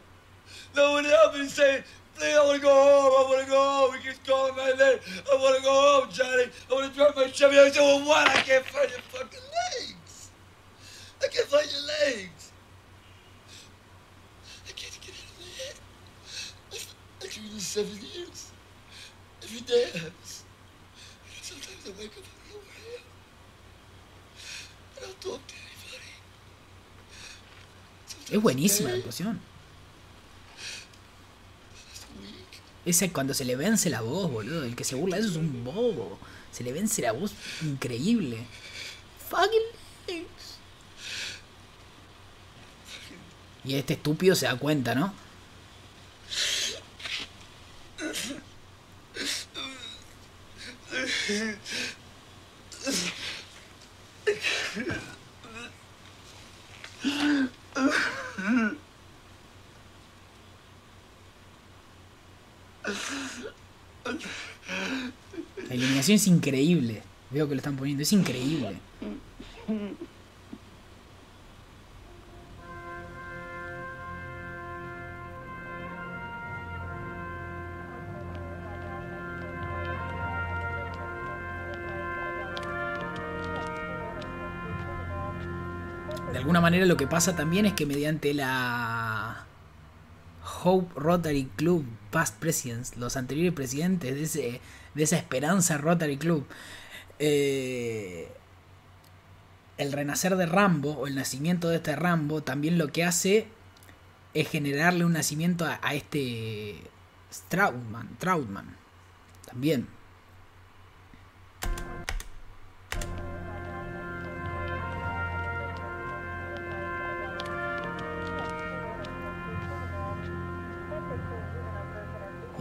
No 0.74 0.92
one 0.92 1.04
helped. 1.04 1.34
And 1.36 1.44
he's 1.44 1.54
saying, 1.54 1.84
I 2.20 2.44
want 2.44 2.56
to 2.56 2.62
go 2.62 2.74
home. 2.74 3.12
I 3.14 3.30
want 3.30 3.44
to 3.44 3.50
go 3.50 3.62
home. 3.62 3.94
He 3.98 4.08
keeps 4.08 4.18
calling 4.26 4.56
my 4.56 4.70
name. 4.70 4.98
I 5.30 5.36
want 5.36 5.56
to 5.56 5.62
go 5.62 5.72
home, 5.72 6.10
Johnny. 6.10 6.50
I 6.70 6.74
want 6.74 6.90
to 6.90 6.96
drive 6.96 7.14
my 7.14 7.28
Chevy. 7.28 7.58
I 7.58 7.70
said, 7.70 7.80
well, 7.80 8.04
what? 8.06 8.28
I 8.28 8.42
can't 8.42 8.64
find 8.66 8.90
your 8.90 9.00
fucking 9.14 9.46
legs. 9.62 10.30
I 11.22 11.28
can't 11.28 11.46
find 11.46 11.70
your 11.70 11.86
legs. 11.86 12.49
Seven 17.70 17.98
years. 18.14 18.50
Every 19.44 19.60
day 19.60 19.86
sometimes 21.40 21.86
I 21.86 21.90
wake 22.00 22.16
up 22.18 22.26
and 22.26 22.42
I 24.98 25.02
don't 25.02 25.06
I 25.06 25.14
talk 25.20 25.40
to 25.46 25.54
anybody. 25.54 26.10
Es 28.30 28.42
buenísima 28.42 28.90
la 28.90 28.96
actuación. 28.96 29.40
Ese 32.84 33.12
cuando 33.12 33.34
se 33.34 33.44
le 33.44 33.54
vence 33.54 33.88
la 33.88 34.00
voz, 34.00 34.30
boludo. 34.30 34.64
El 34.64 34.74
que 34.74 34.82
se 34.82 34.96
burla 34.96 35.16
de 35.16 35.22
eso 35.22 35.30
es 35.30 35.36
un 35.36 35.62
bobo. 35.64 36.18
Se 36.50 36.64
le 36.64 36.72
vence 36.72 37.02
la 37.02 37.12
voz 37.12 37.32
increíble. 37.62 38.46
Fucking. 39.28 40.26
Y 43.64 43.74
este 43.74 43.92
estúpido 43.92 44.34
se 44.34 44.46
da 44.46 44.56
cuenta, 44.56 44.96
¿no? 44.96 45.14
La 65.68 65.74
iluminación 65.74 66.16
es 66.16 66.26
increíble. 66.26 67.02
Veo 67.30 67.48
que 67.48 67.54
lo 67.54 67.58
están 67.58 67.76
poniendo. 67.76 68.02
Es 68.02 68.12
increíble. 68.12 68.78
Mm. 69.68 70.09
Lo 86.70 86.96
que 86.96 87.06
pasa 87.06 87.36
también 87.36 87.66
es 87.66 87.74
que 87.74 87.86
mediante 87.86 88.32
la 88.34 89.44
Hope 90.62 90.92
Rotary 90.98 91.48
Club 91.56 91.84
Past 92.10 92.38
Presidents, 92.38 92.96
los 92.96 93.16
anteriores 93.16 93.52
presidentes 93.52 94.14
de, 94.14 94.22
ese, 94.22 94.60
de 94.94 95.02
esa 95.02 95.16
esperanza 95.16 95.78
Rotary 95.78 96.16
Club, 96.16 96.46
eh, 97.18 98.32
el 99.78 99.92
renacer 99.92 100.36
de 100.36 100.46
Rambo 100.46 100.92
o 100.92 101.06
el 101.06 101.14
nacimiento 101.14 101.68
de 101.68 101.76
este 101.76 101.96
Rambo 101.96 102.42
también 102.42 102.78
lo 102.78 102.92
que 102.92 103.04
hace 103.04 103.48
es 104.34 104.48
generarle 104.48 105.04
un 105.04 105.12
nacimiento 105.12 105.66
a, 105.66 105.94
este 105.94 106.76
Strautman, 107.32 108.16
Trautman 108.18 108.76
también. 109.46 109.88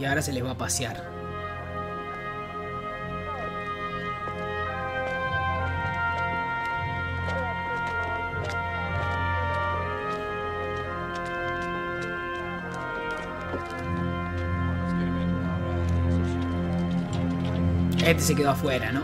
Y 0.00 0.06
ahora 0.06 0.22
se 0.22 0.32
les 0.32 0.42
va 0.42 0.52
a 0.52 0.56
pasear. 0.56 0.96
Este 18.02 18.22
se 18.22 18.34
quedó 18.34 18.52
afuera, 18.52 18.90
¿no? 18.90 19.02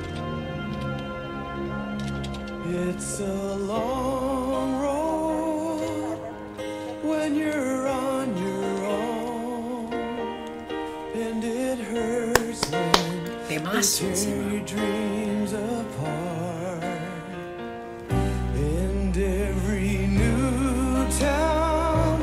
It's 2.69 3.21
a 3.21 3.57
long 3.57 4.06
Temazo 13.71 14.07
encima. 14.07 14.47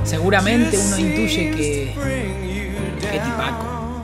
Seguramente 0.05 0.77
uno 0.77 0.97
intuye 0.99 1.51
que, 1.51 1.95
que 2.99 3.19
tipaco. 3.19 4.03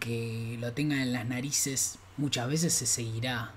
Que 0.00 0.56
lo 0.60 0.72
tengan 0.72 1.00
en 1.00 1.12
las 1.12 1.26
narices 1.26 1.98
muchas 2.16 2.48
veces 2.48 2.72
se 2.72 2.86
seguirá. 2.86 3.52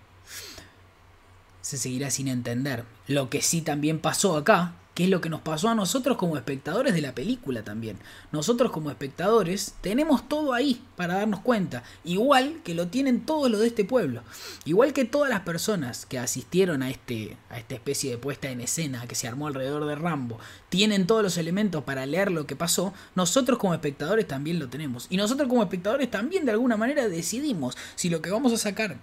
Se 1.62 1.78
seguirá 1.78 2.12
sin 2.12 2.28
entender. 2.28 2.86
Lo 3.08 3.30
que 3.30 3.42
sí 3.42 3.62
también 3.62 4.00
pasó 4.00 4.38
acá, 4.38 4.74
que 4.94 5.06
es 5.06 5.10
lo 5.10 5.22
que 5.22 5.30
nos 5.30 5.42
pasó 5.42 5.70
a 5.70 5.76
nosotros 5.76 6.18
como 6.18 6.36
espectadores 6.36 6.94
de 6.94 7.02
la 7.02 7.16
película 7.16 7.64
también. 7.64 7.98
Nosotros 8.32 8.72
como 8.72 8.90
espectadores 8.90 9.76
tenemos 9.82 10.28
todo 10.28 10.54
ahí 10.54 10.82
para 10.98 11.16
darnos 11.16 11.40
cuenta. 11.40 11.84
Igual 12.04 12.60
que 12.64 12.76
lo 12.76 12.88
tienen 12.88 13.22
todos 13.22 13.50
los 13.50 13.62
de 13.62 13.68
este 13.68 13.86
pueblo. 13.86 14.22
Igual 14.66 14.92
que 14.92 15.06
todas 15.06 15.30
las 15.30 15.42
personas 15.42 16.06
que 16.06 16.20
asistieron 16.20 16.84
a, 16.84 16.90
este, 16.90 17.38
a 17.50 17.58
esta 17.58 17.76
especie 17.76 18.12
de 18.12 18.18
puesta 18.18 18.50
en 18.50 18.60
escena 18.60 19.08
que 19.08 19.16
se 19.16 19.28
armó 19.28 19.48
alrededor 19.48 19.86
de 19.86 19.96
Rambo, 19.96 20.40
tienen 20.68 21.08
todos 21.08 21.24
los 21.24 21.38
elementos 21.38 21.84
para 21.86 22.06
leer 22.06 22.30
lo 22.32 22.46
que 22.46 22.56
pasó, 22.58 22.94
nosotros 23.16 23.60
como 23.60 23.74
espectadores 23.74 24.28
también 24.28 24.60
lo 24.60 24.68
tenemos. 24.68 25.08
Y 25.10 25.16
nosotros 25.16 25.48
como 25.48 25.64
espectadores 25.64 26.12
también 26.12 26.46
de 26.46 26.52
alguna 26.52 26.76
manera 26.76 27.08
decidimos 27.08 27.78
si 27.96 28.10
lo 28.10 28.22
que 28.22 28.32
vamos 28.32 28.52
a 28.52 28.58
sacar 28.58 28.98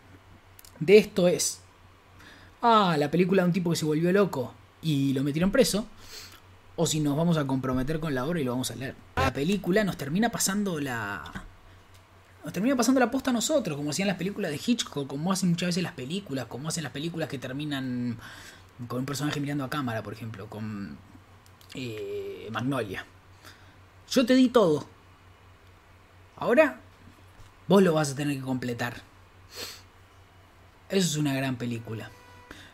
de 0.81 0.99
esto 0.99 1.29
es, 1.29 1.61
ah, 2.61 2.97
la 2.99 3.11
película 3.11 3.43
de 3.43 3.49
un 3.49 3.53
tipo 3.53 3.71
que 3.71 3.77
se 3.77 3.85
volvió 3.85 4.13
loco 4.13 4.55
y 4.83 5.13
lo 5.13 5.23
metieron 5.23 5.51
preso, 5.51 5.87
o 6.77 6.87
si 6.87 7.01
nos 7.01 7.17
vamos 7.17 7.37
a 7.37 7.47
comprometer 7.47 8.01
con 8.01 8.15
la 8.15 8.25
obra 8.25 8.41
y 8.41 8.45
lo 8.45 8.53
vamos 8.53 8.71
a 8.71 8.77
leer. 8.77 8.95
La 9.17 9.33
película 9.33 9.85
nos 9.85 9.97
termina 9.97 10.31
pasando 10.31 10.79
la... 10.81 11.45
Nos 12.45 12.53
termina 12.53 12.77
pasando 12.77 13.01
la 13.01 13.11
posta 13.11 13.31
a 13.31 13.33
nosotros, 13.33 13.77
como 13.77 13.91
hacían 13.91 14.09
las 14.09 14.17
películas 14.17 14.51
de 14.51 14.61
Hitchcock, 14.65 15.09
como 15.09 15.33
hacen 15.33 15.51
muchas 15.51 15.69
veces 15.69 15.83
las 15.83 15.93
películas, 15.93 16.47
como 16.47 16.69
hacen 16.69 16.85
las 16.85 16.93
películas 16.93 17.29
que 17.29 17.39
terminan 17.39 18.17
con 18.87 19.01
un 19.01 19.07
personaje 19.07 19.41
mirando 19.41 19.65
a 19.65 19.71
cámara, 19.71 20.03
por 20.03 20.13
ejemplo, 20.13 20.47
con 20.49 20.97
eh, 21.75 22.49
Magnolia. 22.53 23.05
Yo 24.11 24.25
te 24.25 24.35
di 24.35 24.49
todo. 24.49 24.87
Ahora, 26.37 26.81
vos 27.67 27.83
lo 27.83 27.93
vas 27.93 28.13
a 28.13 28.15
tener 28.15 28.37
que 28.37 28.43
completar. 28.43 29.03
Eso 30.89 31.09
es 31.09 31.17
una 31.17 31.35
gran 31.35 31.57
película. 31.57 32.11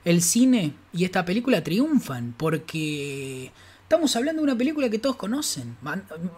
El 0.05 0.21
cine 0.23 0.75
y 0.93 1.05
esta 1.05 1.25
película 1.25 1.65
triunfan 1.65 2.35
porque 2.37 3.53
estamos 3.83 4.15
hablando 4.17 4.43
de 4.43 4.45
una 4.51 4.59
película 4.59 4.91
que 4.91 4.99
todos 4.99 5.17
conocen. 5.17 5.77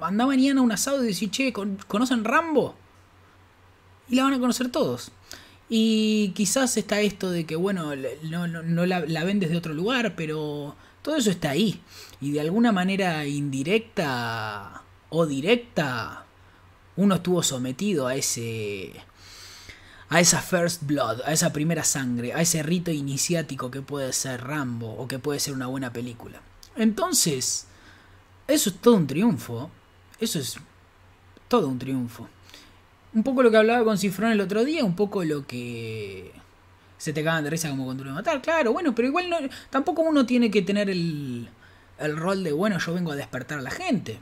Mandá 0.00 0.26
mañana 0.26 0.62
un 0.62 0.70
asado 0.72 1.02
y 1.02 1.08
decís, 1.08 1.30
che, 1.30 1.52
¿con- 1.52 1.78
¿conocen 1.88 2.24
Rambo? 2.24 2.76
Y 4.08 4.14
la 4.16 4.22
van 4.24 4.34
a 4.34 4.38
conocer 4.38 4.68
todos. 4.70 5.10
Y 5.68 6.28
quizás 6.36 6.76
está 6.76 7.00
esto 7.00 7.30
de 7.30 7.44
que, 7.44 7.56
bueno, 7.56 7.92
no 7.96 8.86
la, 8.86 9.00
la 9.00 9.24
ven 9.24 9.40
desde 9.40 9.56
otro 9.56 9.74
lugar, 9.74 10.14
pero 10.14 10.76
todo 11.02 11.16
eso 11.16 11.30
está 11.30 11.50
ahí. 11.50 11.80
Y 12.20 12.30
de 12.30 12.40
alguna 12.40 12.70
manera 12.70 13.26
indirecta 13.26 14.82
o 15.10 15.26
directa, 15.26 16.24
uno 16.94 17.16
estuvo 17.16 17.42
sometido 17.42 18.06
a 18.06 18.14
ese 18.14 18.92
a 20.08 20.20
esa 20.20 20.40
first 20.40 20.82
blood, 20.84 21.20
a 21.24 21.32
esa 21.32 21.52
primera 21.52 21.82
sangre, 21.84 22.32
a 22.32 22.40
ese 22.40 22.62
rito 22.62 22.90
iniciático 22.90 23.70
que 23.70 23.82
puede 23.82 24.12
ser 24.12 24.44
Rambo 24.44 24.92
o 24.94 25.08
que 25.08 25.18
puede 25.18 25.40
ser 25.40 25.54
una 25.54 25.66
buena 25.66 25.92
película. 25.92 26.40
Entonces, 26.76 27.66
eso 28.46 28.70
es 28.70 28.76
todo 28.76 28.94
un 28.94 29.06
triunfo. 29.06 29.70
Eso 30.20 30.38
es 30.38 30.56
todo 31.48 31.68
un 31.68 31.78
triunfo. 31.78 32.28
Un 33.14 33.22
poco 33.22 33.42
lo 33.42 33.50
que 33.50 33.56
hablaba 33.56 33.84
con 33.84 33.98
Cifrón 33.98 34.30
el 34.32 34.40
otro 34.40 34.64
día, 34.64 34.84
un 34.84 34.94
poco 34.94 35.24
lo 35.24 35.46
que 35.46 36.32
se 36.98 37.12
te 37.12 37.24
cagan 37.24 37.44
de 37.44 37.50
risa 37.50 37.68
como 37.70 37.86
con 37.86 37.96
Duro 37.96 38.10
de 38.10 38.14
Matar, 38.16 38.40
claro, 38.42 38.72
bueno, 38.72 38.94
pero 38.94 39.08
igual 39.08 39.28
no, 39.28 39.36
tampoco 39.70 40.02
uno 40.02 40.24
tiene 40.26 40.50
que 40.50 40.62
tener 40.62 40.88
el, 40.88 41.48
el 41.98 42.16
rol 42.16 42.42
de, 42.44 42.52
bueno, 42.52 42.78
yo 42.78 42.94
vengo 42.94 43.12
a 43.12 43.16
despertar 43.16 43.58
a 43.58 43.62
la 43.62 43.70
gente. 43.70 44.18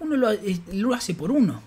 Uno 0.00 0.16
lo, 0.16 0.30
es- 0.30 0.60
lo 0.72 0.94
hace 0.94 1.14
por 1.14 1.30
uno, 1.30 1.62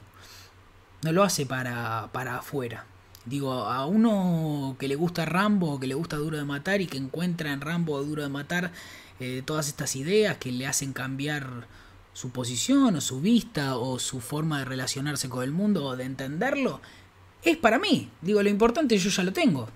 no 1.03 1.11
lo 1.11 1.23
hace 1.23 1.45
para, 1.45 2.09
para 2.11 2.37
afuera. 2.37 2.85
Digo, 3.25 3.53
a 3.53 3.85
uno 3.87 4.75
que 4.77 4.87
le 4.87 4.95
gusta 4.95 5.25
Rambo, 5.25 5.79
que 5.79 5.87
le 5.87 5.95
gusta 5.95 6.17
Duro 6.17 6.37
de 6.37 6.45
Matar 6.45 6.81
y 6.81 6.87
que 6.87 6.97
encuentra 6.97 7.51
en 7.51 7.61
Rambo 7.61 8.01
Duro 8.03 8.21
de 8.21 8.29
Matar 8.29 8.71
eh, 9.19 9.41
todas 9.45 9.67
estas 9.67 9.95
ideas 9.95 10.37
que 10.37 10.51
le 10.51 10.67
hacen 10.67 10.93
cambiar 10.93 11.67
su 12.13 12.29
posición 12.29 12.95
o 12.95 13.01
su 13.01 13.21
vista 13.21 13.77
o 13.77 13.99
su 13.99 14.21
forma 14.21 14.59
de 14.59 14.65
relacionarse 14.65 15.27
con 15.27 15.43
el 15.43 15.51
mundo 15.51 15.85
o 15.85 15.95
de 15.97 16.05
entenderlo, 16.05 16.81
es 17.43 17.57
para 17.57 17.79
mí. 17.79 18.09
Digo, 18.21 18.41
lo 18.43 18.49
importante 18.49 18.97
yo 18.97 19.09
ya 19.09 19.23
lo 19.23 19.33
tengo. 19.33 19.69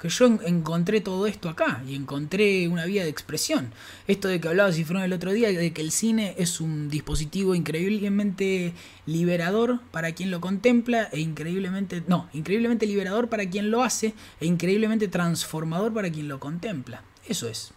Que 0.00 0.08
yo 0.10 0.26
en- 0.26 0.40
encontré 0.44 1.00
todo 1.00 1.26
esto 1.26 1.48
acá 1.48 1.82
y 1.88 1.94
encontré 1.94 2.68
una 2.68 2.84
vía 2.84 3.02
de 3.02 3.08
expresión. 3.08 3.70
Esto 4.06 4.28
de 4.28 4.40
que 4.40 4.48
hablaba 4.48 4.72
Cifrón 4.72 5.02
el 5.02 5.12
otro 5.12 5.32
día, 5.32 5.48
de 5.48 5.72
que 5.72 5.80
el 5.80 5.90
cine 5.90 6.34
es 6.36 6.60
un 6.60 6.88
dispositivo 6.90 7.54
increíblemente 7.54 8.74
liberador 9.06 9.80
para 9.92 10.12
quien 10.12 10.30
lo 10.30 10.40
contempla 10.40 11.08
e 11.12 11.20
increíblemente, 11.20 12.02
no, 12.08 12.28
increíblemente 12.34 12.86
liberador 12.86 13.28
para 13.28 13.48
quien 13.48 13.70
lo 13.70 13.82
hace 13.82 14.12
e 14.40 14.46
increíblemente 14.46 15.08
transformador 15.08 15.94
para 15.94 16.10
quien 16.10 16.28
lo 16.28 16.40
contempla. 16.40 17.02
Eso 17.26 17.48
es. 17.48 17.72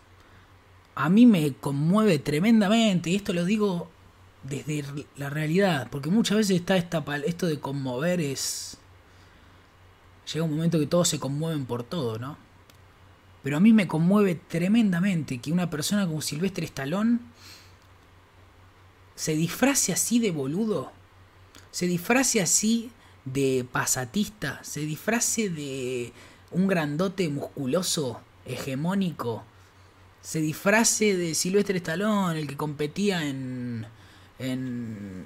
A 0.95 1.07
mí 1.09 1.25
me 1.25 1.53
conmueve 1.53 2.19
tremendamente 2.19 3.11
y 3.11 3.15
esto 3.15 3.31
lo 3.31 3.45
digo 3.45 3.89
desde 4.43 4.83
la 5.15 5.29
realidad, 5.29 5.87
porque 5.89 6.09
muchas 6.09 6.37
veces 6.37 6.57
está 6.57 6.75
esta, 6.75 7.03
esto 7.25 7.45
de 7.47 7.59
conmover 7.59 8.19
es 8.19 8.77
llega 10.33 10.45
un 10.45 10.51
momento 10.51 10.79
que 10.79 10.87
todos 10.87 11.07
se 11.07 11.19
conmueven 11.19 11.65
por 11.65 11.83
todo, 11.83 12.19
¿no? 12.19 12.37
Pero 13.43 13.57
a 13.57 13.59
mí 13.59 13.73
me 13.73 13.87
conmueve 13.87 14.35
tremendamente 14.35 15.39
que 15.39 15.51
una 15.51 15.69
persona 15.69 16.05
como 16.05 16.21
Silvestre 16.21 16.65
Stallone 16.65 17.19
se 19.15 19.35
disfrace 19.35 19.93
así 19.93 20.19
de 20.19 20.31
boludo, 20.31 20.91
se 21.71 21.87
disfrace 21.87 22.41
así 22.41 22.91
de 23.25 23.65
pasatista, 23.71 24.63
se 24.63 24.81
disfrace 24.81 25.49
de 25.49 26.13
un 26.51 26.67
grandote 26.67 27.29
musculoso, 27.29 28.21
hegemónico, 28.45 29.43
se 30.21 30.41
disfrace 30.41 31.15
de 31.15 31.33
Silvestre 31.33 31.77
Stallone, 31.77 32.39
el 32.39 32.47
que 32.47 32.57
competía 32.57 33.25
en, 33.25 33.85
en, 34.37 35.25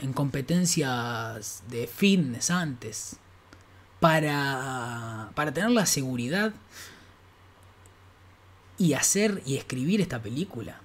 en 0.00 0.12
competencias 0.12 1.62
de 1.68 1.86
fitness 1.86 2.50
antes 2.50 3.18
para, 4.02 5.30
para 5.36 5.54
tener 5.54 5.70
la 5.70 5.86
seguridad 5.86 6.52
y 8.76 8.94
hacer 8.94 9.40
y 9.46 9.56
escribir 9.56 10.00
esta 10.00 10.20
película. 10.20 10.80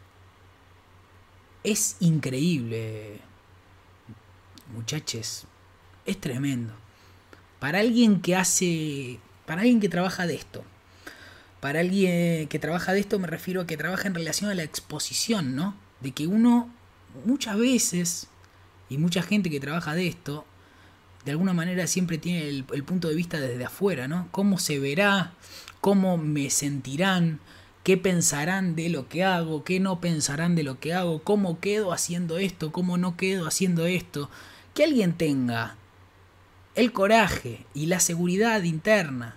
Es 1.64 1.98
increíble, 2.00 3.20
muchachos. 4.72 5.46
Es 6.06 6.22
tremendo. 6.22 6.74
Para 7.60 7.80
alguien 7.80 8.22
que 8.22 8.36
hace, 8.36 9.20
para 9.48 9.62
alguien 9.62 9.80
que 9.80 9.90
trabaja 9.90 10.28
de 10.28 10.36
esto, 10.36 10.64
para 11.60 11.80
alguien 11.80 12.48
que 12.48 12.60
trabaja 12.60 12.94
de 12.94 13.00
esto 13.00 13.18
me 13.18 13.26
refiero 13.26 13.62
a 13.62 13.66
que 13.66 13.78
trabaja 13.78 14.08
en 14.08 14.14
relación 14.14 14.52
a 14.52 14.54
la 14.54 14.62
exposición, 14.62 15.56
¿no? 15.56 15.74
De 16.02 16.12
que 16.12 16.28
uno 16.28 16.72
muchas 17.26 17.58
veces, 17.58 18.28
y 18.90 19.00
mucha 19.00 19.24
gente 19.24 19.50
que 19.50 19.60
trabaja 19.60 19.96
de 19.96 20.06
esto, 20.06 20.46
de 21.28 21.32
alguna 21.32 21.52
manera 21.52 21.88
siempre 21.88 22.18
tiene 22.18 22.48
el, 22.48 22.64
punto 22.64 23.10
de 23.10 23.16
vista 23.16 23.38
desde 23.38 23.66
afuera, 23.66 24.08
¿no? 24.08 24.30
¿Cómo 24.32 24.58
se 24.60 24.80
verá? 24.80 25.34
¿Cómo 25.82 26.16
me 26.16 26.50
sentirán? 26.50 27.42
¿Qué 27.84 27.98
pensarán 27.98 28.78
de 28.78 28.88
lo 28.88 29.10
que 29.10 29.26
hago? 29.26 29.66
¿Qué 29.66 29.82
no 29.82 30.00
pensarán 30.00 30.56
de 30.56 30.64
lo 30.64 30.80
que 30.80 30.94
hago? 30.94 31.22
¿Cómo 31.22 31.60
quedo 31.60 31.92
haciendo 31.92 32.38
esto? 32.38 32.72
¿Cómo 32.72 32.98
no 32.98 33.18
quedo 33.18 33.46
haciendo 33.46 33.86
esto? 33.88 34.30
Que 34.74 34.86
alguien 34.86 35.18
tenga 35.18 35.76
el 36.76 36.94
coraje 36.94 37.66
y 37.74 37.88
la 37.88 38.00
seguridad 38.00 38.64
interna 38.64 39.36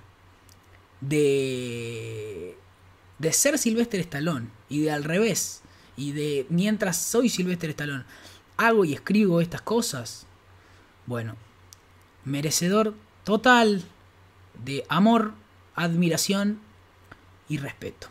de, 1.00 2.56
de 3.18 3.32
ser 3.32 3.58
Sylvester 3.58 3.98
Stallone 3.98 4.46
y 4.68 4.82
de 4.82 4.92
al 4.92 5.02
revés 5.02 5.62
y 5.96 6.12
de 6.12 6.46
mientras 6.50 6.98
soy 6.98 7.28
Sylvester 7.28 7.70
Stallone 7.70 8.04
hago 8.58 8.84
y 8.84 8.92
escribo 8.92 9.40
estas 9.40 9.62
cosas 9.62 10.26
bueno 11.06 11.34
merecedor 12.24 12.94
total 13.24 13.84
de 14.64 14.84
amor 14.88 15.32
admiración 15.74 16.60
y 17.48 17.58
respeto 17.58 18.08